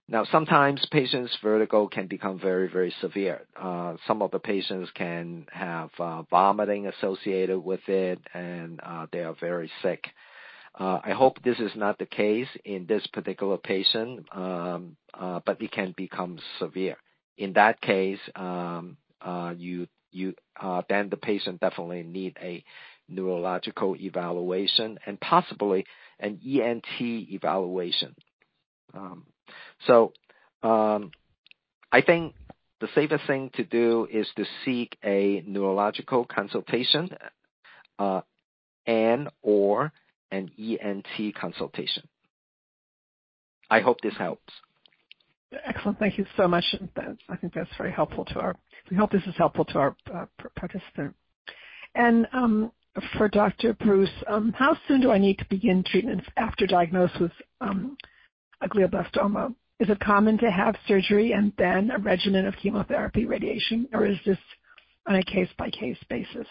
Now, 0.10 0.24
sometimes 0.24 0.86
patients' 0.90 1.38
vertigo 1.44 1.88
can 1.88 2.08
become 2.08 2.40
very, 2.40 2.70
very 2.70 2.94
severe. 3.02 3.42
Uh, 3.62 3.98
some 4.08 4.22
of 4.22 4.32
the 4.32 4.40
patients 4.40 4.90
can 4.96 5.46
have 5.52 5.90
uh, 6.00 6.22
vomiting 6.30 6.88
associated 6.88 7.60
with 7.60 7.82
it, 7.90 8.20
and 8.34 8.80
uh, 8.82 9.08
they 9.12 9.20
are 9.20 9.36
very 9.38 9.70
sick. 9.82 10.06
I 10.80 11.14
hope 11.14 11.42
this 11.42 11.58
is 11.60 11.72
not 11.76 11.98
the 11.98 12.06
case 12.06 12.48
in 12.64 12.86
this 12.86 13.06
particular 13.08 13.58
patient, 13.58 14.28
um, 14.32 14.96
but 15.12 15.60
it 15.60 15.72
can 15.72 15.96
become 15.98 16.38
severe. 16.60 16.98
In 17.36 17.54
that 17.54 17.82
case, 17.82 18.20
um, 18.36 18.98
you, 19.58 19.88
you, 20.12 20.36
then 20.88 21.10
the 21.10 21.18
patient 21.18 21.62
definitely 21.62 22.04
need 22.04 22.38
a 22.40 22.64
neurological 23.10 23.96
evaluation 23.96 25.00
and 25.08 25.20
possibly 25.20 25.84
an 26.20 26.40
ENT 26.46 27.02
evaluation. 27.02 28.16
Um, 28.94 29.26
Um, 30.64 31.12
I 31.92 32.02
think 32.02 32.34
the 32.82 32.88
safest 32.94 33.26
thing 33.28 33.52
to 33.56 33.64
do 33.64 34.08
is 34.12 34.28
to 34.36 34.46
seek 34.66 34.98
a 35.04 35.44
neurological 35.48 36.26
consultation, 36.26 37.10
uh, 37.98 38.22
and/or 38.86 39.92
an 40.32 40.52
ENT 40.60 41.36
consultation. 41.36 42.08
I 43.70 43.80
hope 43.80 44.02
this 44.02 44.18
helps. 44.18 44.54
Excellent. 45.66 46.00
Thank 46.00 46.18
you 46.18 46.26
so 46.36 46.48
much. 46.48 46.66
I 47.30 47.36
think 47.38 47.54
that's 47.54 47.70
very 47.78 47.92
helpful. 47.92 48.26
To 48.26 48.40
our. 48.40 48.56
We 48.92 48.98
hope 48.98 49.12
this 49.12 49.26
is 49.26 49.36
helpful 49.38 49.66
to 49.66 49.80
our 49.80 49.96
uh, 50.14 50.26
participant. 50.56 51.16
And 51.96 52.28
um, 52.34 52.72
for 53.18 53.28
Dr. 53.28 53.74
Bruce, 53.74 54.10
um, 54.28 54.54
how 54.54 54.78
soon 54.88 55.02
do 55.02 55.12
I 55.12 55.18
need 55.18 55.40
to 55.40 55.46
begin 55.50 55.84
treatment 55.84 56.24
after 56.36 56.68
diagnosis 56.68 57.32
um, 57.62 57.98
of 58.62 58.70
glioblastoma? 58.70 59.54
Is 59.80 59.90
it 59.90 60.00
common 60.00 60.38
to 60.40 60.50
have 60.50 60.76
surgery 60.88 61.34
and 61.34 61.54
then 61.58 61.92
a 61.92 62.00
regimen 62.00 62.48
of 62.48 62.56
chemotherapy 62.56 63.26
radiation, 63.26 63.88
or 63.94 64.06
is 64.06 64.18
this 64.26 64.38
on 65.08 65.16
a 65.16 65.24
case-by-case 65.24 65.98
basis? 66.10 66.48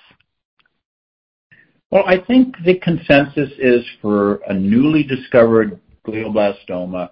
Well, 1.90 2.04
I 2.06 2.18
think 2.18 2.56
the 2.64 2.78
consensus 2.78 3.50
is 3.58 3.84
for 4.00 4.36
a 4.46 4.54
newly 4.54 5.02
discovered 5.02 5.80
glioblastoma, 6.06 7.10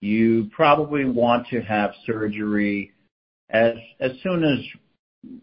you 0.00 0.50
probably 0.52 1.04
want 1.04 1.46
to 1.48 1.60
have 1.60 1.92
surgery 2.04 2.92
as 3.50 3.76
soon 4.22 4.42
as 4.42 4.58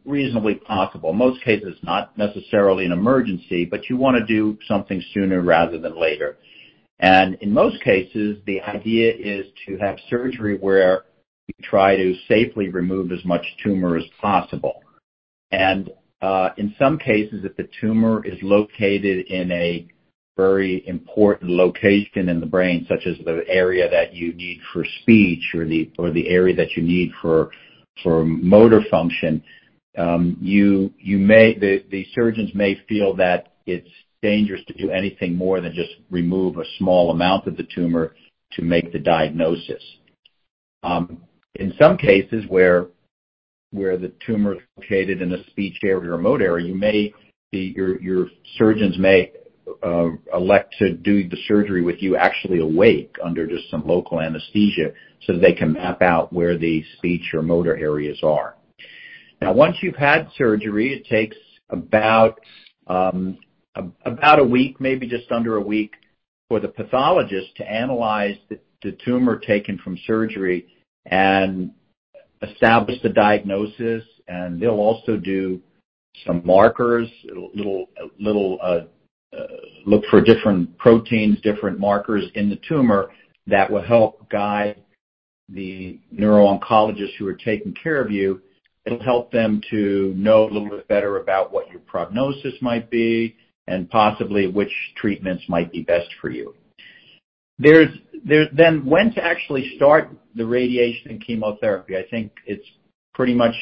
reasonably 0.03 0.55
possible. 0.55 1.13
Most 1.13 1.41
cases, 1.43 1.77
not 1.81 2.17
necessarily 2.17 2.85
an 2.85 2.91
emergency, 2.91 3.63
but 3.63 3.89
you 3.89 3.95
wanna 3.95 4.25
do 4.25 4.57
something 4.67 5.01
sooner 5.13 5.41
rather 5.41 5.79
than 5.79 5.97
later. 5.97 6.37
And 6.99 7.35
in 7.35 7.51
most 7.53 7.81
cases, 7.83 8.37
the 8.45 8.61
idea 8.61 9.13
is 9.13 9.45
to 9.67 9.77
have 9.77 9.97
surgery 10.09 10.57
where 10.57 11.05
you 11.47 11.53
try 11.63 11.95
to 11.95 12.13
safely 12.27 12.69
remove 12.69 13.11
as 13.11 13.23
much 13.23 13.45
tumor 13.63 13.95
as 13.95 14.03
possible. 14.21 14.83
And 15.51 15.89
uh, 16.21 16.49
in 16.57 16.75
some 16.77 16.97
cases, 16.97 17.45
if 17.45 17.55
the 17.55 17.69
tumor 17.79 18.25
is 18.25 18.37
located 18.41 19.27
in 19.27 19.51
a 19.51 19.87
very 20.35 20.87
important 20.87 21.51
location 21.51 22.29
in 22.29 22.39
the 22.39 22.45
brain, 22.45 22.85
such 22.87 23.05
as 23.05 23.17
the 23.25 23.43
area 23.47 23.89
that 23.89 24.13
you 24.13 24.33
need 24.33 24.59
for 24.71 24.85
speech 25.01 25.43
or 25.53 25.65
the 25.65 25.91
or 25.97 26.11
the 26.11 26.29
area 26.29 26.55
that 26.55 26.71
you 26.75 26.83
need 26.83 27.11
for 27.21 27.51
for 28.03 28.23
motor 28.25 28.81
function, 28.91 29.43
um, 29.97 30.37
you 30.39 30.93
you 30.97 31.17
may 31.17 31.57
the, 31.57 31.83
the 31.91 32.05
surgeons 32.13 32.51
may 32.53 32.79
feel 32.87 33.15
that 33.15 33.53
it's 33.65 33.89
dangerous 34.21 34.61
to 34.67 34.73
do 34.73 34.91
anything 34.91 35.35
more 35.35 35.61
than 35.61 35.73
just 35.73 35.91
remove 36.09 36.57
a 36.57 36.63
small 36.77 37.11
amount 37.11 37.47
of 37.47 37.57
the 37.57 37.67
tumor 37.73 38.15
to 38.53 38.61
make 38.61 38.91
the 38.91 38.99
diagnosis. 38.99 39.83
Um, 40.83 41.21
in 41.55 41.73
some 41.79 41.97
cases 41.97 42.45
where 42.47 42.87
the 43.71 44.11
tumor 44.25 44.55
is 44.55 44.61
located 44.77 45.21
in 45.21 45.33
a 45.33 45.43
speech 45.49 45.77
area 45.83 46.09
or 46.09 46.17
remote 46.17 46.41
area, 46.41 46.67
you 46.67 46.75
may 46.75 47.13
be 47.51 47.73
your 47.75 47.99
your 48.01 48.27
surgeons 48.57 48.97
may 48.97 49.31
uh, 49.83 50.09
elect 50.33 50.75
to 50.79 50.93
do 50.93 51.27
the 51.27 51.37
surgery 51.47 51.81
with 51.81 52.01
you 52.01 52.15
actually 52.15 52.59
awake 52.59 53.15
under 53.23 53.47
just 53.47 53.69
some 53.69 53.85
local 53.85 54.19
anesthesia 54.19 54.91
so 55.25 55.33
that 55.33 55.41
they 55.41 55.53
can 55.53 55.73
map 55.73 56.01
out 56.01 56.31
where 56.33 56.57
the 56.57 56.83
speech 56.97 57.33
or 57.33 57.41
motor 57.41 57.77
areas 57.77 58.19
are. 58.23 58.55
Now, 59.41 59.53
once 59.53 59.77
you've 59.81 59.95
had 59.95 60.27
surgery, 60.37 60.93
it 60.93 61.05
takes 61.05 61.37
about 61.69 62.39
um, 62.87 63.37
a 64.39 64.43
week, 64.43 64.79
maybe 64.79 65.07
just 65.07 65.31
under 65.31 65.57
a 65.57 65.61
week, 65.61 65.93
for 66.47 66.59
the 66.59 66.67
pathologist 66.67 67.55
to 67.57 67.69
analyze 67.69 68.35
the 68.81 68.97
tumor 69.05 69.37
taken 69.37 69.77
from 69.77 69.97
surgery 70.07 70.65
and 71.05 71.71
establish 72.41 73.01
the 73.01 73.09
diagnosis. 73.09 74.03
And 74.27 74.61
they'll 74.61 74.71
also 74.71 75.17
do 75.17 75.61
some 76.25 76.41
markers, 76.45 77.07
uh, 77.31 78.81
uh, 79.31 79.47
look 79.85 80.03
for 80.09 80.21
different 80.21 80.77
proteins, 80.77 81.39
different 81.41 81.79
markers 81.79 82.25
in 82.35 82.49
the 82.49 82.59
tumor 82.67 83.11
that 83.47 83.69
will 83.69 83.81
help 83.81 84.29
guide 84.29 84.81
the 85.49 85.99
neuro-oncologists 86.11 87.15
who 87.17 87.27
are 87.27 87.33
taking 87.33 87.73
care 87.73 88.01
of 88.01 88.11
you. 88.11 88.41
It'll 88.85 89.03
help 89.03 89.31
them 89.31 89.61
to 89.69 90.13
know 90.15 90.43
a 90.43 90.51
little 90.51 90.69
bit 90.69 90.87
better 90.87 91.17
about 91.17 91.51
what 91.51 91.69
your 91.69 91.79
prognosis 91.81 92.53
might 92.61 92.89
be 92.89 93.35
and 93.69 93.89
possibly 93.89 94.47
which 94.47 94.71
treatments 94.97 95.43
might 95.47 95.71
be 95.71 95.81
best 95.81 96.09
for 96.19 96.29
you. 96.29 96.55
There's 97.59 97.89
then 98.25 98.85
when 98.85 99.13
to 99.13 99.23
actually 99.23 99.73
start 99.75 100.09
the 100.35 100.45
radiation 100.45 101.11
and 101.11 101.25
chemotherapy. 101.25 101.95
I 101.95 102.05
think 102.09 102.31
it's 102.45 102.65
pretty 103.13 103.33
much 103.33 103.55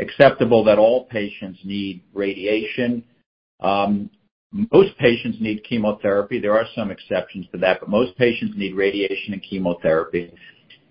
acceptable 0.00 0.64
that 0.64 0.78
all 0.78 1.06
patients 1.06 1.60
need 1.64 2.02
radiation. 2.12 3.04
Um, 3.60 4.10
most 4.72 4.96
patients 4.98 5.38
need 5.40 5.64
chemotherapy. 5.64 6.40
There 6.40 6.56
are 6.56 6.66
some 6.74 6.90
exceptions 6.90 7.46
to 7.52 7.58
that, 7.58 7.80
but 7.80 7.88
most 7.88 8.16
patients 8.16 8.54
need 8.56 8.74
radiation 8.74 9.32
and 9.32 9.42
chemotherapy. 9.42 10.32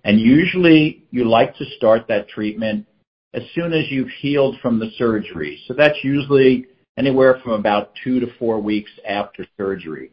And 0.03 0.19
usually, 0.19 1.03
you 1.11 1.29
like 1.29 1.55
to 1.57 1.65
start 1.77 2.07
that 2.07 2.27
treatment 2.29 2.85
as 3.33 3.43
soon 3.55 3.73
as 3.73 3.85
you've 3.89 4.11
healed 4.21 4.57
from 4.61 4.79
the 4.79 4.91
surgery. 4.97 5.61
So 5.67 5.73
that's 5.73 5.97
usually 6.03 6.67
anywhere 6.97 7.39
from 7.43 7.53
about 7.53 7.91
two 8.03 8.19
to 8.19 8.27
four 8.37 8.59
weeks 8.59 8.91
after 9.07 9.45
surgery. 9.57 10.11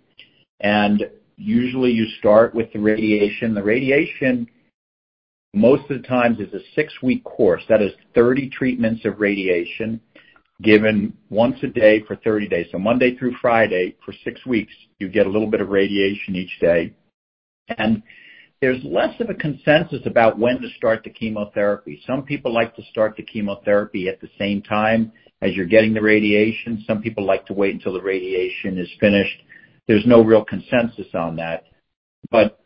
And 0.60 1.10
usually, 1.36 1.90
you 1.90 2.06
start 2.18 2.54
with 2.54 2.72
the 2.72 2.78
radiation. 2.78 3.54
The 3.54 3.62
radiation, 3.62 4.48
most 5.54 5.90
of 5.90 6.02
the 6.02 6.08
times, 6.08 6.38
is 6.38 6.52
a 6.52 6.60
six-week 6.74 7.24
course. 7.24 7.62
That 7.68 7.82
is 7.82 7.92
30 8.14 8.50
treatments 8.50 9.04
of 9.04 9.20
radiation 9.20 10.00
given 10.62 11.16
once 11.30 11.56
a 11.62 11.66
day 11.66 12.02
for 12.06 12.16
30 12.16 12.48
days. 12.48 12.66
So 12.70 12.78
Monday 12.78 13.16
through 13.16 13.34
Friday, 13.40 13.96
for 14.04 14.12
six 14.24 14.44
weeks, 14.44 14.72
you 14.98 15.08
get 15.08 15.26
a 15.26 15.30
little 15.30 15.50
bit 15.50 15.62
of 15.62 15.70
radiation 15.70 16.36
each 16.36 16.58
day. 16.60 16.92
And 17.78 18.02
there's 18.60 18.82
less 18.84 19.18
of 19.20 19.30
a 19.30 19.34
consensus 19.34 20.00
about 20.04 20.38
when 20.38 20.60
to 20.60 20.68
start 20.76 21.02
the 21.02 21.10
chemotherapy. 21.10 22.02
Some 22.06 22.24
people 22.24 22.52
like 22.52 22.76
to 22.76 22.82
start 22.90 23.16
the 23.16 23.22
chemotherapy 23.22 24.08
at 24.08 24.20
the 24.20 24.28
same 24.38 24.60
time 24.60 25.12
as 25.42 25.54
you're 25.54 25.66
getting 25.66 25.94
the 25.94 26.02
radiation. 26.02 26.84
Some 26.86 27.02
people 27.02 27.24
like 27.24 27.46
to 27.46 27.52
wait 27.52 27.74
until 27.74 27.92
the 27.92 28.02
radiation 28.02 28.78
is 28.78 28.88
finished. 29.00 29.42
There's 29.88 30.06
no 30.06 30.22
real 30.22 30.44
consensus 30.44 31.06
on 31.14 31.36
that. 31.36 31.64
But 32.30 32.60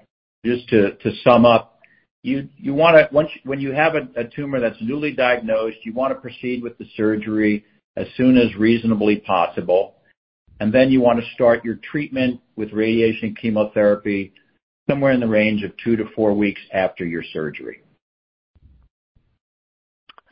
just 0.45 0.69
to 0.71 0.97
sum 1.23 1.47
up, 1.47 1.79
you 2.23 2.49
you 2.57 2.75
wanna 2.75 3.09
once 3.13 3.31
when 3.45 3.61
you 3.61 3.73
have 3.73 3.95
a 3.95 4.25
tumor 4.25 4.61
that's 4.61 4.81
newly 4.81 5.13
diagnosed, 5.13 5.79
you 5.85 5.93
want 5.93 6.13
to 6.13 6.21
proceed 6.21 6.63
with 6.63 6.77
the 6.79 6.87
surgery 6.97 7.65
as 7.97 8.07
soon 8.17 8.37
as 8.37 8.55
reasonably 8.57 9.17
possible. 9.17 9.97
And 10.61 10.73
then 10.73 10.91
you 10.91 11.01
want 11.01 11.21
to 11.21 11.31
start 11.35 11.65
your 11.65 11.77
treatment 11.77 12.41
with 12.57 12.73
radiation 12.73 13.35
chemotherapy 13.41 14.33
somewhere 14.89 15.13
in 15.13 15.21
the 15.21 15.29
range 15.29 15.63
of 15.63 15.73
two 15.83 15.97
to 15.97 16.05
four 16.15 16.33
weeks 16.33 16.61
after 16.73 17.05
your 17.05 17.23
surgery. 17.33 17.84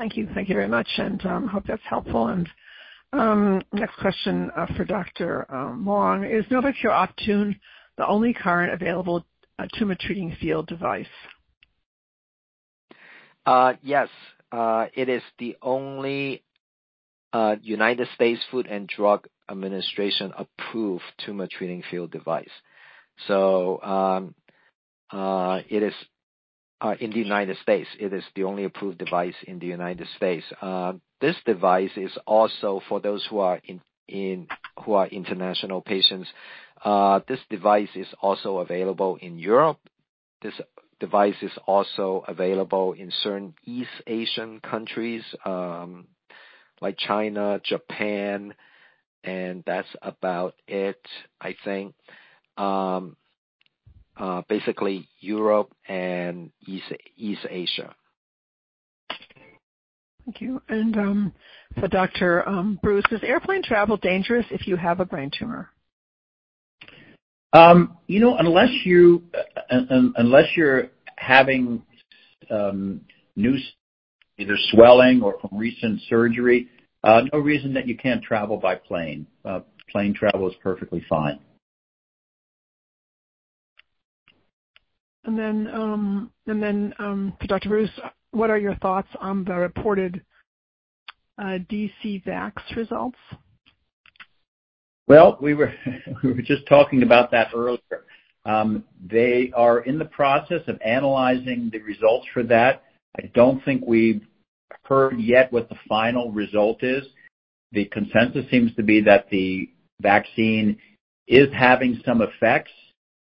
Thank 0.03 0.17
you. 0.17 0.29
Thank 0.35 0.49
you 0.49 0.57
very 0.57 0.67
much. 0.67 0.89
And 0.99 1.25
um, 1.27 1.47
hope 1.47 1.63
that's 1.65 1.81
helpful. 1.89 2.27
And 2.27 2.49
um 3.13 3.63
next 3.73 3.95
question 4.01 4.51
uh, 4.57 4.67
for 4.77 4.85
Dr. 4.85 5.47
Uh, 5.49 5.77
Wong. 5.79 6.25
Is 6.25 6.45
NovoCure 6.47 6.87
Optune 6.87 7.55
the 7.97 8.05
only 8.09 8.35
current 8.35 8.73
available 8.73 9.25
uh, 9.61 9.67
Tumor 9.79 9.95
Treating 9.95 10.35
Fields 10.41 10.69
device? 10.69 11.07
Yes. 13.85 14.09
It 14.53 15.09
is 15.09 15.23
the 15.39 15.57
only 15.63 16.43
United 17.63 18.09
States 18.17 18.41
Food 18.51 18.67
and 18.67 18.89
Drug 18.89 19.29
Administration-approved 19.49 21.05
Tumor 21.25 21.47
Treating 21.47 21.85
Fields 21.89 22.11
device. 22.13 22.51
So 23.29 23.81
um, 23.83 24.35
it 25.71 25.85
is 25.85 25.95
Uh, 26.83 26.97
in 26.99 27.11
the 27.11 27.19
United 27.19 27.57
States. 27.59 27.89
It 28.01 28.13
is 28.13 28.25
the 28.35 28.43
only 28.43 28.65
approved 28.65 28.99
device 28.99 29.37
in 29.47 29.61
the 29.61 29.67
United 29.67 30.09
States. 30.17 30.45
Uh, 30.61 30.95
this 31.21 31.37
device 31.47 31.93
is 31.97 32.11
also 32.27 32.83
for 32.89 32.99
those 32.99 33.25
who 33.31 33.39
are 33.39 33.61
international 34.09 35.81
patients. 35.81 36.29
Uh, 36.85 37.21
this 37.29 37.39
device 37.49 37.95
is 37.95 38.09
also 38.21 38.59
available 38.59 39.17
in 39.21 39.39
Europe. 39.39 39.79
This 40.43 40.55
device 40.99 41.37
is 41.41 41.53
also 41.69 42.25
available 42.27 42.95
in 42.95 43.13
certain 43.23 43.55
East 43.65 44.03
Asian 44.09 44.59
countries 44.59 45.23
um, 45.45 46.09
like 46.81 46.99
China, 46.99 47.61
Japan, 47.65 48.55
and 49.23 49.63
that's 49.65 49.95
about 50.03 50.55
it, 50.67 51.01
I 51.41 51.55
think. 51.65 51.95
Um, 52.57 53.17
Uh, 54.17 54.43
basically, 54.49 55.09
Europe 55.21 55.73
and 55.89 56.51
East 56.67 57.47
Asia. 57.49 57.95
Thank 60.25 60.41
you. 60.41 60.63
Um, 60.69 61.33
for 61.79 61.89
Dr. 61.89 62.49
Um, 62.49 62.79
Bruce, 62.83 63.05
is 63.11 63.21
airplane 63.25 63.63
travel 63.63 63.97
dangerous 63.97 64.47
if 64.51 64.67
you 64.67 64.77
have 64.77 65.01
a 65.01 65.05
brain 65.05 65.31
tumor? 65.37 65.71
Um, 67.53 67.99
you 68.07 68.21
know, 68.21 68.37
unless 68.37 68.71
uh, 68.87 69.75
uh, 69.75 70.47
you're 70.55 70.89
having 71.17 71.83
new 73.37 73.57
either 74.39 74.57
swelling 74.71 75.23
or 75.23 75.37
from 75.41 75.59
recent 75.59 76.01
surgery, 76.09 76.69
no 77.05 77.39
reason 77.39 77.75
that 77.75 77.89
you 77.89 77.97
can't 77.97 78.23
travel 78.23 78.57
by 78.57 78.75
plane. 78.75 79.27
Plane 79.91 80.15
travel 80.15 80.49
is 80.49 80.55
perfectly 80.63 81.05
fine. 81.09 81.39
For 85.25 85.31
um, 85.31 86.31
um, 86.99 87.37
Dr. 87.47 87.69
Bruce, 87.69 87.91
what 88.33 88.51
are 88.51 88.59
your 88.59 88.75
thoughts 88.77 89.09
on 89.21 89.45
the 89.45 89.55
reported 89.55 90.23
uh, 91.39 91.59
DCVax 91.71 92.53
results? 92.77 93.19
Well, 95.07 95.39
we 95.41 95.55
were 95.55 95.73
just 96.43 96.67
talking 96.69 97.03
about 97.03 97.31
that 97.31 97.49
earlier. 97.55 98.05
Um, 98.45 98.85
they 99.05 99.53
are 99.55 99.81
in 99.81 99.99
the 99.99 100.07
process 100.07 100.63
of 100.67 100.81
analyzing 100.85 101.71
the 101.73 101.79
results 101.81 102.27
for 102.35 102.43
that. 102.45 102.83
I 103.17 103.31
don't 103.35 103.65
think 103.65 103.85
we've 103.87 104.23
heard 104.85 105.21
yet 105.21 105.53
what 105.53 105.69
the 105.69 105.77
final 105.89 106.33
result 106.33 106.83
is. 106.83 107.05
The 107.71 107.85
consensus 107.87 108.51
seems 108.51 108.75
to 108.75 108.83
be 108.83 109.01
that 109.03 109.31
the 109.31 109.71
vaccine 110.01 110.79
is 111.29 111.49
having 111.53 112.01
some 112.05 112.23
effects. 112.23 112.73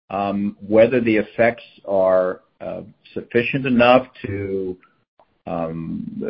Um, 0.09 0.57
whether 0.67 1.01
the 1.01 1.17
effects 1.17 1.65
are 1.87 2.43
uh, 2.61 2.83
sufficient 3.13 3.67
enough 3.67 4.07
to 4.25 4.77
um, 5.47 6.23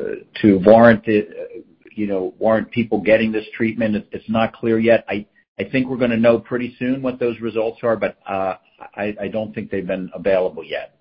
to 0.42 0.58
warrant 0.64 1.06
it 1.06 1.28
uh 1.30 1.60
you 1.96 2.06
know, 2.06 2.34
warrant 2.38 2.70
people 2.70 3.00
getting 3.00 3.32
this 3.32 3.46
treatment, 3.56 4.06
it's 4.12 4.28
not 4.28 4.52
clear 4.52 4.78
yet. 4.78 5.04
I 5.08 5.26
think 5.72 5.88
we're 5.88 5.96
going 5.96 6.10
to 6.10 6.18
know 6.18 6.38
pretty 6.38 6.76
soon 6.78 7.00
what 7.00 7.18
those 7.18 7.40
results 7.40 7.80
are, 7.82 7.96
but 7.96 8.18
uh, 8.28 8.56
I 8.94 9.28
don't 9.32 9.54
think 9.54 9.70
they've 9.70 9.86
been 9.86 10.10
available 10.14 10.62
yet. 10.62 10.98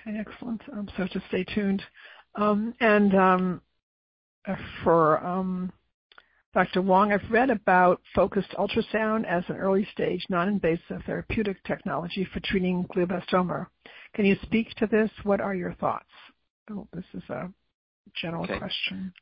Okay. 0.00 0.18
Excellent. 0.18 0.62
Um, 0.72 0.88
so 0.96 1.06
just 1.06 1.26
stay 1.28 1.44
tuned. 1.44 1.82
And 2.34 3.60
for 4.82 5.24
Dr. 6.52 6.82
Wong, 6.82 7.12
I've 7.12 7.30
read 7.30 7.48
about 7.48 8.00
focused 8.12 8.50
ultrasound 8.58 9.24
as 9.24 9.44
an 9.48 9.56
early-stage, 9.56 10.26
non-invasive 10.28 11.02
therapeutic 11.06 11.62
technology 11.62 12.26
for 12.32 12.40
treating 12.40 12.84
glioblastoma. 12.84 13.66
Can 14.14 14.24
you 14.24 14.36
speak 14.42 14.74
to 14.76 14.88
this? 14.88 15.10
What 15.22 15.40
are 15.40 15.54
your 15.54 15.74
thoughts? 15.74 16.08
Oh, 16.68 16.88
This 16.92 17.04
is 17.14 17.22
a 17.30 17.50
general 18.20 18.46
question. 18.46 19.12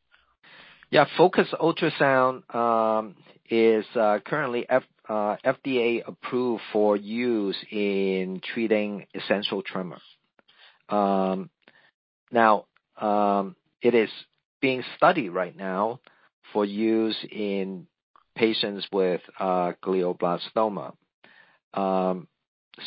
Yeah. 0.90 1.04
Focused 1.18 1.52
ultrasound 1.52 2.54
um, 2.54 3.14
is 3.50 3.84
uh, 3.94 4.20
currently 4.24 4.66
FDA-approved 5.10 6.62
uh, 6.62 6.72
for 6.72 6.96
use 6.96 7.56
in 7.70 8.40
treating 8.54 9.04
essential 9.14 9.62
tremor. 9.62 10.00
Um, 10.88 11.50
now, 12.32 12.64
um, 12.96 13.54
it 13.82 13.94
is 13.94 14.08
being 14.62 14.82
studied 14.96 15.28
right 15.28 15.54
now 15.54 16.00
for 16.52 16.64
use 16.64 17.16
in 17.30 17.86
patients 18.36 18.86
with 18.92 19.20
uh, 19.38 19.72
glioblastoma. 19.82 20.94
Um 21.74 22.28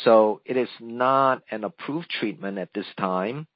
so 0.04 0.40
it 0.44 0.56
is 0.56 0.68
not 0.80 1.42
an 1.50 1.64
approved 1.64 2.10
treatment 2.10 2.58
at 2.58 2.70
this 2.74 2.86
time. 2.98 3.46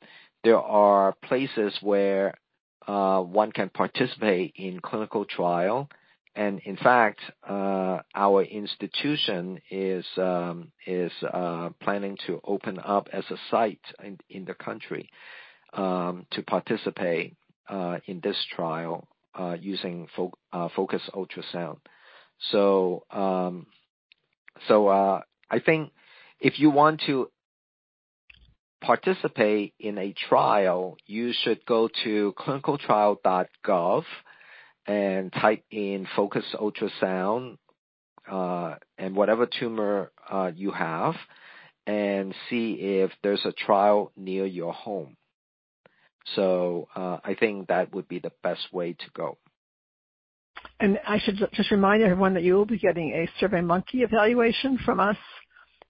There 0.44 0.61
are 0.61 1.14
places 1.24 1.76
where 1.80 2.34
uh, 2.86 3.20
one 3.20 3.52
can 3.52 3.68
participate 3.70 4.52
in 4.57 4.80
clinical 4.80 5.24
trial. 5.24 5.88
And 6.34 6.61
in 6.64 6.76
fact, 6.76 7.20
uh, 7.48 8.00
our 8.14 8.42
institution 8.42 9.59
is 9.70 10.04
um, 10.18 10.70
is 10.86 11.11
planning 11.80 12.18
to 12.26 12.40
open 12.44 12.78
up 12.78 13.09
as 13.12 13.24
a 13.30 13.38
site 13.50 13.80
in 14.28 14.44
the 14.44 14.52
country 14.54 15.09
um, 15.72 16.26
to 16.32 16.42
participate 16.42 17.34
in 18.07 18.20
this 18.22 18.36
trial 18.54 19.09
using 19.61 20.09
focused 20.74 21.11
ultrasound. 21.14 21.78
So 22.51 23.05
um 23.11 23.66
so 24.68 24.89
uh 24.89 25.20
I 25.51 25.59
think 25.61 25.93
if 26.41 26.59
you 26.59 26.70
want 26.70 27.03
to 27.07 27.30
participate 28.82 29.74
in 29.80 29.99
a 29.99 30.12
trial, 30.28 30.97
you 31.07 31.32
should 31.32 31.64
go 31.66 31.89
to 32.05 32.34
clinicaltrials.gov 32.39 34.05
and 34.87 35.32
type 35.32 35.64
in 35.70 36.07
focused 36.14 36.55
ultrasound 36.55 37.57
and 38.28 39.16
whatever 39.16 39.47
tumor 39.47 40.12
you 40.55 40.70
have, 40.72 41.14
and 41.87 42.34
see 42.51 42.72
if 42.74 43.11
there's 43.22 43.45
a 43.45 43.53
trial 43.53 44.12
near 44.16 44.47
your 44.47 44.72
home. 44.72 45.16
Uh, 46.36 47.18
I 47.24 47.36
think 47.38 47.68
that 47.68 47.94
would 47.94 48.08
be 48.08 48.18
the 48.18 48.32
best 48.42 48.72
way 48.72 48.92
to 48.92 49.06
go. 49.14 49.38
And 50.80 50.98
I 51.06 51.18
should 51.18 51.36
just 51.52 51.70
remind 51.70 52.02
everyone 52.02 52.34
that 52.34 52.42
you 52.42 52.54
will 52.54 52.66
be 52.66 52.78
getting 52.78 53.12
a 53.12 53.28
SurveyMonkey 53.40 54.02
evaluation 54.02 54.78
from 54.84 55.00
us 55.00 55.16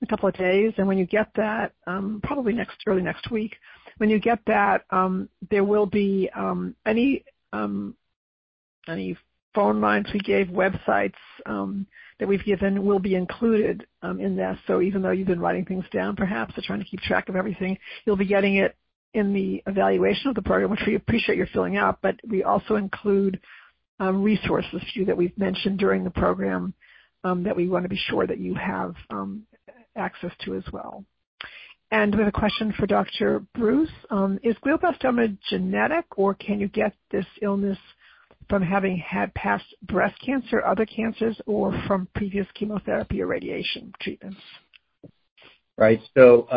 in 0.01 0.07
a 0.07 0.09
couple 0.09 0.29
of 0.29 0.37
days. 0.37 0.75
And 0.77 0.87
when 0.87 0.99
you 0.99 1.07
get 1.07 1.29
that, 1.37 1.73
um, 1.87 2.21
probably 2.23 2.57
early 2.87 3.03
next 3.03 3.31
week, 3.31 3.57
when 3.99 4.11
you 4.11 4.21
get 4.21 4.41
that, 4.47 4.85
um, 4.91 5.29
there 5.51 5.65
will 5.65 5.87
be 5.87 6.29
um, 6.37 6.75
any 6.85 7.25
phone 9.55 9.81
lines 9.81 10.07
we 10.13 10.21
gave, 10.21 10.49
websites 10.49 11.15
that 12.19 12.29
we've 12.29 12.45
given 12.45 12.85
will 12.85 12.99
be 12.99 13.15
included 13.15 13.87
in 14.03 14.37
this. 14.37 14.59
So 14.67 14.81
even 14.83 15.03
though 15.03 15.11
you've 15.11 15.27
been 15.27 15.41
writing 15.41 15.65
things 15.65 15.85
down, 15.93 16.17
perhaps, 16.17 16.57
or 16.57 16.63
trying 16.63 16.81
to 16.81 16.85
keep 16.87 17.01
track 17.01 17.29
of 17.29 17.37
everything, 17.37 17.79
you'll 18.05 18.17
be 18.17 18.27
getting 18.27 18.57
it 18.57 18.77
in 19.17 19.33
the 19.33 19.63
evaluation 19.67 20.29
of 20.29 20.35
the 20.35 20.43
program, 20.43 20.71
which 20.71 20.83
we 20.87 20.95
appreciate 20.95 21.39
your 21.39 21.49
filling 21.49 21.77
out. 21.77 21.99
But 22.03 22.17
we 22.29 22.45
also 22.45 22.77
include 22.77 23.41
um, 23.99 24.23
resources 24.23 24.71
for 24.83 24.99
you 24.99 25.07
that 25.07 25.17
we've 25.17 25.37
mentioned 25.39 25.79
during 25.79 26.05
the 26.05 26.11
program 26.11 26.75
um, 27.25 27.43
that 27.45 27.57
we 27.57 27.69
want 27.69 27.85
to 27.85 27.89
be 27.89 28.01
sure 28.09 28.27
that 28.27 28.39
you 28.39 28.55
have 28.55 28.95
um, 29.11 29.45
access 29.97 30.33
to 30.45 30.55
as 30.55 30.65
well. 30.73 31.05
And 31.91 32.15
we 32.15 32.19
have 32.19 32.29
a 32.29 32.33
question 32.33 32.75
for 32.77 32.87
Dr. 32.87 33.41
Bruce. 33.55 33.89
Is 34.43 34.57
glioblastoma 34.65 35.39
genetic, 35.49 36.05
or 36.17 36.35
can 36.35 36.61
you 36.61 36.69
get 36.69 36.93
this 37.11 37.27
illness 37.43 37.79
from 38.49 38.63
having 38.63 38.97
had 38.99 39.33
past 39.35 39.65
breast 39.83 40.17
cancer, 40.25 40.65
other 40.65 40.85
cancers, 40.85 41.41
or 41.47 41.73
from 41.87 42.09
previous 42.15 42.47
chemotherapy 42.55 43.23
or 43.23 43.27
radiation 43.27 43.93
treatments? 44.01 44.41
Right. 45.79 46.01
So 46.17 46.49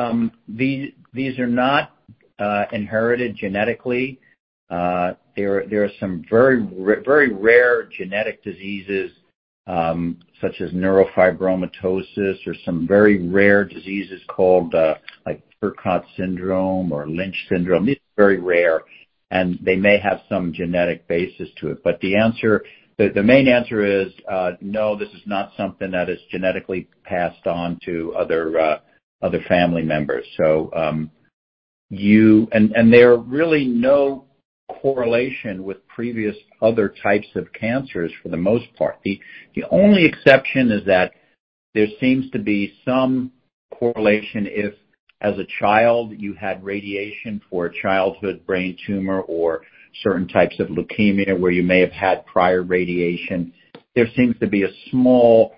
these 0.47 1.39
are 1.39 1.47
not 1.47 1.91
Uh, 2.39 2.63
inherited 2.71 3.35
genetically. 3.35 4.17
Uh, 4.69 5.11
there 5.35 5.83
are 5.83 5.91
some 5.99 6.23
very 6.29 7.33
rare 7.33 7.83
genetic 7.97 8.41
diseases, 8.45 9.11
um, 9.67 10.17
such 10.39 10.61
as 10.61 10.71
neurofibromatosis 10.71 12.47
or 12.47 12.55
some 12.63 12.87
very 12.87 13.27
rare 13.27 13.65
diseases 13.65 14.21
called 14.29 14.73
uh, 14.73 14.95
like 15.25 15.43
Burkitt 15.61 16.05
syndrome 16.15 16.93
or 16.93 17.09
Lynch 17.09 17.35
syndrome. 17.49 17.85
These 17.85 17.97
are 17.97 18.23
very 18.23 18.39
rare, 18.39 18.83
and 19.31 19.59
they 19.61 19.75
may 19.75 19.99
have 19.99 20.21
some 20.29 20.53
genetic 20.53 21.09
basis 21.09 21.49
to 21.59 21.71
it. 21.71 21.83
But 21.83 21.99
the 21.99 22.15
answer 22.15 22.63
the 22.97 23.23
main 23.23 23.49
answer 23.49 23.83
is 23.83 24.13
no, 24.61 24.97
this 24.97 25.09
is 25.09 25.21
not 25.25 25.51
something 25.57 25.91
that 25.91 26.09
is 26.09 26.19
genetically 26.31 26.87
passed 27.03 27.47
on 27.47 27.79
to 27.83 28.15
other 28.15 28.79
family 29.49 29.81
members. 29.81 30.25
Um, 30.73 31.11
You 31.89 32.47
and 32.51 32.93
there 32.93 33.13
are 33.13 33.17
really 33.17 33.65
no 33.65 34.25
correlation 34.81 35.63
with 35.63 35.85
previous 35.87 36.35
other 36.61 36.93
types 37.01 37.27
of 37.35 37.51
cancers 37.53 38.11
for 38.21 38.29
the 38.29 38.37
most 38.37 38.65
part. 38.77 38.99
The 39.03 39.19
the 39.55 39.63
only 39.71 40.05
exception 40.05 40.71
is 40.71 40.85
that 40.85 41.13
there 41.73 41.87
seems 41.99 42.29
to 42.31 42.39
be 42.39 42.73
some 42.85 43.31
correlation 43.73 44.47
if, 44.47 44.73
as 45.21 45.37
a 45.37 45.45
child, 45.59 46.13
you 46.17 46.33
had 46.33 46.63
radiation 46.63 47.41
for 47.49 47.65
a 47.65 47.81
childhood 47.81 48.45
brain 48.45 48.77
tumor 48.85 49.21
or 49.21 49.61
certain 50.03 50.27
types 50.27 50.59
of 50.59 50.67
leukemia 50.67 51.39
where 51.39 51.51
you 51.51 51.63
may 51.63 51.79
have 51.79 51.91
had 51.91 52.25
prior 52.25 52.61
radiation. 52.63 53.53
There 53.95 54.07
seems 54.15 54.37
to 54.39 54.47
be 54.47 54.63
a 54.63 54.69
small 54.91 55.55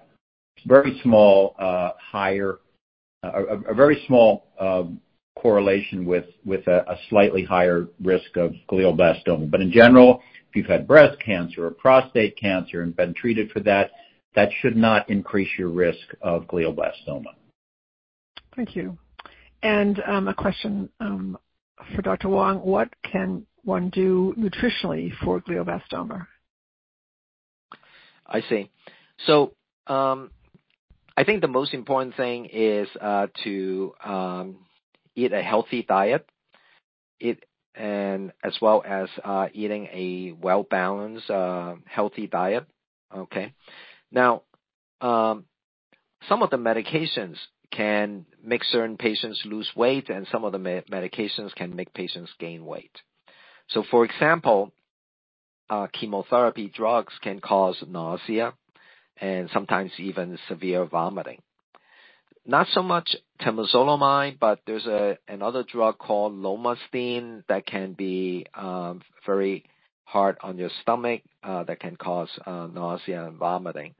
very 0.65 0.99
small 1.03 1.55
uh, 1.59 1.91
higher, 2.11 2.59
uh, 3.23 3.57
a 3.67 3.73
very 3.73 4.03
small 4.07 4.45
uh, 4.59 4.83
correlation 5.35 6.05
with 6.05 6.25
with 6.45 6.67
a 6.67 6.97
slightly 7.09 7.43
higher 7.43 7.87
risk 8.01 8.37
of 8.37 8.53
glioblastoma. 8.69 9.49
But 9.49 9.61
in 9.61 9.71
general, 9.71 10.21
if 10.49 10.55
you've 10.55 10.65
had 10.67 10.87
breast 10.87 11.17
cancer 11.19 11.65
or 11.65 11.71
prostate 11.71 12.37
cancer 12.37 12.81
and 12.81 12.95
been 12.95 13.13
treated 13.13 13.51
for 13.51 13.61
that 13.61 13.91
that 14.35 14.49
should 14.61 14.77
not 14.77 15.09
increase 15.09 15.49
your 15.57 15.69
risk 15.69 16.07
of 16.21 16.43
glioblastoma. 16.43 17.33
Thank 18.55 18.75
you. 18.75 18.97
And 19.63 20.01
um, 20.05 20.27
a 20.27 20.33
question 20.33 20.89
um, 20.99 21.37
for 21.95 22.01
Dr. 22.01 22.29
Wong. 22.29 22.59
What 22.59 22.89
can 23.03 23.45
one 23.63 23.89
do 23.89 24.33
nutritionally 24.37 25.11
for 25.23 25.41
glioblastoma? 25.41 26.27
I 28.25 28.41
see. 28.49 28.71
So 29.27 29.53
um, 29.87 30.31
I 31.15 31.23
think 31.23 31.41
the 31.41 31.47
most 31.47 31.73
important 31.73 32.15
thing 32.15 32.45
is 32.45 32.87
uh, 32.99 33.27
to 33.43 33.93
eat 35.15 35.33
a 35.33 35.41
healthy 35.41 35.83
diet, 35.83 36.27
and 37.75 38.31
as 38.43 38.57
well 38.61 38.83
as 38.85 39.09
uh, 39.23 39.47
eating 39.53 39.87
a 39.91 40.33
well-balanced, 40.41 41.29
uh, 41.29 41.75
healthy 41.85 42.27
diet. 42.27 42.65
Okay. 43.15 43.53
Now, 44.11 44.43
um, 44.99 45.45
some 46.27 46.43
of 46.43 46.49
the 46.49 46.57
medications 46.57 47.37
can 47.71 48.25
make 48.43 48.63
certain 48.65 48.97
patients 48.97 49.41
lose 49.45 49.69
weight, 49.75 50.09
and 50.09 50.27
some 50.31 50.43
of 50.43 50.51
the 50.51 50.57
medications 50.57 51.55
can 51.55 51.75
make 51.75 51.93
patients 51.93 52.31
gain 52.39 52.65
weight. 52.65 52.91
So, 53.69 53.83
for 53.89 54.03
example, 54.03 54.73
uh, 55.69 55.87
chemotherapy 55.93 56.67
drugs 56.67 57.13
can 57.21 57.39
cause 57.39 57.81
nausea 57.87 58.53
and 59.15 59.49
sometimes 59.53 59.91
even 59.97 60.37
severe 60.49 60.85
vomiting. 60.85 61.39
Not 62.45 62.67
so 62.71 62.81
much 62.81 63.15
temozolomide, 63.39 64.39
but 64.39 64.59
there's 64.65 64.87
another 65.27 65.63
drug 65.63 65.97
called 65.99 66.33
lomustine 66.33 67.43
that 67.47 67.65
can 67.65 67.93
be 67.93 68.45
um, 68.55 69.01
very 69.25 69.65
hard 70.05 70.37
on 70.41 70.57
your 70.57 70.71
stomach, 70.81 71.21
uh, 71.43 71.63
that 71.63 71.79
can 71.79 71.95
cause 71.95 72.29
uh, 72.45 72.67
nausea 72.67 73.27
and 73.27 73.37
vomiting. 73.37 73.95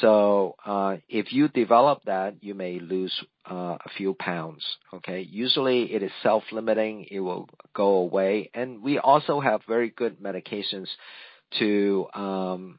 So 0.00 0.56
uh 0.64 0.96
if 1.08 1.32
you 1.32 1.48
develop 1.48 2.04
that, 2.06 2.36
you 2.40 2.54
may 2.54 2.80
lose 2.80 3.12
uh, 3.50 3.76
a 3.84 3.88
few 3.96 4.14
pounds. 4.14 4.64
Okay. 4.94 5.20
Usually, 5.20 5.92
it 5.92 6.02
is 6.02 6.10
self-limiting. 6.22 7.08
It 7.10 7.20
will 7.20 7.48
go 7.74 7.96
away. 7.96 8.50
And 8.54 8.82
we 8.82 8.98
also 8.98 9.40
have 9.40 9.60
very 9.68 9.90
good 9.90 10.18
medications 10.18 10.88
to 11.58 12.06
um, 12.14 12.78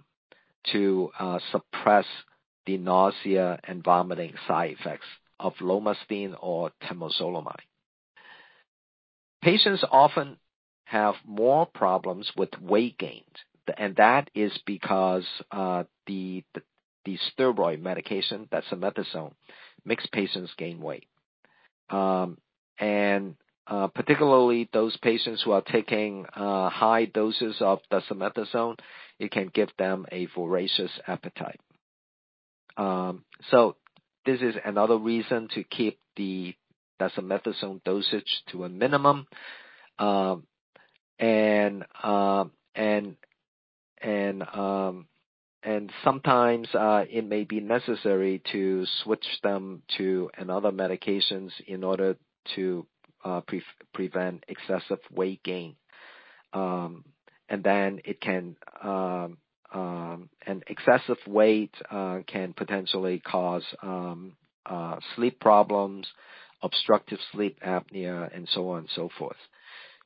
suppress 1.52 2.06
the 2.66 2.78
nausea 2.78 3.60
and 3.64 3.84
vomiting 3.84 4.34
side 4.48 4.76
effects 4.80 5.06
of 5.40 5.54
lomustine 5.56 6.36
or 6.42 6.72
temozolomide. 6.84 7.66
Patients 9.42 9.84
often 9.92 10.38
have 10.86 11.16
more 11.26 11.66
problems 11.66 12.32
with 12.38 12.50
weight 12.62 12.98
gain, 12.98 13.24
and 13.78 13.96
that 13.98 14.30
is 14.34 14.58
because 14.66 15.26
uh, 15.52 15.84
the 16.08 16.44
steroid 17.08 17.82
medication, 17.82 18.48
that's 18.52 18.68
dexamethasone, 18.68 19.34
makes 19.86 20.06
patients 20.08 20.52
gain 20.58 20.82
weight. 20.82 21.08
Um, 21.90 22.38
and 22.80 23.36
uh, 23.68 23.88
particularly 23.88 24.70
those 24.74 24.96
patients 24.98 25.42
who 25.44 25.52
are 25.52 25.62
taking 25.62 26.26
uh, 26.36 26.70
high 26.70 27.06
doses 27.06 27.58
of 27.60 27.80
dexamethasone, 27.92 28.78
it 29.20 29.32
can 29.32 29.50
give 29.54 29.70
them 29.78 30.06
a 30.12 30.28
voracious 30.28 30.92
appetite. 31.08 31.60
This 34.26 34.42
is 34.42 34.56
another 34.64 34.98
reason 34.98 35.50
to 35.54 35.64
keep 35.64 36.00
the 36.16 36.56
dexamethasone 37.00 37.84
dosage 37.84 38.44
to 38.52 38.64
a 38.64 38.70
minimum. 38.70 39.28
Um 40.00 40.48
and 41.20 41.86
um 42.02 42.52
and 42.76 43.16
and 44.02 44.44
um 44.44 45.08
and 45.62 45.92
sometimes 46.04 46.68
it 46.74 47.26
may 47.26 47.44
be 47.44 47.60
necessary 47.60 48.42
to 48.52 48.86
switch 49.04 49.26
them 49.44 49.84
to 49.98 50.30
another 50.38 50.72
medications 50.72 51.52
in 51.68 51.84
order 51.84 52.18
to 52.56 52.86
prevent 53.94 54.44
excessive 54.48 55.00
weight 55.12 55.44
gain. 55.44 55.76
and 56.54 57.64
then 57.64 58.02
it 58.06 58.20
can 58.22 58.56
an 58.82 59.38
Um, 59.74 60.30
excessive 60.68 61.18
weight 61.28 61.74
uh, 61.90 62.20
can 62.28 62.54
potentially 62.54 63.20
cause 63.20 63.64
um, 63.82 64.34
uh, 64.66 65.00
sleep 65.16 65.40
problems, 65.40 66.08
obstructive 66.62 67.20
sleep 67.32 67.60
apnea, 67.66 68.34
and 68.36 68.48
so 68.54 68.70
on 68.70 68.80
and 68.80 68.90
so 68.96 69.10
forth. 69.18 69.38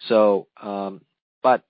So 0.08 0.48
um 0.62 1.02
but 1.42 1.64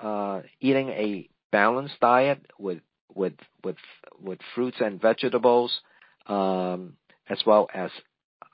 uh 0.00 0.42
eating 0.60 0.88
a 0.90 1.28
balanced 1.52 2.00
diet 2.00 2.40
with 2.58 2.80
with 3.14 3.34
with 3.64 3.76
with 4.20 4.38
fruits 4.54 4.78
and 4.80 5.00
vegetables, 5.00 5.80
um, 6.26 6.96
as 7.28 7.38
well 7.46 7.68
as 7.74 7.90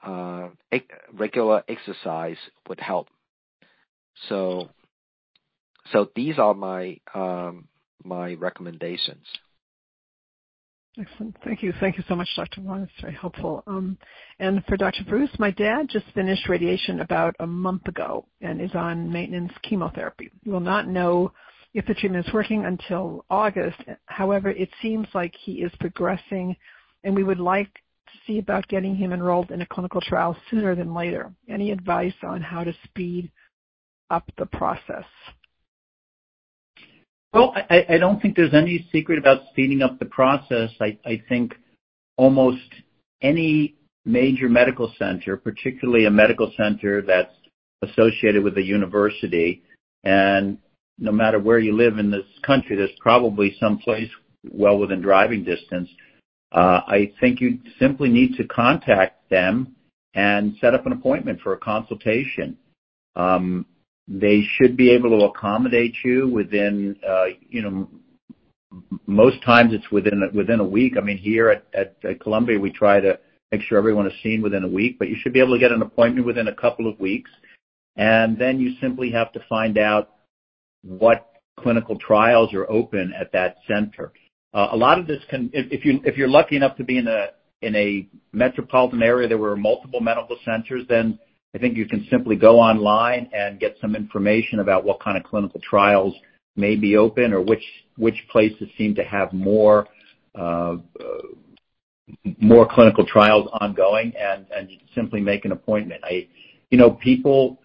uh, 0.05 0.49
regular 1.12 1.62
exercise 1.68 2.36
would 2.68 2.80
help. 2.80 3.09
So 4.28 4.68
so 5.93 6.09
these 6.14 6.38
are 6.38 6.55
my 6.55 6.99
recommendations. 8.05 9.26
Excellent. 11.00 11.34
Thank 11.42 11.62
you. 11.62 11.72
Thank 11.80 11.96
you 11.96 12.05
so 12.07 12.14
much, 12.14 12.28
Dr. 12.36 12.61
Wong. 12.61 12.80
That's 12.80 13.00
very 13.00 13.14
helpful. 13.14 13.62
Um, 13.66 13.96
and 14.38 14.62
for 14.66 14.76
Dr. 14.76 15.05
Bruce, 15.09 15.30
my 15.38 15.50
dad 15.50 15.88
just 15.88 16.05
finished 16.14 16.48
radiation 16.50 17.00
about 17.00 17.34
a 17.40 17.46
month 17.46 17.86
ago 17.88 18.26
and 18.42 18.61
is 18.61 18.74
on 18.74 19.11
maintenance 19.11 19.53
chemotherapy. 19.62 20.30
We 20.44 20.53
will 20.53 20.61
not 20.61 20.88
know 20.88 21.32
if 21.72 21.86
the 21.86 21.94
treatment 21.94 22.26
is 22.26 22.34
working 22.34 22.66
until 22.66 23.24
August. 23.30 23.78
However, 24.05 24.50
it 24.50 24.68
seems 24.82 25.07
like 25.14 25.34
he 25.42 25.62
is 25.62 25.72
progressing, 25.80 26.55
and 27.05 27.16
we 27.16 27.24
would 27.24 27.40
like 27.40 27.72
to 27.72 28.12
see 28.26 28.38
about 28.38 28.68
getting 28.68 28.94
him 28.94 29.14
enrolled 29.14 29.50
in 29.50 29.62
a 29.62 29.66
clinical 29.66 30.03
trial 30.03 30.36
sooner 30.50 30.74
than 30.74 30.92
later. 30.92 31.32
Any 31.48 31.70
advice 31.70 32.12
on 32.22 32.42
how 32.42 32.64
to 32.64 32.74
speed 32.84 33.32
up 34.11 34.30
the 34.36 34.46
process? 34.46 35.07
Well, 37.33 37.55
I 37.70 37.97
don't 37.99 38.20
think 38.20 38.37
there's 38.37 38.53
any 38.53 38.87
secret 38.93 39.18
about 39.18 39.43
speeding 39.51 39.80
up 39.80 39.99
the 39.99 40.05
process. 40.05 40.70
I 40.80 41.22
think 41.28 41.55
almost 42.18 42.68
any 43.22 43.74
major 44.05 44.49
medical 44.51 44.93
center, 44.99 45.37
particularly 45.39 46.05
a 46.05 46.11
medical 46.11 46.53
center 46.57 47.01
that's 47.01 47.35
associated 47.83 48.45
with 48.45 48.59
a 48.59 48.62
university, 48.62 49.62
and 50.05 50.59
no 50.99 51.11
matter 51.11 51.39
where 51.39 51.59
you 51.59 51.74
live 51.74 51.99
in 51.99 52.11
this 52.11 52.26
country, 52.43 52.76
there's 52.76 52.91
probably 53.01 53.57
some 53.59 53.78
place 53.78 54.11
well 54.51 54.78
within 54.78 55.01
driving 55.01 55.43
distance. 55.43 55.89
Uh, 56.53 56.80
I 56.87 57.12
think 57.18 57.41
you 57.41 57.59
simply 57.78 58.11
need 58.11 58.37
to 58.37 58.45
contact 58.45 59.30
them 59.30 59.74
and 60.14 60.55
set 60.61 60.74
up 60.74 60.85
an 60.85 60.93
appointment 60.93 61.41
for 61.41 61.55
a 61.55 61.59
consultation. 61.59 62.59
Um, 63.16 63.64
They 64.12 64.42
should 64.54 64.76
be 64.76 64.90
able 64.90 65.10
to 65.18 65.24
accommodate 65.24 65.94
you 66.04 66.28
within, 66.28 66.96
uh 67.08 67.26
you 67.48 67.62
know, 67.62 67.88
most 69.06 69.42
times 69.42 69.72
it's 69.72 69.90
within 69.90 70.22
within 70.34 70.60
a 70.60 70.64
week. 70.64 70.94
I 70.98 71.00
mean, 71.00 71.18
here 71.18 71.62
at 71.74 72.20
Columbia, 72.20 72.58
we 72.58 72.70
try 72.70 73.00
to 73.00 73.18
make 73.50 73.62
sure 73.62 73.78
everyone 73.78 74.06
is 74.06 74.12
seen 74.22 74.42
within 74.42 74.64
a 74.64 74.68
week, 74.68 74.98
but 74.98 75.08
you 75.08 75.16
should 75.20 75.32
be 75.32 75.40
able 75.40 75.54
to 75.54 75.58
get 75.58 75.72
an 75.72 75.82
appointment 75.82 76.26
within 76.26 76.48
a 76.48 76.54
couple 76.54 76.88
of 76.88 76.98
weeks. 77.00 77.30
And 77.96 78.38
then 78.38 78.60
you 78.60 78.74
simply 78.80 79.10
have 79.12 79.32
to 79.32 79.40
find 79.48 79.76
out 79.78 80.10
what 80.82 81.32
clinical 81.60 81.98
trials 81.98 82.52
are 82.54 82.70
open 82.70 83.12
at 83.18 83.32
that 83.32 83.56
center. 83.68 84.12
A 84.54 84.76
lot 84.76 84.98
of 84.98 85.06
this 85.06 85.22
can. 85.30 85.50
If 85.54 85.84
you 85.84 86.00
if 86.04 86.18
you're 86.18 86.28
lucky 86.28 86.56
enough 86.56 86.76
to 86.76 86.84
be 86.84 86.98
in 86.98 87.08
a 87.08 87.28
in 87.62 87.74
a 87.74 88.08
metropolitan 88.32 89.02
area, 89.02 89.28
there 89.28 89.38
were 89.38 89.56
multiple 89.56 90.00
medical 90.00 90.36
centers, 90.44 90.84
then 90.88 91.18
I 91.55 91.59
think 91.59 91.76
you 91.76 91.86
can 91.86 92.07
simply 92.11 92.36
go 92.36 92.59
online 92.59 93.28
and 93.32 93.61
get 93.61 93.76
some 93.80 93.94
information 93.94 94.61
about 94.61 94.84
what 94.84 95.00
kind 95.00 95.18
of 95.18 95.24
clinical 95.24 95.61
trials 95.61 96.14
may 96.57 96.76
be 96.76 96.96
open 96.96 97.32
or 97.32 97.40
which 97.40 97.64
which 97.96 98.16
places 98.30 98.68
seem 98.76 98.94
to 98.94 99.05
have 99.05 99.32
more 99.32 99.86
uh 100.34 100.76
more 102.38 102.66
clinical 102.70 103.07
trials 103.07 103.48
ongoing 103.61 104.12
and 104.18 104.46
and 104.55 104.68
simply 104.94 105.20
make 105.20 105.44
an 105.44 105.53
appointment. 105.53 106.03
I 106.05 106.28
you 106.70 106.78
know, 106.78 106.90
people 106.90 107.59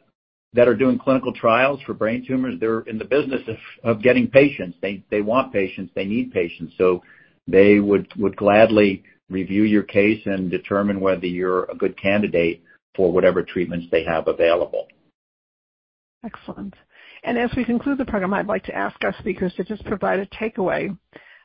that 0.53 0.67
are 0.67 0.75
doing 0.75 0.99
clinical 0.99 1.33
trials 1.33 1.79
for 1.85 1.93
brain 1.93 2.25
tumors, 2.27 2.55
they're 2.59 2.81
in 2.81 2.97
the 2.97 3.05
business 3.05 3.41
of 3.83 4.01
getting 4.01 4.27
patients. 4.27 4.77
They 4.81 5.03
they 5.09 5.21
want 5.21 5.53
patients. 5.53 5.91
They 5.95 6.05
need 6.05 6.31
patients. 6.31 6.73
So 6.77 7.01
they 7.47 7.79
would 7.79 8.07
would 8.17 8.35
gladly 8.35 9.03
review 9.29 9.63
your 9.63 9.83
case 9.83 10.21
and 10.25 10.49
determine 10.49 10.99
whether 10.99 11.25
you're 11.25 11.65
a 11.65 11.75
good 11.75 11.99
candidate 12.01 12.61
for 12.97 13.11
whatever 13.11 13.43
treatments 13.43 13.87
they 13.91 14.03
have 14.03 14.27
available. 14.27 14.87
Excellent. 16.25 16.73
And 17.23 17.37
as 17.37 17.51
we 17.55 17.63
conclude 17.63 17.97
the 17.97 18.05
program, 18.05 18.33
I'd 18.33 18.47
like 18.47 18.63
to 18.65 18.75
ask 18.75 18.95
our 19.03 19.15
speakers 19.19 19.53
to 19.55 19.63
just 19.63 19.85
provide 19.85 20.19
a 20.19 20.25
takeaway, 20.27 20.97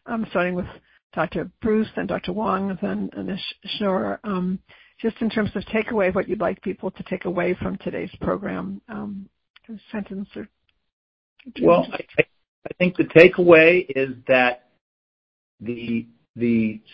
um, 0.07 0.27
starting 0.31 0.55
with 0.55 0.67
Dr. 1.15 1.51
Bruce, 1.61 1.89
then 1.95 2.07
Dr. 2.07 2.33
Wong, 2.33 2.77
then 2.81 3.11
Anish 3.17 3.43
Schnorr. 3.77 4.19
Um, 4.25 4.59
just 5.01 5.21
in 5.21 5.31
terms 5.31 5.51
of 5.55 5.63
takeaway, 5.65 6.15
what 6.15 6.29
you'd 6.29 6.41
like 6.41 6.63
people 6.63 6.91
to 6.91 7.03
take 7.05 7.27
away 7.27 7.55
from 7.61 7.77
today's 7.79 8.11
program, 8.21 8.81
um, 8.89 9.29
a 9.69 9.73
sentence 9.91 10.29
or 10.35 10.49
two. 11.57 11.67
Well, 11.67 11.87
I 12.19 12.75
think 12.79 12.97
the 12.97 13.05
takeaway 13.05 13.85
is 13.95 14.15
that 14.29 14.69
the 15.61 16.07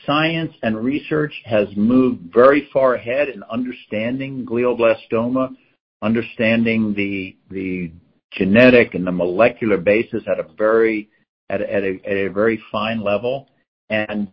science 0.05 0.53
and 0.63 0.85
research 0.85 1.33
has 1.45 1.69
moved 1.77 2.33
very 2.33 2.69
far 2.73 2.95
ahead 2.95 3.29
in 3.29 3.43
understanding 3.45 4.45
glioblastoma, 4.45 5.55
understanding 6.03 6.93
the 6.95 7.93
genetic 8.33 8.95
and 8.95 9.07
the 9.07 9.13
molecular 9.13 9.79
basis 9.79 10.23
at 10.31 10.39
a 10.39 10.47
very 10.57 11.09
at 11.51 11.63
a 11.63 12.29
very 12.29 12.63
fine 12.71 13.03
level. 13.03 13.49
And 13.91 14.29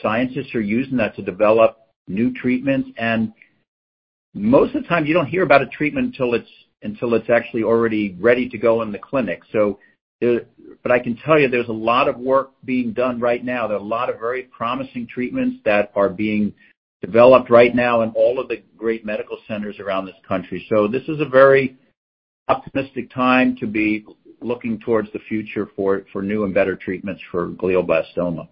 scientists 0.00 0.54
are 0.54 0.60
using 0.60 0.96
that 0.98 1.14
to 1.16 1.22
develop 1.22 1.78
new 2.08 2.32
treatments. 2.32 2.88
And 2.96 3.32
most 4.34 4.74
of 4.74 4.82
the 4.82 4.88
time, 4.88 5.04
you 5.04 5.14
don't 5.14 5.26
hear 5.26 5.42
about 5.42 5.62
a 5.62 5.66
treatment 5.66 6.16
until 6.18 6.34
it's 7.14 7.30
actually 7.30 7.64
already 7.64 8.16
ready 8.20 8.48
to 8.48 8.58
go 8.58 8.82
in 8.82 8.92
the 8.92 8.98
clinic. 8.98 9.42
I 10.90 10.98
can 10.98 11.16
tell 11.16 11.38
you 11.38 11.48
there's 11.48 11.68
a 11.68 11.72
lot 11.72 12.08
of 12.08 12.18
work 12.18 12.50
being 12.64 12.92
done 12.92 13.20
right 13.20 13.44
now. 13.44 13.66
There 13.66 13.76
are 13.76 13.80
a 13.80 13.82
lot 13.82 14.10
of 14.10 14.20
very 14.20 14.42
promising 14.44 15.06
treatments 15.06 15.58
that 15.64 15.92
are 15.94 16.08
being 16.08 16.52
developed 17.00 17.50
right 17.50 17.74
now 17.74 18.02
in 18.02 18.10
all 18.10 18.38
of 18.38 18.48
the 18.48 18.62
great 18.76 19.04
medical 19.04 19.38
centers 19.48 19.78
around 19.78 20.06
this 20.06 20.14
country. 20.26 20.66
So 20.68 20.88
this 20.88 21.02
is 21.08 21.20
a 21.20 21.28
very 21.28 21.76
optimistic 22.48 23.12
time 23.12 23.56
to 23.60 23.66
be 23.66 24.04
looking 24.40 24.78
towards 24.80 25.10
the 25.12 25.18
future 25.20 25.68
for 25.76 26.04
new 26.22 26.44
and 26.44 26.52
better 26.52 26.76
treatments 26.76 27.22
for 27.30 27.48
glioblastoma. 27.48 28.48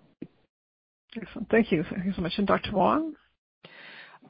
Excellent. 1.14 1.50
Thank 1.50 1.70
you. 1.70 1.84
Thank 1.90 2.06
you 2.06 2.12
so 2.16 2.22
much. 2.22 2.32
Dr. 2.44 2.72
Wong? 2.72 3.14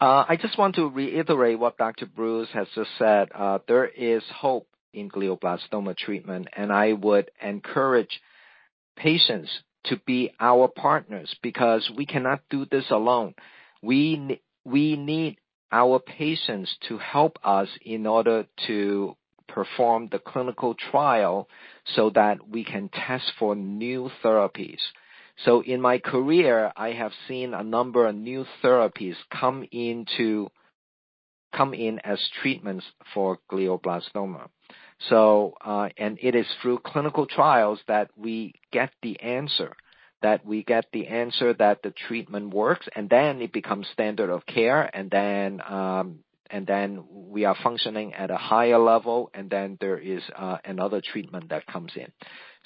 Uh, 0.00 0.24
I 0.28 0.36
just 0.40 0.58
want 0.58 0.74
to 0.76 0.88
reiterate 0.88 1.58
what 1.58 1.78
Dr. 1.78 2.06
Bruce 2.06 2.48
has 2.52 2.66
just 2.74 2.90
said. 2.98 3.28
Uh, 3.32 3.58
there 3.68 3.86
is 3.86 4.22
hope 4.34 4.66
in 4.92 5.10
glioblastoma 5.10 5.96
treatment, 5.96 6.48
and 6.56 6.72
I 6.72 6.92
would 6.92 7.30
encourage 7.40 8.20
patients 8.96 9.50
to 9.84 9.96
be 10.06 10.30
our 10.38 10.68
partners 10.68 11.34
because 11.42 11.90
we 11.96 12.06
cannot 12.06 12.40
do 12.50 12.66
this 12.70 12.90
alone. 12.90 13.34
We 13.82 14.38
need 14.66 15.38
our 15.72 15.98
patients 15.98 16.76
to 16.88 16.98
help 16.98 17.38
us 17.42 17.68
in 17.80 18.06
order 18.06 18.46
to 18.66 19.16
perform 19.48 20.08
the 20.10 20.18
clinical 20.18 20.74
trial 20.74 21.48
so 21.94 22.10
that 22.10 22.48
we 22.48 22.64
can 22.64 22.88
test 22.88 23.32
for 23.38 23.54
new 23.54 24.10
therapies. 24.22 24.80
So 25.44 25.62
in 25.62 25.80
my 25.80 25.98
career, 25.98 26.72
I 26.76 26.92
have 26.92 27.12
seen 27.26 27.54
a 27.54 27.64
number 27.64 28.06
of 28.06 28.14
new 28.14 28.44
therapies 28.62 29.16
come 29.30 29.66
in 29.72 30.06
as 32.04 32.20
treatments 32.40 32.84
for 33.12 33.38
glioblastoma. 33.50 34.48
Uh, 35.10 35.88
it 35.96 36.34
is 36.34 36.46
through 36.60 36.78
clinical 36.78 37.26
trials 37.26 37.80
that 37.88 38.10
we 38.16 38.54
get 38.70 38.90
the 39.02 39.20
answer 39.20 39.74
that 40.22 40.46
we 40.46 40.62
get 40.62 40.86
the 40.92 41.08
answer 41.08 41.52
that 41.54 41.82
the 41.82 41.92
treatment 42.08 42.54
works, 42.54 42.86
and 42.94 43.10
then 43.10 43.42
it 43.42 43.52
becomes 43.52 43.86
standard 43.92 44.30
of 44.30 44.46
care, 44.46 44.88
and 44.94 45.10
then 45.10 45.60
um 45.68 46.20
and 46.50 46.66
then 46.66 47.04
we 47.10 47.44
are 47.44 47.56
functioning 47.62 48.12
at 48.14 48.30
a 48.30 48.36
higher 48.36 48.78
level, 48.78 49.30
and 49.32 49.48
then 49.48 49.78
there 49.80 49.96
is 49.98 50.22
uh, 50.36 50.58
another 50.66 51.00
treatment 51.00 51.48
that 51.48 51.66
comes 51.66 51.92
in. 51.96 52.12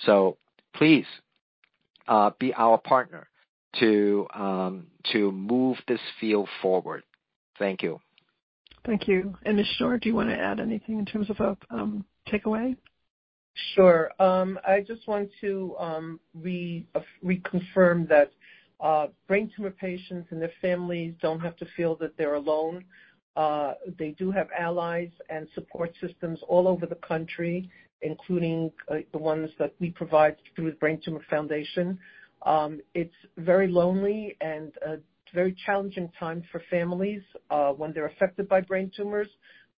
So 0.04 0.38
please 0.74 1.06
uh, 2.08 2.30
be 2.40 2.52
our 2.52 2.78
partner 2.78 3.28
to 3.78 4.26
um 4.34 4.86
to 5.12 5.32
move 5.32 5.76
this 5.88 6.00
field 6.20 6.48
forward. 6.62 7.02
Thank 7.58 7.82
you. 7.82 8.00
Thank 8.84 9.08
you. 9.08 9.36
And 9.44 9.56
Ms. 9.56 9.66
Schnorr, 9.76 9.98
do 9.98 10.08
you 10.08 10.14
wanna 10.14 10.34
add 10.34 10.60
anything 10.60 10.98
in 10.98 11.06
terms 11.06 11.30
of 11.30 11.40
a 11.40 11.56
takeaway? 12.26 12.76
Sure. 13.74 14.10
I 14.18 14.84
just 14.86 15.06
want 15.08 15.30
to 15.40 15.76
reconfirm 17.24 18.08
that 18.08 18.32
brain 19.26 19.50
tumor 19.56 19.70
patients 19.70 20.28
and 20.30 20.40
their 20.40 20.52
families 20.60 21.14
don't 21.22 21.40
have 21.40 21.56
to 21.56 21.66
feel 21.76 21.96
that 21.96 22.16
they're 22.16 22.34
alone. 22.34 22.84
Uh, 23.36 23.74
they 23.98 24.12
do 24.12 24.30
have 24.30 24.48
allies 24.58 25.10
and 25.28 25.46
support 25.54 25.92
systems 26.00 26.40
all 26.48 26.66
over 26.66 26.86
the 26.86 26.94
country, 26.96 27.70
including 28.00 28.72
uh, 28.90 28.96
the 29.12 29.18
ones 29.18 29.50
that 29.58 29.74
we 29.78 29.90
provide 29.90 30.36
through 30.54 30.70
the 30.70 30.76
Brain 30.76 31.00
Tumor 31.04 31.24
Foundation. 31.28 31.98
Um, 32.42 32.80
it's 32.94 33.14
very 33.36 33.68
lonely 33.68 34.36
and 34.40 34.72
a 34.86 34.98
very 35.34 35.54
challenging 35.66 36.10
time 36.18 36.42
for 36.50 36.62
families 36.70 37.22
uh, 37.50 37.72
when 37.72 37.92
they're 37.92 38.06
affected 38.06 38.48
by 38.48 38.60
brain 38.60 38.90
tumors, 38.96 39.28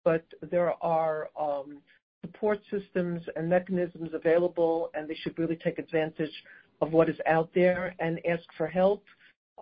but 0.05 0.25
there 0.51 0.73
are 0.83 1.31
um, 1.39 1.79
support 2.23 2.61
systems 2.71 3.23
and 3.37 3.49
mechanisms 3.49 4.11
available, 4.13 4.91
and 4.95 5.09
they 5.09 5.15
should 5.15 5.39
really 5.39 5.57
take 5.57 5.79
advantage 5.79 6.33
of 6.81 6.93
what 6.93 7.09
is 7.09 7.17
out 7.27 7.51
there 7.55 7.95
and 7.99 8.21
ask 8.27 8.45
for 8.57 8.67
help. 8.67 9.05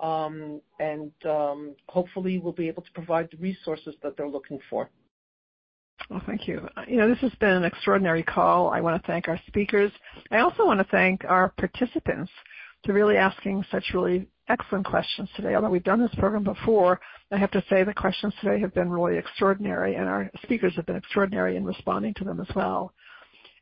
Um, 0.03 0.61
and 0.79 1.11
um, 1.25 1.75
hopefully 1.89 2.39
we'll 2.39 2.53
be 2.53 2.69
able 2.69 2.83
to 2.83 2.93
provide 2.93 3.29
the 3.31 3.39
resources 3.39 3.95
that 4.03 4.17
they're 4.17 4.29
looking 4.29 4.59
for. 4.69 4.91
Well, 6.11 6.23
thank 6.27 6.47
you. 6.47 6.69
You 6.87 6.99
know, 6.99 7.09
this 7.09 7.19
has 7.21 7.35
been 7.41 7.51
an 7.51 7.65
extraordinary 7.65 8.23
call. 8.23 8.71
I 8.71 8.81
want 8.81 9.03
to 9.03 9.07
thank 9.07 9.29
our 9.29 9.41
speakers. 9.47 9.91
I 10.31 10.39
also 10.39 10.67
want 10.67 10.79
to 10.81 10.87
thank 10.91 11.25
our 11.25 11.53
participants 11.59 12.31
for 12.85 12.93
really 12.93 13.17
asking 13.17 13.65
such 13.71 13.85
really 13.95 14.29
excellent 14.49 14.87
questions 14.87 15.29
today. 15.37 15.55
Although 15.55 15.71
we've 15.71 15.85
done 15.85 16.01
this 16.01 16.15
program 16.17 16.45
before, 16.45 17.01
I 17.31 17.37
have 17.37 17.51
to 17.53 17.65
say 17.69 17.85
the 17.85 17.95
questions 17.95 18.35
today 18.41 18.61
have 18.61 18.75
been 18.75 18.91
really 18.91 19.19
extraordinary, 19.19 19.97
and 19.97 20.09
our 20.09 20.31
speakers 20.43 20.75
have 20.77 20.87
been 20.87 20.97
extraordinary 20.97 21.57
in 21.57 21.65
responding 21.65 22.15
to 22.15 22.25
them 22.25 22.41
as 22.41 22.55
well. 22.55 22.93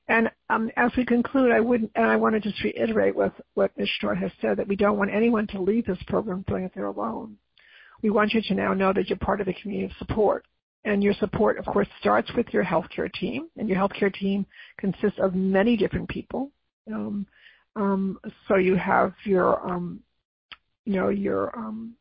And 0.09 0.31
um, 0.51 0.71
as 0.77 0.91
we 0.97 1.05
conclude, 1.05 1.51
I 1.51 1.61
would 1.61 1.89
and 1.95 2.07
I 2.07 2.17
want 2.17 2.35
to 2.35 2.41
just 2.41 2.63
reiterate 2.63 3.17
with 3.17 3.33
what 3.55 3.77
Ms. 3.79 3.89
Short 4.01 4.19
has 4.19 4.31
said 4.41 4.59
that 4.59 4.69
we 4.69 4.77
don't 4.77 4.99
want 4.99 5.11
anyone 5.11 5.47
to 5.49 5.61
leave 5.61 5.87
this 5.87 6.03
program 6.07 6.45
feeling 6.47 6.65
that 6.65 6.73
they're 6.75 6.87
alone. 6.87 7.37
We 8.03 8.11
want 8.11 8.35
you 8.35 8.43
to 8.43 8.55
now 8.55 8.75
know 8.75 8.93
that 8.93 9.09
you're 9.09 9.17
part 9.19 9.41
of 9.41 9.49
a 9.49 9.55
community 9.55 9.87
of 9.87 9.97
support. 9.99 10.45
And 10.85 11.03
your 11.03 11.15
support, 11.15 11.59
of 11.59 11.65
course, 11.65 11.89
starts 11.99 12.31
with 12.37 12.47
your 12.53 12.63
healthcare 12.63 13.11
team, 13.11 13.49
and 13.57 13.67
your 13.71 13.79
healthcare 13.79 14.13
team 14.13 14.45
consists 14.77 15.19
of 15.19 15.35
many 15.35 15.79
different 15.79 16.11
people. 16.11 16.51
Um, 16.93 17.27
um, 17.75 18.19
so 18.47 18.57
you 18.57 18.75
have 18.77 19.15
your, 19.25 19.67
um, 19.67 20.01
you 20.85 20.95
know, 20.95 21.09
your 21.09 21.57
um, 21.59 21.95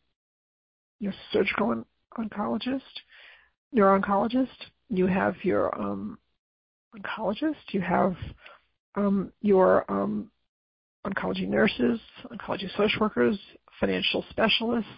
your 1.00 1.14
surgical 1.32 1.84
oncologist, 2.18 2.82
neuro-oncologist. 3.72 4.48
You 4.90 5.08
have 5.08 5.36
your 5.44 5.76
um, 5.80 6.18
oncologist. 6.96 7.56
You 7.72 7.82
have 7.82 8.16
um, 8.96 9.32
your 9.42 9.90
um, 9.92 10.30
oncology 11.06 11.48
nurses, 11.48 12.00
oncology 12.32 12.70
social 12.78 13.02
workers, 13.02 13.38
financial 13.80 14.24
specialists. 14.30 14.90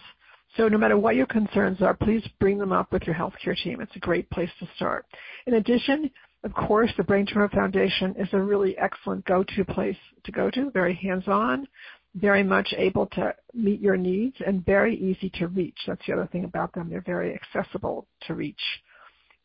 So 0.56 0.68
no 0.68 0.78
matter 0.78 0.96
what 0.96 1.16
your 1.16 1.26
concerns 1.26 1.82
are, 1.82 1.94
please 1.94 2.22
bring 2.40 2.58
them 2.58 2.72
up 2.72 2.92
with 2.92 3.02
your 3.02 3.14
healthcare 3.14 3.56
team. 3.62 3.80
It's 3.80 3.96
a 3.96 4.00
great 4.00 4.30
place 4.30 4.50
to 4.60 4.68
start. 4.76 5.04
In 5.46 5.54
addition, 5.54 6.10
of 6.44 6.54
course, 6.54 6.90
the 6.96 7.02
Brain 7.02 7.26
Tumor 7.26 7.48
Foundation 7.48 8.14
is 8.18 8.28
a 8.32 8.38
really 8.38 8.78
excellent 8.78 9.24
go-to 9.24 9.64
place 9.64 9.96
to 10.24 10.32
go 10.32 10.50
to, 10.50 10.70
very 10.70 10.94
hands-on, 10.94 11.66
very 12.16 12.42
much 12.42 12.74
able 12.76 13.06
to 13.06 13.34
meet 13.52 13.80
your 13.80 13.96
needs, 13.96 14.36
and 14.46 14.64
very 14.64 14.96
easy 14.96 15.30
to 15.38 15.48
reach. 15.48 15.78
That's 15.86 16.00
the 16.06 16.14
other 16.14 16.28
thing 16.32 16.44
about 16.44 16.72
them. 16.72 16.88
They're 16.88 17.02
very 17.02 17.34
accessible 17.34 18.06
to 18.26 18.34
reach. 18.34 18.60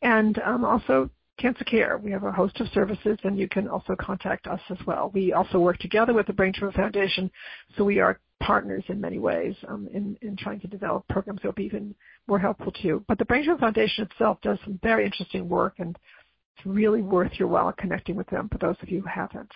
And 0.01 0.39
um, 0.39 0.65
also 0.65 1.09
cancer 1.37 1.63
care. 1.63 1.97
We 1.97 2.11
have 2.11 2.23
a 2.23 2.31
host 2.31 2.59
of 2.59 2.67
services, 2.69 3.17
and 3.23 3.37
you 3.37 3.47
can 3.47 3.67
also 3.67 3.95
contact 3.99 4.47
us 4.47 4.61
as 4.69 4.77
well. 4.85 5.11
We 5.13 5.33
also 5.33 5.59
work 5.59 5.79
together 5.79 6.13
with 6.13 6.27
the 6.27 6.33
Brain 6.33 6.53
Tumor 6.53 6.71
Foundation, 6.71 7.31
so 7.77 7.83
we 7.83 7.99
are 7.99 8.19
partners 8.39 8.83
in 8.87 8.99
many 8.99 9.19
ways 9.19 9.55
um, 9.67 9.87
in, 9.93 10.17
in 10.21 10.35
trying 10.35 10.59
to 10.61 10.67
develop 10.67 11.07
programs 11.07 11.41
that 11.41 11.47
will 11.47 11.53
be 11.53 11.65
even 11.65 11.93
more 12.27 12.39
helpful 12.39 12.71
to 12.71 12.81
you. 12.83 13.05
But 13.07 13.17
the 13.17 13.25
Brain 13.25 13.43
Tumor 13.43 13.57
Foundation 13.57 14.07
itself 14.09 14.39
does 14.41 14.57
some 14.63 14.79
very 14.81 15.05
interesting 15.05 15.49
work, 15.49 15.75
and 15.79 15.97
it's 16.55 16.65
really 16.65 17.01
worth 17.01 17.33
your 17.37 17.47
while 17.47 17.71
connecting 17.73 18.15
with 18.15 18.27
them 18.27 18.49
for 18.49 18.57
those 18.57 18.77
of 18.81 18.89
you 18.89 19.01
who 19.01 19.07
haven't. 19.07 19.51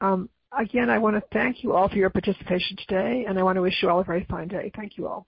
Um, 0.00 0.28
again, 0.56 0.90
I 0.90 0.98
want 0.98 1.16
to 1.16 1.22
thank 1.32 1.62
you 1.62 1.74
all 1.74 1.88
for 1.88 1.96
your 1.96 2.10
participation 2.10 2.76
today, 2.76 3.24
and 3.28 3.38
I 3.38 3.42
want 3.42 3.56
to 3.56 3.62
wish 3.62 3.82
you 3.82 3.90
all 3.90 4.00
a 4.00 4.04
very 4.04 4.26
fine 4.28 4.48
day. 4.48 4.70
Thank 4.74 4.96
you 4.96 5.06
all. 5.08 5.26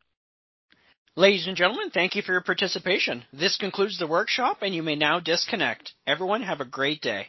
Ladies 1.16 1.46
and 1.46 1.56
gentlemen, 1.56 1.90
thank 1.90 2.14
you 2.14 2.22
for 2.22 2.32
your 2.32 2.40
participation. 2.40 3.24
This 3.32 3.56
concludes 3.56 3.98
the 3.98 4.06
workshop, 4.06 4.58
and 4.62 4.74
you 4.74 4.82
may 4.82 4.96
now 4.96 5.20
disconnect. 5.20 5.92
Everyone 6.06 6.42
have 6.42 6.60
a 6.60 6.64
great 6.64 7.00
day. 7.00 7.26